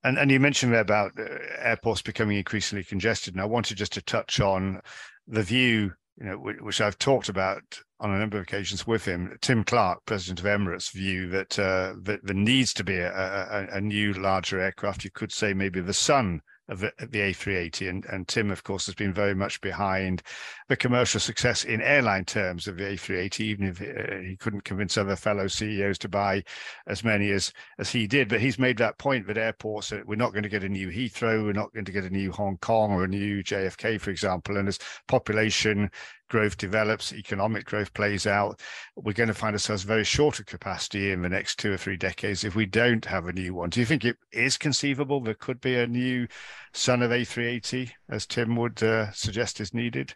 And, 0.05 0.19
and 0.19 0.31
you 0.31 0.39
mentioned 0.39 0.75
about 0.75 1.19
uh, 1.19 1.25
airports 1.59 2.03
becoming 2.03 2.37
increasingly 2.37 2.85
congested. 2.85 3.35
And 3.35 3.41
I 3.41 3.47
wanted 3.47 3.77
just 3.77 3.93
to 3.95 4.03
touch 4.03 4.41
on 4.41 4.81
the 5.27 5.43
view, 5.43 5.95
you 6.17 6.27
know, 6.27 6.37
which 6.37 6.81
I've 6.81 6.99
talked 6.99 7.29
about 7.29 7.81
on 7.99 8.13
a 8.13 8.19
number 8.19 8.37
of 8.37 8.45
occasions 8.45 8.87
with 8.87 9.05
him, 9.05 9.37
Tim 9.41 9.65
Clark, 9.65 10.05
president 10.07 10.41
of 10.41 10.47
Emirates, 10.47 10.93
view 10.93 11.29
that 11.31 11.59
uh, 11.59 11.95
that 12.03 12.21
there 12.25 12.37
needs 12.37 12.75
to 12.75 12.85
be 12.85 12.97
a, 12.99 13.11
a, 13.11 13.77
a, 13.77 13.81
new 13.81 14.13
larger 14.13 14.61
aircraft. 14.61 15.03
You 15.03 15.11
could 15.11 15.33
say 15.33 15.55
maybe 15.55 15.81
the 15.81 15.95
son 15.95 16.43
of 16.69 16.81
the, 16.81 16.93
the 16.99 17.21
A380. 17.21 17.89
And, 17.89 18.05
and 18.07 18.27
Tim, 18.29 18.51
of 18.51 18.65
course, 18.65 18.87
has 18.87 18.95
been 18.95 19.13
very 19.13 19.35
much 19.35 19.61
behind 19.61 20.23
the 20.69 20.77
commercial 20.77 21.21
success 21.21 21.65
in 21.65 21.81
airline 21.81 22.25
terms 22.25 22.67
of 22.67 22.77
the 22.77 22.85
A380, 22.85 23.41
even 23.41 23.67
if 23.67 23.81
uh, 23.81 24.17
he 24.23 24.37
couldn't 24.37 24.65
convince 24.65 24.97
other 24.97 25.17
fellow 25.17 25.47
CEOs 25.47 25.99
to 25.99 26.09
buy 26.09 26.43
as 26.87 27.05
many 27.05 27.31
as, 27.31 27.53
as 27.79 27.91
he 27.91 28.07
did. 28.07 28.29
But 28.29 28.41
he's 28.41 28.59
made 28.59 28.79
that 28.79 28.99
point 28.99 29.27
that 29.27 29.39
airports, 29.39 29.93
we're 30.07 30.17
not 30.17 30.33
going 30.33 30.43
to 30.43 30.49
get 30.49 30.65
a 30.65 30.69
new 30.69 30.89
Heathrow, 30.89 31.45
we're 31.45 31.53
not 31.53 31.73
going 31.73 31.85
to 31.85 31.93
get 31.93 32.05
a 32.05 32.11
new 32.11 32.33
Hong 32.33 32.57
Kong 32.59 32.93
or 32.93 33.05
a 33.05 33.09
new 33.09 33.43
JFK, 33.43 34.01
for 34.01 34.11
example. 34.11 34.57
And 34.57 34.69
as 34.69 34.79
population 35.07 35.91
growth 36.29 36.57
develops, 36.57 37.13
economic 37.13 37.65
growth 37.65 37.93
plays 37.95 38.27
out, 38.27 38.61
we're 38.97 39.13
going 39.13 39.29
to 39.29 39.35
find 39.35 39.55
ourselves 39.55 39.83
very 39.83 40.05
short 40.05 40.39
of 40.39 40.47
capacity 40.47 41.13
in 41.13 41.23
the 41.23 41.29
next 41.29 41.59
two 41.59 41.73
or 41.73 41.77
three 41.77 41.97
decades 41.97 42.45
if 42.45 42.55
we 42.55 42.67
don't 42.67 43.05
have 43.05 43.27
a 43.27 43.33
new 43.33 43.55
one. 43.55 43.71
Do 43.71 43.81
you 43.81 43.87
think 43.87 44.05
it 44.05 44.17
is 44.33 44.57
conceivable 44.57 45.21
there 45.21 45.35
could 45.35 45.61
be 45.61 45.77
a 45.77 45.87
new 45.87 46.27
son 46.73 47.03
of 47.03 47.11
A380, 47.11 47.91
as 48.09 48.27
Tim 48.27 48.57
would 48.57 48.83
uh, 48.83 49.11
suggest 49.13 49.61
is 49.61 49.75
needed? 49.75 50.15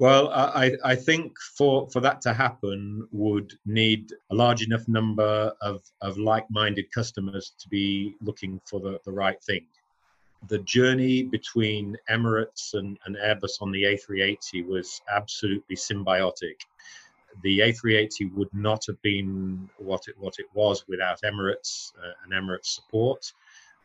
Well, 0.00 0.28
I, 0.28 0.72
I 0.84 0.94
think 0.94 1.32
for, 1.56 1.90
for 1.90 2.00
that 2.00 2.20
to 2.20 2.32
happen 2.32 3.08
would 3.10 3.52
need 3.66 4.12
a 4.30 4.34
large 4.34 4.62
enough 4.62 4.86
number 4.86 5.52
of, 5.60 5.82
of 6.00 6.16
like-minded 6.18 6.92
customers 6.92 7.54
to 7.58 7.68
be 7.68 8.14
looking 8.20 8.60
for 8.70 8.78
the, 8.78 9.00
the 9.04 9.10
right 9.10 9.42
thing 9.42 9.66
the 10.46 10.58
journey 10.60 11.24
between 11.24 11.96
Emirates 12.08 12.74
and, 12.74 12.98
and 13.06 13.16
Airbus 13.16 13.60
on 13.60 13.72
the 13.72 13.82
A380 13.84 14.66
was 14.66 15.00
absolutely 15.10 15.76
symbiotic. 15.76 16.60
The 17.42 17.60
A380 17.60 18.34
would 18.34 18.52
not 18.54 18.86
have 18.86 19.00
been 19.02 19.68
what 19.78 20.08
it 20.08 20.14
what 20.18 20.38
it 20.38 20.46
was 20.54 20.86
without 20.88 21.20
Emirates 21.22 21.92
uh, 21.98 22.12
and 22.24 22.32
Emirates 22.32 22.66
support, 22.66 23.32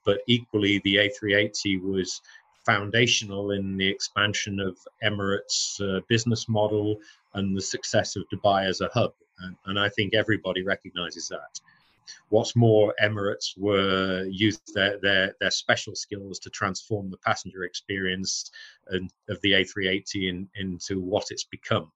but 0.05 0.21
equally 0.27 0.79
the 0.83 0.95
A380 0.97 1.81
was 1.81 2.21
foundational 2.65 3.51
in 3.51 3.77
the 3.77 3.87
expansion 3.87 4.59
of 4.59 4.77
Emirates' 5.03 5.81
uh, 5.81 6.01
business 6.07 6.47
model 6.47 6.97
and 7.33 7.55
the 7.55 7.61
success 7.61 8.15
of 8.15 8.23
Dubai 8.33 8.65
as 8.65 8.81
a 8.81 8.89
hub. 8.93 9.13
And, 9.39 9.55
and 9.65 9.79
I 9.79 9.89
think 9.89 10.13
everybody 10.13 10.63
recognizes 10.63 11.27
that. 11.29 11.59
What's 12.29 12.55
more, 12.55 12.93
Emirates 13.01 13.57
were 13.57 14.25
used 14.29 14.73
their, 14.73 14.99
their, 14.99 15.35
their 15.39 15.51
special 15.51 15.95
skills 15.95 16.39
to 16.39 16.49
transform 16.49 17.09
the 17.09 17.17
passenger 17.17 17.63
experience 17.63 18.51
and, 18.87 19.11
of 19.29 19.39
the 19.41 19.53
A380 19.53 20.29
in, 20.29 20.49
into 20.55 20.99
what 21.01 21.27
it's 21.29 21.45
become, 21.45 21.91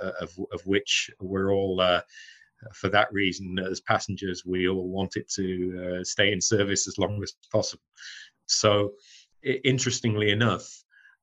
uh, 0.00 0.12
of, 0.20 0.38
of 0.52 0.60
which 0.66 1.10
we're 1.20 1.52
all. 1.52 1.80
Uh, 1.80 2.00
for 2.74 2.88
that 2.88 3.12
reason, 3.12 3.56
as 3.58 3.80
passengers, 3.80 4.44
we 4.44 4.68
all 4.68 4.88
want 4.88 5.16
it 5.16 5.30
to 5.30 6.00
uh, 6.00 6.04
stay 6.04 6.32
in 6.32 6.40
service 6.40 6.88
as 6.88 6.98
long 6.98 7.22
as 7.22 7.34
possible. 7.52 7.84
So, 8.46 8.94
interestingly 9.42 10.30
enough, 10.30 10.68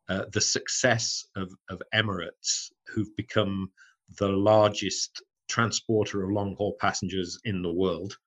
uh, 0.07 0.25
the 0.31 0.41
success 0.41 1.27
of, 1.35 1.51
of 1.69 1.81
Emirates, 1.93 2.71
who've 2.87 3.15
become 3.15 3.71
the 4.17 4.29
largest 4.29 5.23
transporter 5.47 6.23
of 6.23 6.31
long 6.31 6.55
haul 6.55 6.75
passengers 6.79 7.39
in 7.43 7.61
the 7.61 7.71
world, 7.71 8.17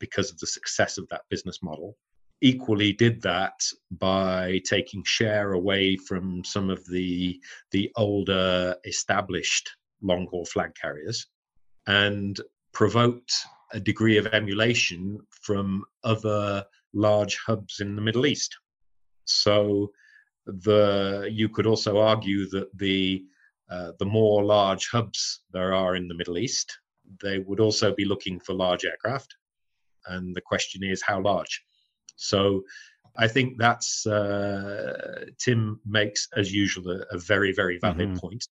because 0.00 0.30
of 0.30 0.38
the 0.38 0.46
success 0.46 0.98
of 0.98 1.06
that 1.08 1.22
business 1.30 1.62
model. 1.62 1.96
Equally, 2.42 2.92
did 2.92 3.20
that 3.22 3.60
by 3.90 4.60
taking 4.64 5.04
share 5.04 5.52
away 5.52 5.96
from 5.96 6.42
some 6.44 6.70
of 6.70 6.84
the 6.86 7.38
the 7.70 7.92
older 7.96 8.74
established 8.86 9.70
long 10.02 10.26
haul 10.30 10.46
flag 10.46 10.72
carriers, 10.74 11.26
and 11.86 12.40
provoked 12.72 13.32
a 13.72 13.80
degree 13.80 14.16
of 14.16 14.26
emulation 14.28 15.18
from 15.30 15.84
other 16.02 16.64
large 16.94 17.36
hubs 17.46 17.80
in 17.80 17.94
the 17.94 18.02
Middle 18.02 18.26
East. 18.26 18.56
So 19.26 19.92
the 20.46 21.28
you 21.30 21.48
could 21.50 21.66
also 21.66 21.98
argue 21.98 22.48
that 22.50 22.68
the 22.76 23.22
uh, 23.70 23.92
the 23.98 24.06
more 24.06 24.42
large 24.42 24.88
hubs 24.88 25.42
there 25.52 25.72
are 25.74 25.94
in 25.94 26.08
the 26.08 26.14
Middle 26.14 26.38
East, 26.38 26.76
they 27.22 27.38
would 27.38 27.60
also 27.60 27.94
be 27.94 28.04
looking 28.04 28.40
for 28.40 28.54
large 28.54 28.84
aircraft 28.84 29.36
and 30.06 30.34
the 30.34 30.40
question 30.40 30.82
is 30.84 31.02
how 31.02 31.20
large. 31.20 31.62
So 32.16 32.62
I 33.16 33.26
think 33.28 33.58
that's 33.58 34.06
uh, 34.06 35.26
Tim 35.38 35.80
makes, 35.84 36.28
as 36.36 36.52
usual, 36.52 36.90
a, 36.90 37.16
a 37.16 37.18
very, 37.18 37.52
very 37.52 37.78
valid 37.78 38.10
mm-hmm. 38.10 38.16
point. 38.16 38.46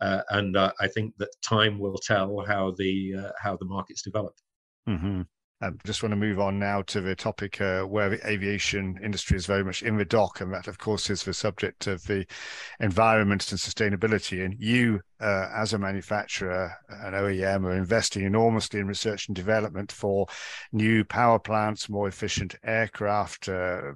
Uh, 0.00 0.22
and 0.30 0.56
uh, 0.56 0.72
I 0.80 0.88
think 0.88 1.14
that 1.18 1.30
time 1.42 1.78
will 1.78 1.98
tell 1.98 2.44
how 2.46 2.74
the 2.78 3.14
uh, 3.18 3.32
how 3.40 3.56
the 3.56 3.64
markets 3.64 4.02
develop. 4.02 4.34
Mm-hmm. 4.88 5.22
I 5.60 5.70
just 5.84 6.04
want 6.04 6.12
to 6.12 6.16
move 6.16 6.38
on 6.38 6.60
now 6.60 6.82
to 6.82 7.00
the 7.00 7.16
topic 7.16 7.60
uh, 7.60 7.82
where 7.82 8.08
the 8.08 8.24
aviation 8.28 8.96
industry 9.02 9.36
is 9.36 9.46
very 9.46 9.64
much 9.64 9.82
in 9.82 9.96
the 9.96 10.04
dock, 10.04 10.40
and 10.40 10.52
that, 10.54 10.68
of 10.68 10.78
course, 10.78 11.10
is 11.10 11.24
the 11.24 11.34
subject 11.34 11.88
of 11.88 12.04
the 12.04 12.24
environment 12.78 13.50
and 13.50 13.58
sustainability. 13.58 14.44
And 14.44 14.54
you, 14.56 15.00
uh, 15.20 15.48
as 15.52 15.72
a 15.72 15.78
manufacturer, 15.78 16.72
an 16.88 17.14
OEM, 17.14 17.64
are 17.64 17.74
investing 17.74 18.24
enormously 18.24 18.78
in 18.78 18.86
research 18.86 19.26
and 19.26 19.34
development 19.34 19.90
for 19.90 20.28
new 20.70 21.04
power 21.04 21.40
plants, 21.40 21.88
more 21.88 22.06
efficient 22.06 22.54
aircraft, 22.62 23.48
uh, 23.48 23.94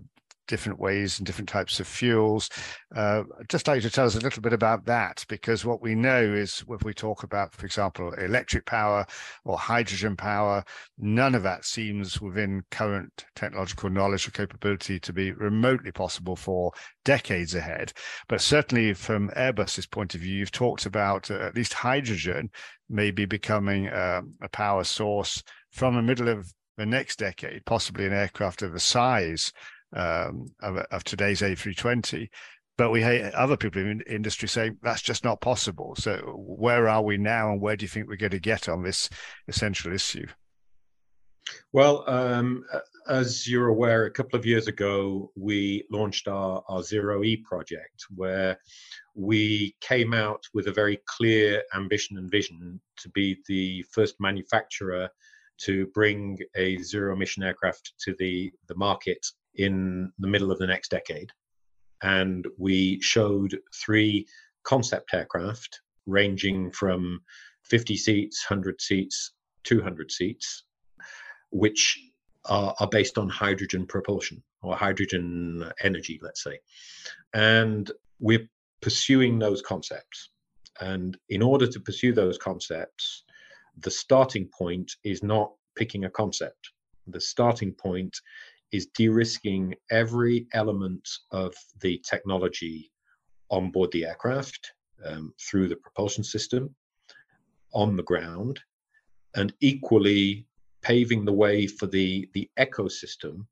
different 0.53 0.79
ways 0.79 1.19
and 1.19 1.27
different 1.27 1.49
types 1.49 1.81
of 1.81 1.87
fuels. 1.87 2.51
Uh, 2.95 3.23
just 3.49 3.67
like 3.67 3.81
to 3.81 3.89
tell 3.89 4.05
us 4.05 4.17
a 4.17 4.21
little 4.21 4.43
bit 4.43 4.53
about 4.53 4.85
that, 4.85 5.25
because 5.27 5.65
what 5.65 5.81
we 5.81 5.95
know 5.95 6.23
is 6.23 6.59
when 6.67 6.79
we 6.85 6.93
talk 6.93 7.23
about, 7.23 7.55
for 7.55 7.65
example, 7.65 8.13
electric 8.13 8.67
power 8.67 9.07
or 9.47 9.57
hydrogen 9.57 10.15
power, 10.15 10.63
none 10.99 11.35
of 11.35 11.43
that 11.43 11.65
seems 11.65 12.21
within 12.21 12.63
current 12.71 13.25
technological 13.35 13.89
knowledge 13.89 14.29
or 14.29 14.33
capability 14.33 15.01
to 15.01 15.11
be 15.11 15.33
remotely 15.33 15.91
possible 15.91 16.37
for 16.37 16.71
decades 17.03 17.55
ahead. 17.55 17.91
But 18.29 18.43
certainly 18.43 18.93
from 18.93 19.31
Airbus's 19.31 19.87
point 19.87 20.15
of 20.15 20.21
view, 20.21 20.37
you've 20.37 20.53
talked 20.53 20.85
about 20.85 21.31
uh, 21.31 21.37
at 21.37 21.57
least 21.57 21.73
hydrogen 21.73 22.51
maybe 22.91 23.25
becoming 23.25 23.89
uh, 23.89 24.21
a 24.43 24.51
power 24.51 24.85
source 24.85 25.43
from 25.71 25.95
the 25.95 26.03
middle 26.03 26.29
of 26.29 26.53
the 26.77 26.85
next 26.85 27.19
decade, 27.19 27.65
possibly 27.65 28.05
an 28.05 28.13
aircraft 28.13 28.61
of 28.61 28.75
the 28.75 28.81
size 28.81 29.51
um, 29.95 30.47
of, 30.61 30.77
of, 30.91 31.05
today's 31.05 31.41
A320. 31.41 32.29
But 32.79 32.91
we 32.91 33.03
have 33.03 33.35
other 33.35 33.57
people 33.57 33.83
in 33.83 34.01
industry 34.03 34.49
saying 34.49 34.79
that's 34.83 35.03
just 35.03 35.25
not 35.25 35.41
possible. 35.41 35.95
So 35.97 36.17
where 36.37 36.89
are 36.89 37.03
we 37.03 37.19
now, 37.19 37.53
and 37.53 37.61
where 37.61 37.77
do 37.77 37.85
you 37.85 37.89
think 37.89 38.09
we're 38.09 38.17
going 38.17 38.31
to 38.31 38.41
get 38.41 38.69
on 38.69 38.83
this 38.83 39.11
essential 39.49 39.93
issue? 39.93 40.27
Well, 41.73 42.09
um, 42.09 42.65
as 43.09 43.49
you're 43.49 43.69
aware, 43.69 44.07
a 44.07 44.11
couple 44.11 44.39
of 44.39 44.47
years 44.47 44.69
ago, 44.69 45.31
we 45.37 45.85
launched 45.91 46.29
our, 46.29 46.63
our 46.69 46.83
Zero 46.83 47.25
E 47.25 47.37
project, 47.37 48.05
where 48.15 48.59
we 49.15 49.75
came 49.81 50.15
out 50.15 50.43
with 50.55 50.69
a 50.69 50.73
very 50.73 51.01
clear 51.07 51.63
ambition 51.75 52.17
and 52.17 52.31
vision 52.31 52.81
to 52.99 53.09
be 53.11 53.39
the 53.49 53.85
first 53.93 54.15
manufacturer 54.21 55.09
to 55.59 55.87
bring 55.89 56.39
a 56.57 56.79
zero 56.79 57.15
emission 57.15 57.43
aircraft 57.43 57.93
to 58.01 58.15
the, 58.19 58.53
the 58.69 58.75
market 58.75 59.25
in 59.55 60.13
the 60.19 60.29
middle 60.29 60.51
of 60.51 60.59
the 60.59 60.67
next 60.67 60.91
decade. 60.91 61.31
And 62.03 62.47
we 62.59 63.01
showed 63.01 63.59
three 63.75 64.27
concept 64.65 65.15
aircraft 65.15 65.81
ranging 66.07 66.71
from 66.73 67.21
50 67.65 67.97
seats, 67.97 68.45
100 68.49 68.81
seats, 68.81 69.33
200 69.65 70.11
seats, 70.11 70.65
which 71.51 71.99
are, 72.47 72.75
are 72.81 72.89
based 72.89 73.19
on 73.19 73.29
hydrogen 73.29 73.87
propulsion 73.87 74.43
or 74.63 74.77
hydrogen 74.77 75.71
energy, 75.83 76.19
let's 76.23 76.43
say. 76.43 76.59
And 77.35 77.91
we're 78.19 78.49
pursuing 78.81 79.39
those 79.39 79.63
concepts. 79.63 80.31
And 80.81 81.17
in 81.29 81.43
order 81.43 81.67
to 81.67 81.81
pursue 81.81 82.13
those 82.13 82.39
concepts, 82.39 83.25
the 83.79 83.91
starting 83.91 84.49
point 84.49 84.93
is 85.05 85.23
not 85.23 85.53
picking 85.77 86.05
a 86.05 86.11
concept. 86.11 86.71
The 87.07 87.21
starting 87.21 87.73
point 87.73 88.17
is 88.73 88.87
de-risking 88.87 89.75
every 89.91 90.47
element 90.53 91.09
of 91.31 91.55
the 91.81 92.03
technology 92.09 92.91
on 93.51 93.71
board 93.71 93.93
the 93.93 94.07
aircraft 94.07 94.73
um, 95.05 95.33
through 95.39 95.69
the 95.69 95.77
propulsion 95.77 96.25
system 96.25 96.75
on 97.75 97.97
the 97.97 98.03
ground 98.03 98.59
and 99.35 99.53
equally 99.61 100.47
paving 100.81 101.25
the 101.25 101.33
way 101.33 101.67
for 101.67 101.87
the 101.87 102.29
the 102.35 102.51
ecosystem 102.59 103.47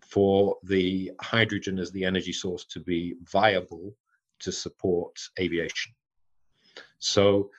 for 0.00 0.56
the 0.62 1.10
hydrogen 1.20 1.78
as 1.78 1.90
the 1.90 2.04
energy 2.04 2.32
source 2.32 2.64
to 2.64 2.80
be 2.80 3.14
viable 3.30 3.94
to 4.38 4.50
support 4.50 5.14
aviation. 5.38 5.92
So 6.98 7.50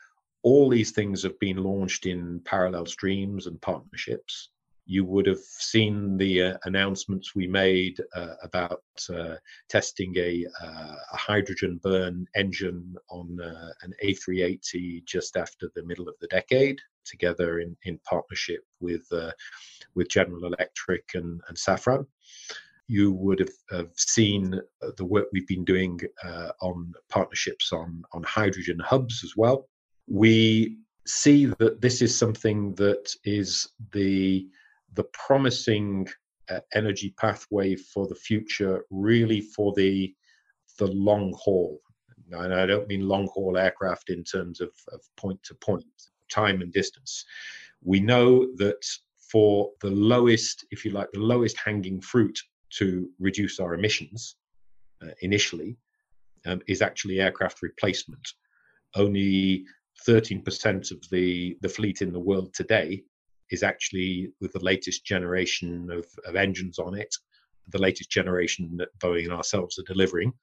all 0.41 0.69
these 0.69 0.91
things 0.91 1.21
have 1.23 1.39
been 1.39 1.57
launched 1.57 2.05
in 2.05 2.39
parallel 2.45 2.85
streams 2.87 3.45
and 3.45 3.61
partnerships 3.61 4.49
you 4.89 5.05
would 5.05 5.27
have 5.27 5.37
seen 5.37 6.17
the 6.17 6.41
uh, 6.41 6.57
announcements 6.65 7.35
we 7.35 7.45
made 7.45 8.01
uh, 8.15 8.33
about 8.41 8.81
uh, 9.13 9.35
testing 9.69 10.15
a, 10.17 10.43
uh, 10.63 10.95
a, 11.13 11.15
hydrogen 11.15 11.79
burn 11.83 12.25
engine 12.35 12.95
on 13.11 13.39
uh, 13.39 13.69
an 13.83 13.93
A380 14.03 15.05
just 15.05 15.37
after 15.37 15.69
the 15.75 15.83
middle 15.83 16.09
of 16.09 16.15
the 16.19 16.27
decade, 16.27 16.79
together 17.05 17.59
in, 17.59 17.77
in 17.83 17.99
partnership 17.99 18.65
with 18.79 19.05
uh, 19.11 19.31
with 19.93 20.09
General 20.09 20.45
Electric 20.45 21.11
and, 21.13 21.39
and 21.47 21.55
Safran. 21.55 22.07
You 22.87 23.11
would 23.11 23.37
have, 23.37 23.53
have, 23.69 23.91
seen 23.95 24.59
the 24.97 25.05
work 25.05 25.27
we've 25.31 25.45
been 25.45 25.65
doing 25.65 25.99
on 26.61 26.93
partnerships 27.09 27.71
on, 27.71 28.01
on 28.13 28.23
hydrogen 28.23 28.79
hubs 28.79 29.23
as 29.23 29.33
well. 29.37 29.69
We 30.07 30.79
see 31.05 31.45
that 31.59 31.79
this 31.79 32.01
is 32.01 32.17
something 32.17 32.73
that 32.75 33.13
is 33.23 33.67
the 33.91 34.47
the 34.93 35.05
promising 35.13 36.07
uh, 36.49 36.59
energy 36.73 37.13
pathway 37.17 37.75
for 37.75 38.07
the 38.07 38.15
future, 38.15 38.85
really 38.89 39.41
for 39.41 39.73
the 39.75 40.13
the 40.77 40.87
long 40.87 41.33
haul. 41.37 41.79
And 42.31 42.53
I 42.53 42.65
don't 42.65 42.87
mean 42.87 43.07
long 43.07 43.27
haul 43.33 43.57
aircraft 43.57 44.09
in 44.09 44.23
terms 44.23 44.61
of, 44.61 44.69
of 44.93 45.01
point 45.17 45.41
to 45.43 45.55
point, 45.55 45.83
time 46.29 46.61
and 46.61 46.71
distance. 46.71 47.25
We 47.83 47.99
know 47.99 48.47
that 48.57 48.85
for 49.31 49.71
the 49.81 49.89
lowest, 49.89 50.65
if 50.71 50.85
you 50.85 50.91
like, 50.91 51.11
the 51.11 51.19
lowest 51.19 51.57
hanging 51.57 52.01
fruit 52.01 52.39
to 52.77 53.09
reduce 53.19 53.59
our 53.59 53.73
emissions 53.73 54.35
uh, 55.01 55.11
initially 55.21 55.77
um, 56.45 56.61
is 56.67 56.81
actually 56.81 57.19
aircraft 57.19 57.61
replacement. 57.61 58.27
Only 58.95 59.65
13% 60.07 60.91
of 60.91 61.09
the, 61.09 61.57
the 61.61 61.69
fleet 61.69 62.01
in 62.01 62.13
the 62.13 62.19
world 62.19 62.53
today 62.53 63.03
is 63.51 63.63
actually 63.63 64.31
with 64.41 64.51
the 64.53 64.63
latest 64.63 65.05
generation 65.05 65.89
of, 65.91 66.05
of 66.25 66.35
engines 66.35 66.79
on 66.79 66.95
it, 66.95 67.13
the 67.69 67.81
latest 67.81 68.09
generation 68.09 68.75
that 68.77 68.97
Boeing 68.99 69.25
and 69.25 69.33
ourselves 69.33 69.77
are 69.79 69.83
delivering. 69.83 70.33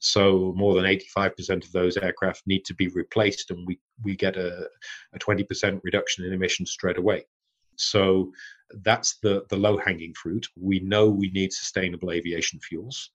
So 0.00 0.52
more 0.56 0.74
than 0.74 0.84
85% 0.84 1.64
of 1.64 1.72
those 1.72 1.96
aircraft 1.96 2.42
need 2.46 2.64
to 2.66 2.74
be 2.74 2.88
replaced, 2.88 3.50
and 3.50 3.66
we, 3.66 3.80
we 4.04 4.14
get 4.14 4.36
a, 4.36 4.68
a 5.12 5.18
20% 5.18 5.80
reduction 5.82 6.24
in 6.24 6.32
emissions 6.32 6.70
straight 6.70 6.98
away. 6.98 7.24
So 7.76 8.32
that's 8.82 9.18
the, 9.22 9.44
the 9.48 9.56
low 9.56 9.76
hanging 9.76 10.14
fruit. 10.14 10.46
We 10.56 10.80
know 10.80 11.08
we 11.08 11.30
need 11.30 11.52
sustainable 11.52 12.12
aviation 12.12 12.60
fuels. 12.60 13.10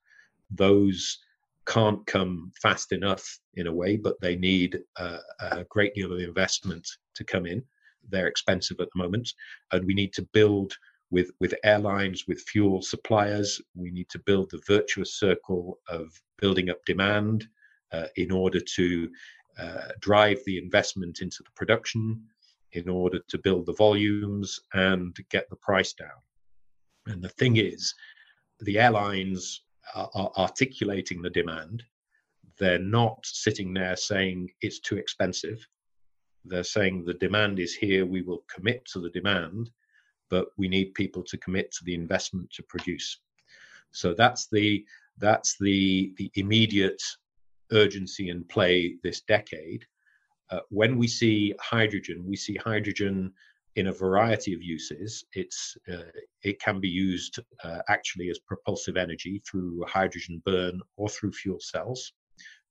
Those 0.52 1.20
can't 1.66 2.06
come 2.06 2.52
fast 2.62 2.92
enough 2.92 3.40
in 3.56 3.68
a 3.68 3.74
way, 3.74 3.96
but 3.96 4.20
they 4.20 4.36
need 4.36 4.80
a, 4.98 5.20
a 5.40 5.64
great 5.70 5.94
deal 5.94 6.12
of 6.12 6.20
investment 6.20 6.88
to 7.16 7.24
come 7.24 7.46
in 7.46 7.64
they're 8.10 8.28
expensive 8.28 8.80
at 8.80 8.90
the 8.94 9.02
moment, 9.02 9.34
and 9.72 9.86
we 9.86 9.94
need 9.94 10.14
to 10.14 10.28
build 10.34 10.74
with 11.12 11.32
with 11.40 11.54
airlines, 11.64 12.28
with 12.28 12.42
fuel 12.42 12.82
suppliers. 12.82 13.62
We 13.76 13.92
need 13.92 14.10
to 14.10 14.20
build 14.20 14.50
the 14.50 14.62
virtuous 14.68 15.14
circle 15.20 15.80
of 15.88 16.12
building 16.40 16.70
up 16.70 16.84
demand 16.86 17.48
uh, 17.92 18.08
in 18.16 18.32
order 18.32 18.60
to 18.60 19.10
uh, 19.58 19.90
drive 20.00 20.40
the 20.46 20.58
investment 20.58 21.20
into 21.22 21.44
the 21.44 21.52
production, 21.56 22.24
in 22.72 22.90
order 22.90 23.20
to 23.30 23.38
build 23.38 23.66
the 23.66 23.74
volumes 23.74 24.60
and 24.74 25.16
get 25.30 25.50
the 25.50 25.56
price 25.58 25.94
down. 25.94 26.20
And 27.06 27.22
the 27.22 27.30
thing 27.30 27.58
is, 27.58 27.94
the 28.62 28.80
airlines 28.80 29.64
are, 29.94 30.10
are 30.16 30.32
articulating 30.38 31.22
the 31.22 31.30
demand. 31.30 31.84
They're 32.60 32.80
not 32.80 33.20
sitting 33.24 33.74
there 33.74 33.96
saying 33.96 34.50
it's 34.62 34.80
too 34.80 34.98
expensive 34.98 35.66
they're 36.46 36.64
saying 36.64 37.04
the 37.04 37.14
demand 37.14 37.60
is 37.60 37.74
here, 37.74 38.06
we 38.06 38.22
will 38.22 38.44
commit 38.54 38.86
to 38.86 39.00
the 39.00 39.10
demand, 39.10 39.70
but 40.30 40.48
we 40.58 40.68
need 40.68 40.94
people 40.94 41.24
to 41.24 41.38
commit 41.38 41.72
to 41.72 41.84
the 41.86 41.94
investment 41.94 42.52
to 42.52 42.64
produce. 42.64 43.20
So 43.92 44.14
that's 44.14 44.48
the 44.52 44.86
that's 45.20 45.58
the 45.60 46.14
the 46.18 46.32
immediate 46.36 47.02
urgency 47.72 48.30
in 48.30 48.44
play 48.46 48.96
this 49.04 49.22
decade. 49.22 49.86
Uh, 50.50 50.60
when 50.70 50.98
we 50.98 51.08
see 51.08 51.54
hydrogen, 51.62 52.26
we 52.28 52.36
see 52.36 52.56
hydrogen 52.56 53.32
in 53.76 53.88
a 53.88 53.94
variety 53.94 54.54
of 54.54 54.62
uses. 54.62 55.26
It's 55.34 55.78
uh, 55.92 56.12
it 56.44 56.60
can 56.60 56.80
be 56.80 56.90
used 56.90 57.40
uh, 57.64 57.80
actually 57.88 58.30
as 58.30 58.40
propulsive 58.40 58.98
energy 58.98 59.42
through 59.48 59.84
hydrogen 59.88 60.42
burn 60.46 60.82
or 60.98 61.10
through 61.10 61.34
fuel 61.34 61.60
cells 61.60 62.14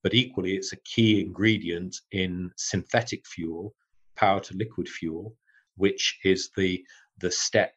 but 0.03 0.15
equally 0.15 0.55
it's 0.57 0.73
a 0.73 0.81
key 0.85 1.21
ingredient 1.21 1.97
in 2.11 2.51
synthetic 2.57 3.27
fuel, 3.27 3.75
power 4.17 4.41
to 4.41 4.57
liquid 4.57 4.89
fuel, 4.89 5.37
which 5.77 6.19
is 6.25 6.51
the 6.57 6.85
the 7.19 7.31
step 7.31 7.75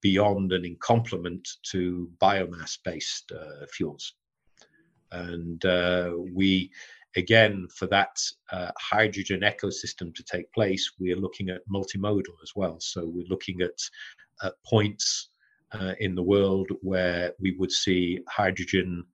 beyond 0.00 0.52
and 0.52 0.64
in 0.64 0.76
complement 0.80 1.46
to 1.62 2.10
biomass 2.20 2.78
based 2.84 3.32
uh, 3.32 3.66
fuels. 3.72 4.14
And 5.10 5.64
uh, 5.64 6.12
we, 6.34 6.70
again, 7.16 7.66
for 7.74 7.86
that 7.86 8.16
uh, 8.52 8.70
hydrogen 8.78 9.40
ecosystem 9.40 10.14
to 10.14 10.22
take 10.22 10.52
place, 10.52 10.92
we 11.00 11.12
are 11.12 11.16
looking 11.16 11.48
at 11.48 11.62
multimodal 11.72 12.36
as 12.42 12.52
well. 12.54 12.76
So 12.80 13.04
we're 13.06 13.26
looking 13.28 13.60
at, 13.62 13.78
at 14.42 14.54
points 14.66 15.30
uh, 15.72 15.94
in 16.00 16.14
the 16.14 16.22
world 16.22 16.68
where 16.82 17.32
we 17.40 17.52
would 17.58 17.72
see 17.72 18.20
hydrogen 18.28 19.04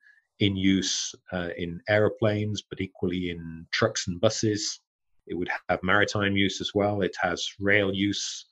in 0.40 0.56
use 0.56 1.14
uh, 1.32 1.50
in 1.56 1.80
aeroplanes, 1.88 2.62
but 2.68 2.80
equally 2.80 3.30
in 3.30 3.66
trucks 3.70 4.08
and 4.08 4.20
buses. 4.20 4.80
It 5.26 5.34
would 5.34 5.48
have 5.68 5.82
maritime 5.82 6.36
use 6.36 6.60
as 6.60 6.72
well. 6.74 7.00
It 7.02 7.16
has 7.20 7.46
rail 7.58 7.94
use. 7.94 8.46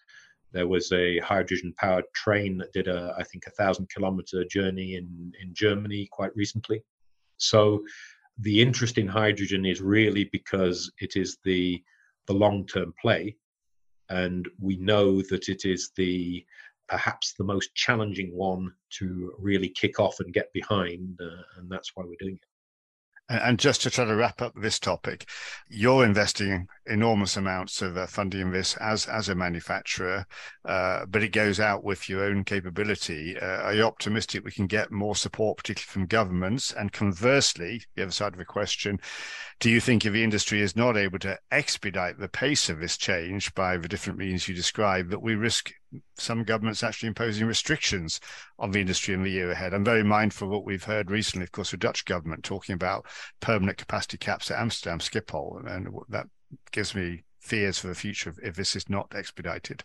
There 0.52 0.68
was 0.68 0.90
a 0.92 1.18
hydrogen 1.18 1.74
powered 1.78 2.04
train 2.14 2.58
that 2.58 2.72
did 2.72 2.88
a, 2.88 3.14
I 3.18 3.24
think, 3.24 3.46
a 3.46 3.50
thousand 3.50 3.88
kilometer 3.90 4.44
journey 4.44 4.96
in, 4.96 5.32
in 5.42 5.54
Germany 5.54 6.08
quite 6.10 6.34
recently. 6.36 6.82
So 7.36 7.82
the 8.38 8.60
interest 8.60 8.98
in 8.98 9.08
hydrogen 9.08 9.66
is 9.66 9.80
really 9.80 10.28
because 10.32 10.90
it 11.00 11.16
is 11.16 11.38
the, 11.44 11.82
the 12.26 12.34
long 12.34 12.66
term 12.66 12.94
play. 13.00 13.36
And 14.08 14.46
we 14.60 14.76
know 14.76 15.22
that 15.22 15.48
it 15.48 15.64
is 15.64 15.90
the 15.96 16.44
perhaps 16.92 17.32
the 17.32 17.44
most 17.44 17.74
challenging 17.74 18.36
one 18.36 18.70
to 18.90 19.32
really 19.38 19.70
kick 19.70 19.98
off 19.98 20.20
and 20.20 20.34
get 20.34 20.52
behind. 20.52 21.18
Uh, 21.18 21.42
and 21.56 21.70
that's 21.70 21.92
why 21.94 22.04
we're 22.04 22.14
doing 22.20 22.34
it. 22.34 22.46
And 23.28 23.58
just 23.58 23.80
to 23.82 23.90
try 23.90 24.04
to 24.04 24.14
wrap 24.14 24.42
up 24.42 24.52
this 24.54 24.78
topic, 24.78 25.26
you're 25.70 26.04
investing 26.04 26.66
enormous 26.84 27.38
amounts 27.38 27.80
of 27.80 27.96
uh, 27.96 28.06
funding 28.06 28.42
in 28.42 28.50
this 28.50 28.76
as 28.76 29.06
as 29.06 29.30
a 29.30 29.34
manufacturer, 29.34 30.26
uh, 30.66 31.06
but 31.06 31.22
it 31.22 31.32
goes 31.32 31.58
out 31.58 31.82
with 31.82 32.10
your 32.10 32.24
own 32.24 32.44
capability. 32.44 33.38
Uh, 33.38 33.62
are 33.62 33.74
you 33.74 33.84
optimistic 33.84 34.44
we 34.44 34.50
can 34.50 34.66
get 34.66 34.90
more 34.90 35.16
support, 35.16 35.56
particularly 35.56 35.86
from 35.86 36.06
governments? 36.06 36.72
And 36.72 36.92
conversely, 36.92 37.84
the 37.94 38.02
other 38.02 38.12
side 38.12 38.34
of 38.34 38.38
the 38.38 38.44
question, 38.44 39.00
do 39.62 39.70
you 39.70 39.80
think 39.80 40.04
if 40.04 40.12
the 40.12 40.24
industry 40.24 40.60
is 40.60 40.74
not 40.74 40.96
able 40.96 41.20
to 41.20 41.38
expedite 41.52 42.18
the 42.18 42.28
pace 42.28 42.68
of 42.68 42.80
this 42.80 42.96
change 42.96 43.54
by 43.54 43.76
the 43.76 43.86
different 43.86 44.18
means 44.18 44.48
you 44.48 44.56
describe, 44.56 45.08
that 45.08 45.22
we 45.22 45.36
risk 45.36 45.72
some 46.18 46.42
governments 46.42 46.82
actually 46.82 47.06
imposing 47.06 47.46
restrictions 47.46 48.18
on 48.58 48.72
the 48.72 48.80
industry 48.80 49.14
in 49.14 49.22
the 49.22 49.30
year 49.30 49.52
ahead? 49.52 49.72
I'm 49.72 49.84
very 49.84 50.02
mindful 50.02 50.48
of 50.48 50.52
what 50.52 50.64
we've 50.64 50.82
heard 50.82 51.12
recently, 51.12 51.44
of 51.44 51.52
course, 51.52 51.70
the 51.70 51.76
Dutch 51.76 52.04
government 52.04 52.42
talking 52.42 52.72
about 52.72 53.06
permanent 53.38 53.78
capacity 53.78 54.18
caps 54.18 54.50
at 54.50 54.58
Amsterdam 54.58 54.98
Schiphol, 54.98 55.64
and 55.64 55.88
that 56.08 56.26
gives 56.72 56.96
me 56.96 57.22
fears 57.38 57.78
for 57.78 57.86
the 57.86 57.94
future 57.94 58.34
if 58.42 58.56
this 58.56 58.74
is 58.74 58.90
not 58.90 59.14
expedited. 59.14 59.84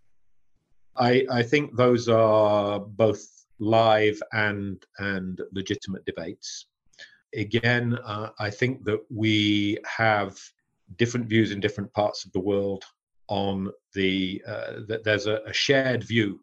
I, 0.96 1.24
I 1.30 1.44
think 1.44 1.78
those 1.78 2.10
are 2.10 2.80
both 2.80 3.24
live 3.60 4.20
and 4.34 4.84
and 4.98 5.40
legitimate 5.52 6.04
debates 6.06 6.66
again, 7.34 7.98
uh, 8.04 8.30
I 8.40 8.50
think 8.50 8.84
that 8.86 9.02
we 9.10 9.78
have 9.86 10.38
different 10.96 11.28
views 11.28 11.52
in 11.52 11.60
different 11.60 11.94
parts 11.94 12.26
of 12.26 12.32
the 12.32 12.40
world 12.40 12.84
on 13.28 13.72
the 13.94 14.42
uh, 14.48 14.74
that 14.88 15.04
there's 15.04 15.28
a, 15.28 15.42
a, 15.46 15.54
shared 15.54 16.04
view 16.04 16.40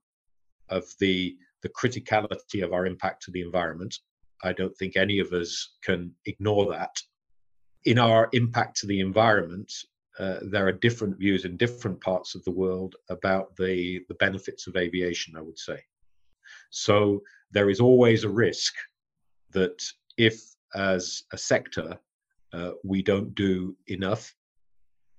of 0.69 0.85
the 1.01 1.35
the 1.63 1.69
criticality 1.71 2.63
of 2.63 2.75
our 2.75 2.85
impact 2.87 3.23
to 3.23 3.31
the 3.31 3.41
environment. 3.41 3.99
I 4.43 4.53
don't 4.53 4.77
think 4.77 4.97
any 4.97 5.19
of 5.19 5.33
us 5.33 5.77
can 5.83 6.13
ignore 6.27 6.71
that. 6.73 6.95
In 7.87 7.99
our 7.99 8.29
impact 8.33 8.77
to 8.79 8.87
the 8.87 9.01
environment, 9.01 9.73
uh, 10.19 10.41
there 10.43 10.67
are 10.67 10.73
different 10.73 11.19
views 11.19 11.47
in 11.47 11.57
different 11.57 12.01
parts 12.03 12.35
of 12.35 12.45
the 12.45 12.51
world 12.51 12.97
about 13.09 13.57
the 13.57 14.05
the 14.09 14.15
benefits 14.15 14.67
of 14.67 14.77
aviation. 14.77 15.37
I 15.37 15.41
would 15.41 15.59
say, 15.59 15.83
so 16.71 17.23
there 17.51 17.71
is 17.71 17.81
always 17.81 18.25
a 18.25 18.29
risk 18.29 18.75
that 19.53 19.83
if 20.19 20.54
as 20.75 21.23
a 21.33 21.39
sector 21.39 21.99
uh, 22.55 22.73
we 22.85 23.03
don't 23.03 23.35
do 23.35 23.77
enough, 23.89 24.35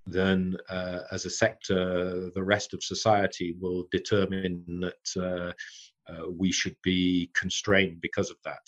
then 0.07 0.55
uh, 0.69 0.99
as 1.11 1.25
a 1.25 1.29
sector, 1.29 2.29
the 2.33 2.43
rest 2.43 2.73
of 2.73 2.83
society 2.83 3.55
will 3.59 3.87
determine 3.91 4.63
that 4.79 5.21
uh, 5.21 5.51
uh 6.11 6.29
we 6.29 6.51
should 6.51 6.75
be 6.83 7.29
constrained 7.33 7.99
because 7.99 8.29
of 8.29 8.37
that. 8.45 8.65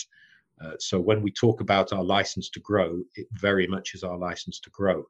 Uh, 0.62 0.76
so 0.80 1.00
when 1.00 1.22
we 1.22 1.32
talk 1.32 1.62
about 1.62 1.94
our 1.94 2.04
license 2.04 2.50
to 2.50 2.60
grow, 2.60 3.00
it 3.16 3.28
very 3.32 3.68
much 3.68 3.94
is 3.94 4.04
our 4.04 4.18
license 4.18 4.60
to 4.60 4.72
grow. 4.72 5.06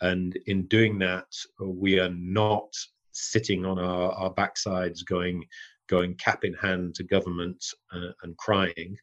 And 0.00 0.36
in 0.46 0.66
doing 0.66 0.98
that, 1.00 1.30
we 1.60 2.00
are 2.00 2.14
not 2.16 2.72
sitting 3.12 3.66
on 3.66 3.78
our, 3.78 4.12
our 4.12 4.32
backsides 4.32 5.04
going 5.04 5.44
going 5.88 6.14
cap 6.14 6.44
in 6.44 6.54
hand 6.54 6.94
to 6.94 7.02
government 7.02 7.64
uh, 7.92 8.12
and 8.22 8.36
crying 8.36 8.96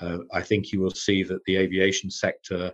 uh, 0.00 0.18
I 0.32 0.42
think 0.42 0.72
you 0.72 0.80
will 0.80 0.90
see 0.90 1.22
that 1.24 1.44
the 1.44 1.56
aviation 1.56 2.10
sector 2.10 2.72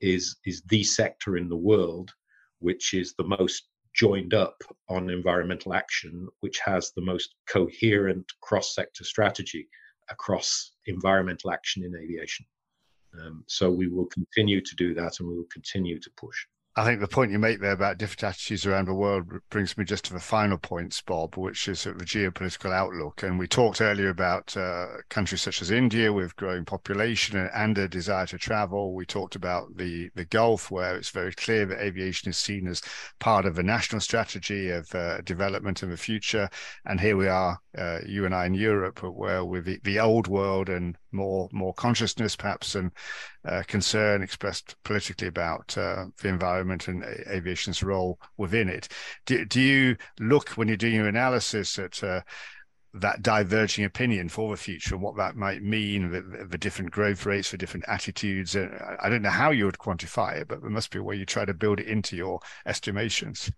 is 0.00 0.36
is 0.44 0.62
the 0.68 0.84
sector 0.84 1.36
in 1.36 1.48
the 1.48 1.56
world 1.56 2.12
which 2.58 2.94
is 2.94 3.14
the 3.14 3.24
most 3.24 3.68
joined 3.94 4.34
up 4.34 4.62
on 4.88 5.10
environmental 5.10 5.72
action, 5.72 6.28
which 6.40 6.58
has 6.60 6.92
the 6.92 7.02
most 7.02 7.34
coherent 7.48 8.30
cross-sector 8.42 9.04
strategy 9.04 9.68
across 10.10 10.72
environmental 10.86 11.50
action 11.50 11.82
in 11.82 11.96
aviation. 11.96 12.44
Um, 13.20 13.44
so 13.46 13.70
we 13.70 13.88
will 13.88 14.06
continue 14.06 14.60
to 14.60 14.76
do 14.76 14.94
that, 14.94 15.18
and 15.18 15.28
we 15.28 15.34
will 15.34 15.48
continue 15.50 15.98
to 15.98 16.10
push. 16.16 16.36
I 16.78 16.84
think 16.84 17.00
the 17.00 17.08
point 17.08 17.32
you 17.32 17.38
make 17.38 17.60
there 17.60 17.72
about 17.72 17.96
different 17.96 18.22
attitudes 18.24 18.66
around 18.66 18.84
the 18.84 18.92
world 18.92 19.24
brings 19.48 19.78
me 19.78 19.84
just 19.86 20.04
to 20.06 20.12
the 20.12 20.20
final 20.20 20.58
points, 20.58 21.00
Bob, 21.00 21.34
which 21.38 21.68
is 21.68 21.84
the 21.84 21.92
geopolitical 21.92 22.70
outlook. 22.70 23.22
And 23.22 23.38
we 23.38 23.48
talked 23.48 23.80
earlier 23.80 24.10
about 24.10 24.54
uh, 24.58 24.88
countries 25.08 25.40
such 25.40 25.62
as 25.62 25.70
India 25.70 26.12
with 26.12 26.36
growing 26.36 26.66
population 26.66 27.38
and 27.54 27.78
a 27.78 27.88
desire 27.88 28.26
to 28.26 28.36
travel. 28.36 28.94
We 28.94 29.06
talked 29.06 29.36
about 29.36 29.74
the, 29.78 30.10
the 30.16 30.26
Gulf, 30.26 30.70
where 30.70 30.96
it's 30.96 31.08
very 31.08 31.32
clear 31.32 31.64
that 31.64 31.80
aviation 31.80 32.28
is 32.28 32.36
seen 32.36 32.68
as 32.68 32.82
part 33.20 33.46
of 33.46 33.58
a 33.58 33.62
national 33.62 34.02
strategy 34.02 34.68
of 34.68 34.94
uh, 34.94 35.22
development 35.22 35.82
in 35.82 35.88
the 35.88 35.96
future. 35.96 36.50
And 36.84 37.00
here 37.00 37.16
we 37.16 37.28
are, 37.28 37.58
uh, 37.76 38.00
you 38.06 38.24
and 38.24 38.34
I 38.34 38.46
in 38.46 38.54
Europe, 38.54 39.02
where 39.02 39.44
with 39.44 39.64
the, 39.64 39.80
the 39.84 40.00
old 40.00 40.28
world 40.28 40.68
and 40.68 40.96
more 41.12 41.48
more 41.52 41.74
consciousness, 41.74 42.36
perhaps, 42.36 42.74
and 42.74 42.90
uh, 43.44 43.62
concern 43.66 44.22
expressed 44.22 44.76
politically 44.84 45.28
about 45.28 45.76
uh, 45.76 46.06
the 46.22 46.28
environment 46.28 46.88
and 46.88 47.04
aviation's 47.28 47.82
role 47.82 48.18
within 48.36 48.68
it. 48.68 48.88
Do, 49.26 49.44
do 49.44 49.60
you 49.60 49.96
look 50.18 50.50
when 50.50 50.68
you're 50.68 50.76
doing 50.76 50.94
your 50.94 51.08
analysis 51.08 51.78
at 51.78 52.02
uh, 52.02 52.22
that 52.94 53.22
diverging 53.22 53.84
opinion 53.84 54.28
for 54.28 54.50
the 54.50 54.56
future 54.56 54.94
and 54.94 55.02
what 55.02 55.16
that 55.16 55.36
might 55.36 55.62
mean, 55.62 56.10
the, 56.10 56.46
the 56.48 56.58
different 56.58 56.90
growth 56.90 57.26
rates 57.26 57.48
for 57.48 57.56
different 57.58 57.84
attitudes? 57.88 58.56
I 58.56 59.08
don't 59.08 59.22
know 59.22 59.30
how 59.30 59.50
you 59.50 59.66
would 59.66 59.78
quantify 59.78 60.36
it, 60.40 60.48
but 60.48 60.62
there 60.62 60.70
must 60.70 60.90
be 60.90 60.98
a 60.98 61.02
way 61.02 61.16
you 61.16 61.26
try 61.26 61.44
to 61.44 61.54
build 61.54 61.80
it 61.80 61.88
into 61.88 62.16
your 62.16 62.40
estimations. 62.64 63.50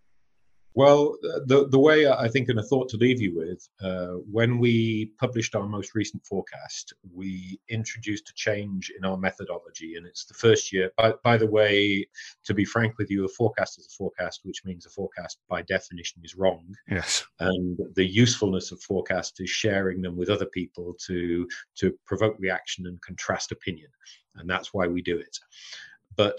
Well, 0.79 1.17
the, 1.47 1.67
the 1.69 1.79
way 1.89 2.09
I 2.09 2.29
think, 2.29 2.49
and 2.49 2.61
a 2.61 2.63
thought 2.63 2.89
to 2.91 2.97
leave 2.97 3.21
you 3.21 3.35
with, 3.35 3.69
uh, 3.83 4.21
when 4.31 4.61
we 4.61 5.11
published 5.19 5.57
our 5.57 5.67
most 5.67 5.97
recent 5.97 6.25
forecast, 6.25 6.93
we 7.13 7.59
introduced 7.69 8.31
a 8.31 8.35
change 8.35 8.93
in 8.97 9.05
our 9.05 9.17
methodology. 9.17 9.97
And 9.97 10.07
it's 10.07 10.25
the 10.25 10.35
first 10.35 10.73
year, 10.73 10.93
by, 10.97 11.15
by 11.25 11.37
the 11.37 11.49
way, 11.49 12.07
to 12.45 12.55
be 12.55 12.65
frank 12.65 12.97
with 12.97 13.11
you, 13.11 13.25
a 13.25 13.29
forecast 13.29 13.81
is 13.81 13.87
a 13.87 13.97
forecast, 13.97 14.43
which 14.45 14.65
means 14.65 14.87
a 14.87 14.91
forecast 14.91 15.39
by 15.49 15.63
definition 15.63 16.23
is 16.23 16.37
wrong. 16.37 16.65
Yes. 16.89 17.25
And 17.41 17.77
the 17.97 18.07
usefulness 18.07 18.71
of 18.71 18.81
forecast 18.81 19.41
is 19.41 19.51
sharing 19.51 20.01
them 20.01 20.17
with 20.17 20.31
other 20.31 20.47
people 20.47 20.95
to, 21.07 21.49
to 21.79 21.93
provoke 22.07 22.37
reaction 22.39 22.87
and 22.87 23.03
contrast 23.03 23.51
opinion. 23.51 23.91
And 24.37 24.49
that's 24.49 24.73
why 24.73 24.87
we 24.87 25.03
do 25.03 25.19
it. 25.19 25.41
But 26.15 26.39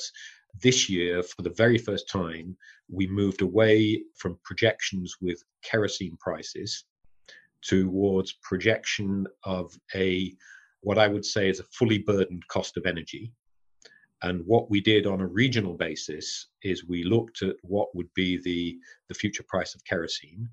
this 0.62 0.90
year, 0.90 1.24
for 1.24 1.42
the 1.42 1.52
very 1.52 1.78
first 1.78 2.10
time, 2.10 2.58
we 2.92 3.08
moved 3.08 3.42
away 3.42 4.04
from 4.16 4.40
projections 4.44 5.16
with 5.22 5.44
kerosene 5.64 6.18
prices 6.20 6.86
towards 7.62 8.34
projection 8.44 9.28
of 9.44 9.74
a 9.96 10.34
what 10.82 10.98
I 10.98 11.08
would 11.08 11.26
say 11.26 11.50
is 11.50 11.60
a 11.60 11.66
fully 11.66 11.98
burdened 11.98 12.48
cost 12.48 12.78
of 12.78 12.86
energy. 12.86 13.34
And 14.22 14.46
what 14.46 14.70
we 14.70 14.82
did 14.82 15.06
on 15.06 15.22
a 15.22 15.28
regional 15.28 15.76
basis 15.76 16.48
is 16.64 16.86
we 16.88 17.04
looked 17.04 17.42
at 17.42 17.56
what 17.64 17.94
would 17.96 18.14
be 18.14 18.42
the, 18.42 18.78
the 19.08 19.14
future 19.14 19.44
price 19.48 19.76
of 19.76 19.84
kerosene, 19.84 20.50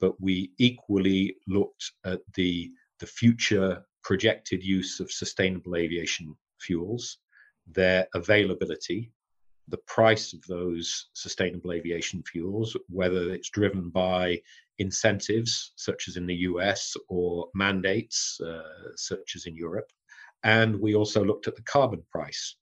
but 0.00 0.20
we 0.20 0.52
equally 0.58 1.36
looked 1.48 1.92
at 2.04 2.20
the, 2.34 2.70
the 3.00 3.06
future 3.06 3.84
projected 4.02 4.62
use 4.62 5.00
of 5.00 5.10
sustainable 5.10 5.76
aviation 5.76 6.36
fuels, 6.60 7.18
their 7.66 8.06
availability, 8.14 9.10
the 9.68 9.78
price 9.78 10.32
of 10.32 10.42
those 10.46 11.08
sustainable 11.14 11.72
aviation 11.72 12.22
fuels, 12.22 12.76
whether 12.88 13.30
it's 13.30 13.50
driven 13.50 13.88
by 13.88 14.40
incentives, 14.78 15.72
such 15.76 16.08
as 16.08 16.16
in 16.16 16.26
the 16.26 16.34
US, 16.50 16.96
or 17.08 17.48
mandates, 17.54 18.40
uh, 18.40 18.96
such 18.96 19.36
as 19.36 19.46
in 19.46 19.56
Europe. 19.56 19.90
And 20.42 20.78
we 20.78 20.94
also 20.94 21.24
looked 21.24 21.48
at 21.48 21.56
the 21.56 21.62
carbon 21.62 22.02
price. 22.10 22.56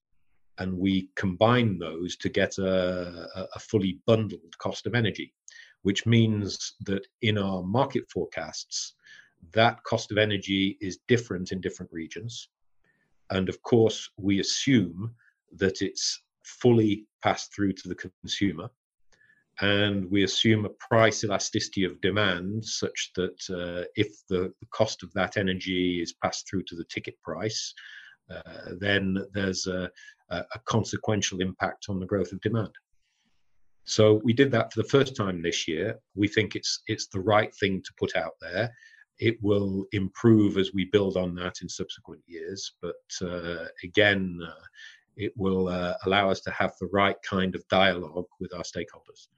And 0.58 0.78
we 0.78 1.08
combined 1.16 1.80
those 1.80 2.16
to 2.18 2.28
get 2.28 2.58
a, 2.58 3.48
a 3.54 3.58
fully 3.58 3.98
bundled 4.06 4.56
cost 4.58 4.86
of 4.86 4.94
energy, 4.94 5.32
which 5.80 6.06
means 6.06 6.74
that 6.80 7.06
in 7.22 7.38
our 7.38 7.62
market 7.62 8.04
forecasts, 8.10 8.94
that 9.52 9.82
cost 9.82 10.12
of 10.12 10.18
energy 10.18 10.78
is 10.80 11.00
different 11.08 11.50
in 11.50 11.60
different 11.60 11.90
regions. 11.90 12.48
And 13.30 13.48
of 13.48 13.60
course, 13.62 14.08
we 14.16 14.40
assume 14.40 15.14
that 15.56 15.82
it's 15.82 16.22
fully 16.44 17.06
passed 17.22 17.54
through 17.54 17.72
to 17.74 17.88
the 17.88 17.94
consumer. 17.94 18.68
And 19.60 20.10
we 20.10 20.24
assume 20.24 20.64
a 20.64 20.70
price 20.70 21.24
elasticity 21.24 21.84
of 21.84 22.00
demand 22.00 22.64
such 22.64 23.10
that 23.16 23.38
uh, 23.50 23.84
if 23.96 24.08
the, 24.28 24.52
the, 24.60 24.66
cost 24.72 25.02
of 25.02 25.12
that 25.12 25.36
energy 25.36 26.00
is 26.00 26.14
passed 26.14 26.48
through 26.48 26.62
to 26.64 26.74
the 26.74 26.84
ticket 26.84 27.20
price, 27.22 27.74
uh, 28.30 28.72
then 28.80 29.18
there's 29.34 29.66
a, 29.66 29.90
a 30.30 30.58
consequential 30.64 31.40
impact 31.40 31.86
on 31.90 32.00
the 32.00 32.06
growth 32.06 32.32
of 32.32 32.40
demand. 32.40 32.72
So 33.84 34.20
we 34.24 34.32
did 34.32 34.50
that 34.52 34.72
for 34.72 34.82
the 34.82 34.88
first 34.88 35.16
time 35.16 35.42
this 35.42 35.66
year. 35.66 35.98
We 36.14 36.28
think 36.28 36.54
it's 36.54 36.82
it's 36.86 37.08
the 37.08 37.20
right 37.20 37.54
thing 37.56 37.82
to 37.82 37.92
put 37.98 38.16
out 38.16 38.34
there. 38.40 38.72
It 39.18 39.36
will 39.42 39.86
improve 39.92 40.56
as 40.56 40.72
we 40.72 40.86
build 40.86 41.16
on 41.16 41.34
that 41.36 41.56
in 41.62 41.68
subsequent 41.68 42.22
years, 42.26 42.74
but 42.80 42.94
uh, 43.20 43.66
again, 43.84 44.38
uh, 44.44 44.64
it 45.16 45.32
will 45.36 45.68
uh, 45.68 45.94
allow 46.04 46.30
us 46.30 46.40
to 46.40 46.50
have 46.50 46.72
the 46.80 46.88
right 46.92 47.16
kind 47.22 47.54
of 47.54 47.66
dialogue 47.68 48.26
with 48.40 48.54
our 48.54 48.62
stakeholders. 48.62 49.28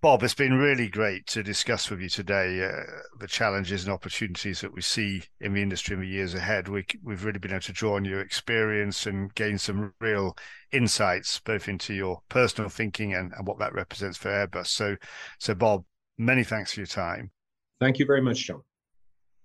Bob, 0.00 0.22
it's 0.22 0.32
been 0.32 0.54
really 0.54 0.88
great 0.88 1.26
to 1.26 1.42
discuss 1.42 1.90
with 1.90 2.00
you 2.00 2.08
today 2.08 2.62
uh, 2.62 2.84
the 3.18 3.26
challenges 3.26 3.82
and 3.82 3.92
opportunities 3.92 4.60
that 4.60 4.72
we 4.72 4.80
see 4.80 5.24
in 5.40 5.54
the 5.54 5.62
industry 5.62 5.94
in 5.94 6.00
the 6.00 6.06
years 6.06 6.34
ahead. 6.34 6.68
We, 6.68 6.86
have 7.08 7.24
really 7.24 7.40
been 7.40 7.50
able 7.50 7.62
to 7.62 7.72
draw 7.72 7.96
on 7.96 8.04
your 8.04 8.20
experience 8.20 9.06
and 9.06 9.34
gain 9.34 9.58
some 9.58 9.92
real 10.00 10.36
insights, 10.70 11.40
both 11.40 11.68
into 11.68 11.94
your 11.94 12.20
personal 12.28 12.70
thinking 12.70 13.12
and, 13.12 13.32
and 13.36 13.44
what 13.44 13.58
that 13.58 13.74
represents 13.74 14.16
for 14.16 14.28
Airbus. 14.28 14.68
So, 14.68 14.96
so 15.40 15.56
Bob, 15.56 15.84
many 16.16 16.44
thanks 16.44 16.74
for 16.74 16.80
your 16.80 16.86
time. 16.86 17.32
Thank 17.80 17.98
you 17.98 18.06
very 18.06 18.22
much, 18.22 18.46
John. 18.46 18.62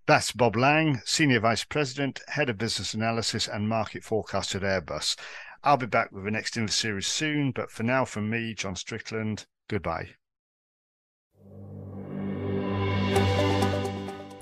That's 0.06 0.34
Bob 0.34 0.58
Lange, 0.58 1.02
Senior 1.06 1.40
Vice 1.40 1.64
President, 1.64 2.20
Head 2.28 2.50
of 2.50 2.58
Business 2.58 2.94
Analysis 2.94 3.48
and 3.48 3.70
Market 3.70 4.04
Forecast 4.04 4.54
at 4.54 4.62
Airbus. 4.62 5.16
I'll 5.64 5.78
be 5.78 5.86
back 5.86 6.12
with 6.12 6.26
the 6.26 6.32
next 6.32 6.58
in 6.58 6.66
the 6.66 6.72
series 6.74 7.08
soon, 7.08 7.52
but 7.52 7.72
for 7.72 7.84
now, 7.84 8.04
from 8.04 8.30
me, 8.30 8.54
John 8.54 8.76
Strickland, 8.76 9.46
goodbye. 9.70 10.10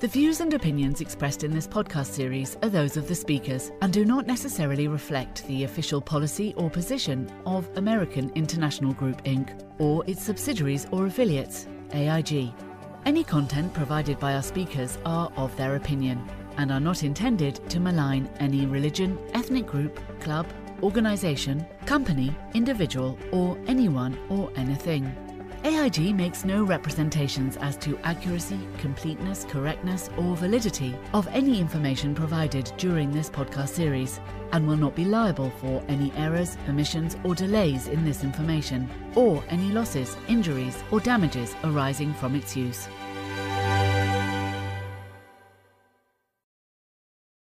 The 0.00 0.08
views 0.08 0.40
and 0.40 0.52
opinions 0.52 1.00
expressed 1.00 1.44
in 1.44 1.52
this 1.52 1.68
podcast 1.68 2.06
series 2.06 2.58
are 2.64 2.68
those 2.68 2.96
of 2.96 3.06
the 3.06 3.14
speakers 3.14 3.70
and 3.82 3.92
do 3.92 4.04
not 4.04 4.26
necessarily 4.26 4.88
reflect 4.88 5.46
the 5.46 5.62
official 5.62 6.00
policy 6.00 6.54
or 6.56 6.68
position 6.70 7.30
of 7.46 7.70
American 7.76 8.32
International 8.34 8.92
Group 8.94 9.22
Inc. 9.22 9.64
or 9.78 10.02
its 10.08 10.24
subsidiaries 10.24 10.88
or 10.90 11.06
affiliates, 11.06 11.68
AIG. 11.92 12.52
Any 13.04 13.24
content 13.24 13.74
provided 13.74 14.20
by 14.20 14.34
our 14.34 14.42
speakers 14.42 14.96
are 15.04 15.32
of 15.36 15.56
their 15.56 15.74
opinion 15.74 16.22
and 16.56 16.70
are 16.70 16.78
not 16.78 17.02
intended 17.02 17.56
to 17.70 17.80
malign 17.80 18.30
any 18.38 18.64
religion, 18.66 19.18
ethnic 19.34 19.66
group, 19.66 19.98
club, 20.20 20.46
organisation, 20.84 21.66
company, 21.84 22.32
individual, 22.54 23.18
or 23.32 23.58
anyone 23.66 24.16
or 24.28 24.52
anything. 24.54 25.12
AIG 25.64 26.16
makes 26.16 26.44
no 26.44 26.64
representations 26.64 27.56
as 27.58 27.76
to 27.76 27.96
accuracy, 28.02 28.58
completeness, 28.78 29.46
correctness, 29.48 30.10
or 30.16 30.36
validity 30.36 30.92
of 31.14 31.28
any 31.28 31.60
information 31.60 32.16
provided 32.16 32.72
during 32.78 33.12
this 33.12 33.30
podcast 33.30 33.68
series 33.68 34.18
and 34.50 34.66
will 34.66 34.76
not 34.76 34.96
be 34.96 35.04
liable 35.04 35.50
for 35.60 35.80
any 35.86 36.12
errors, 36.16 36.56
omissions, 36.68 37.16
or 37.22 37.36
delays 37.36 37.86
in 37.86 38.04
this 38.04 38.24
information, 38.24 38.90
or 39.14 39.40
any 39.50 39.70
losses, 39.70 40.16
injuries, 40.26 40.82
or 40.90 40.98
damages 40.98 41.54
arising 41.62 42.12
from 42.14 42.34
its 42.34 42.56
use. 42.56 42.88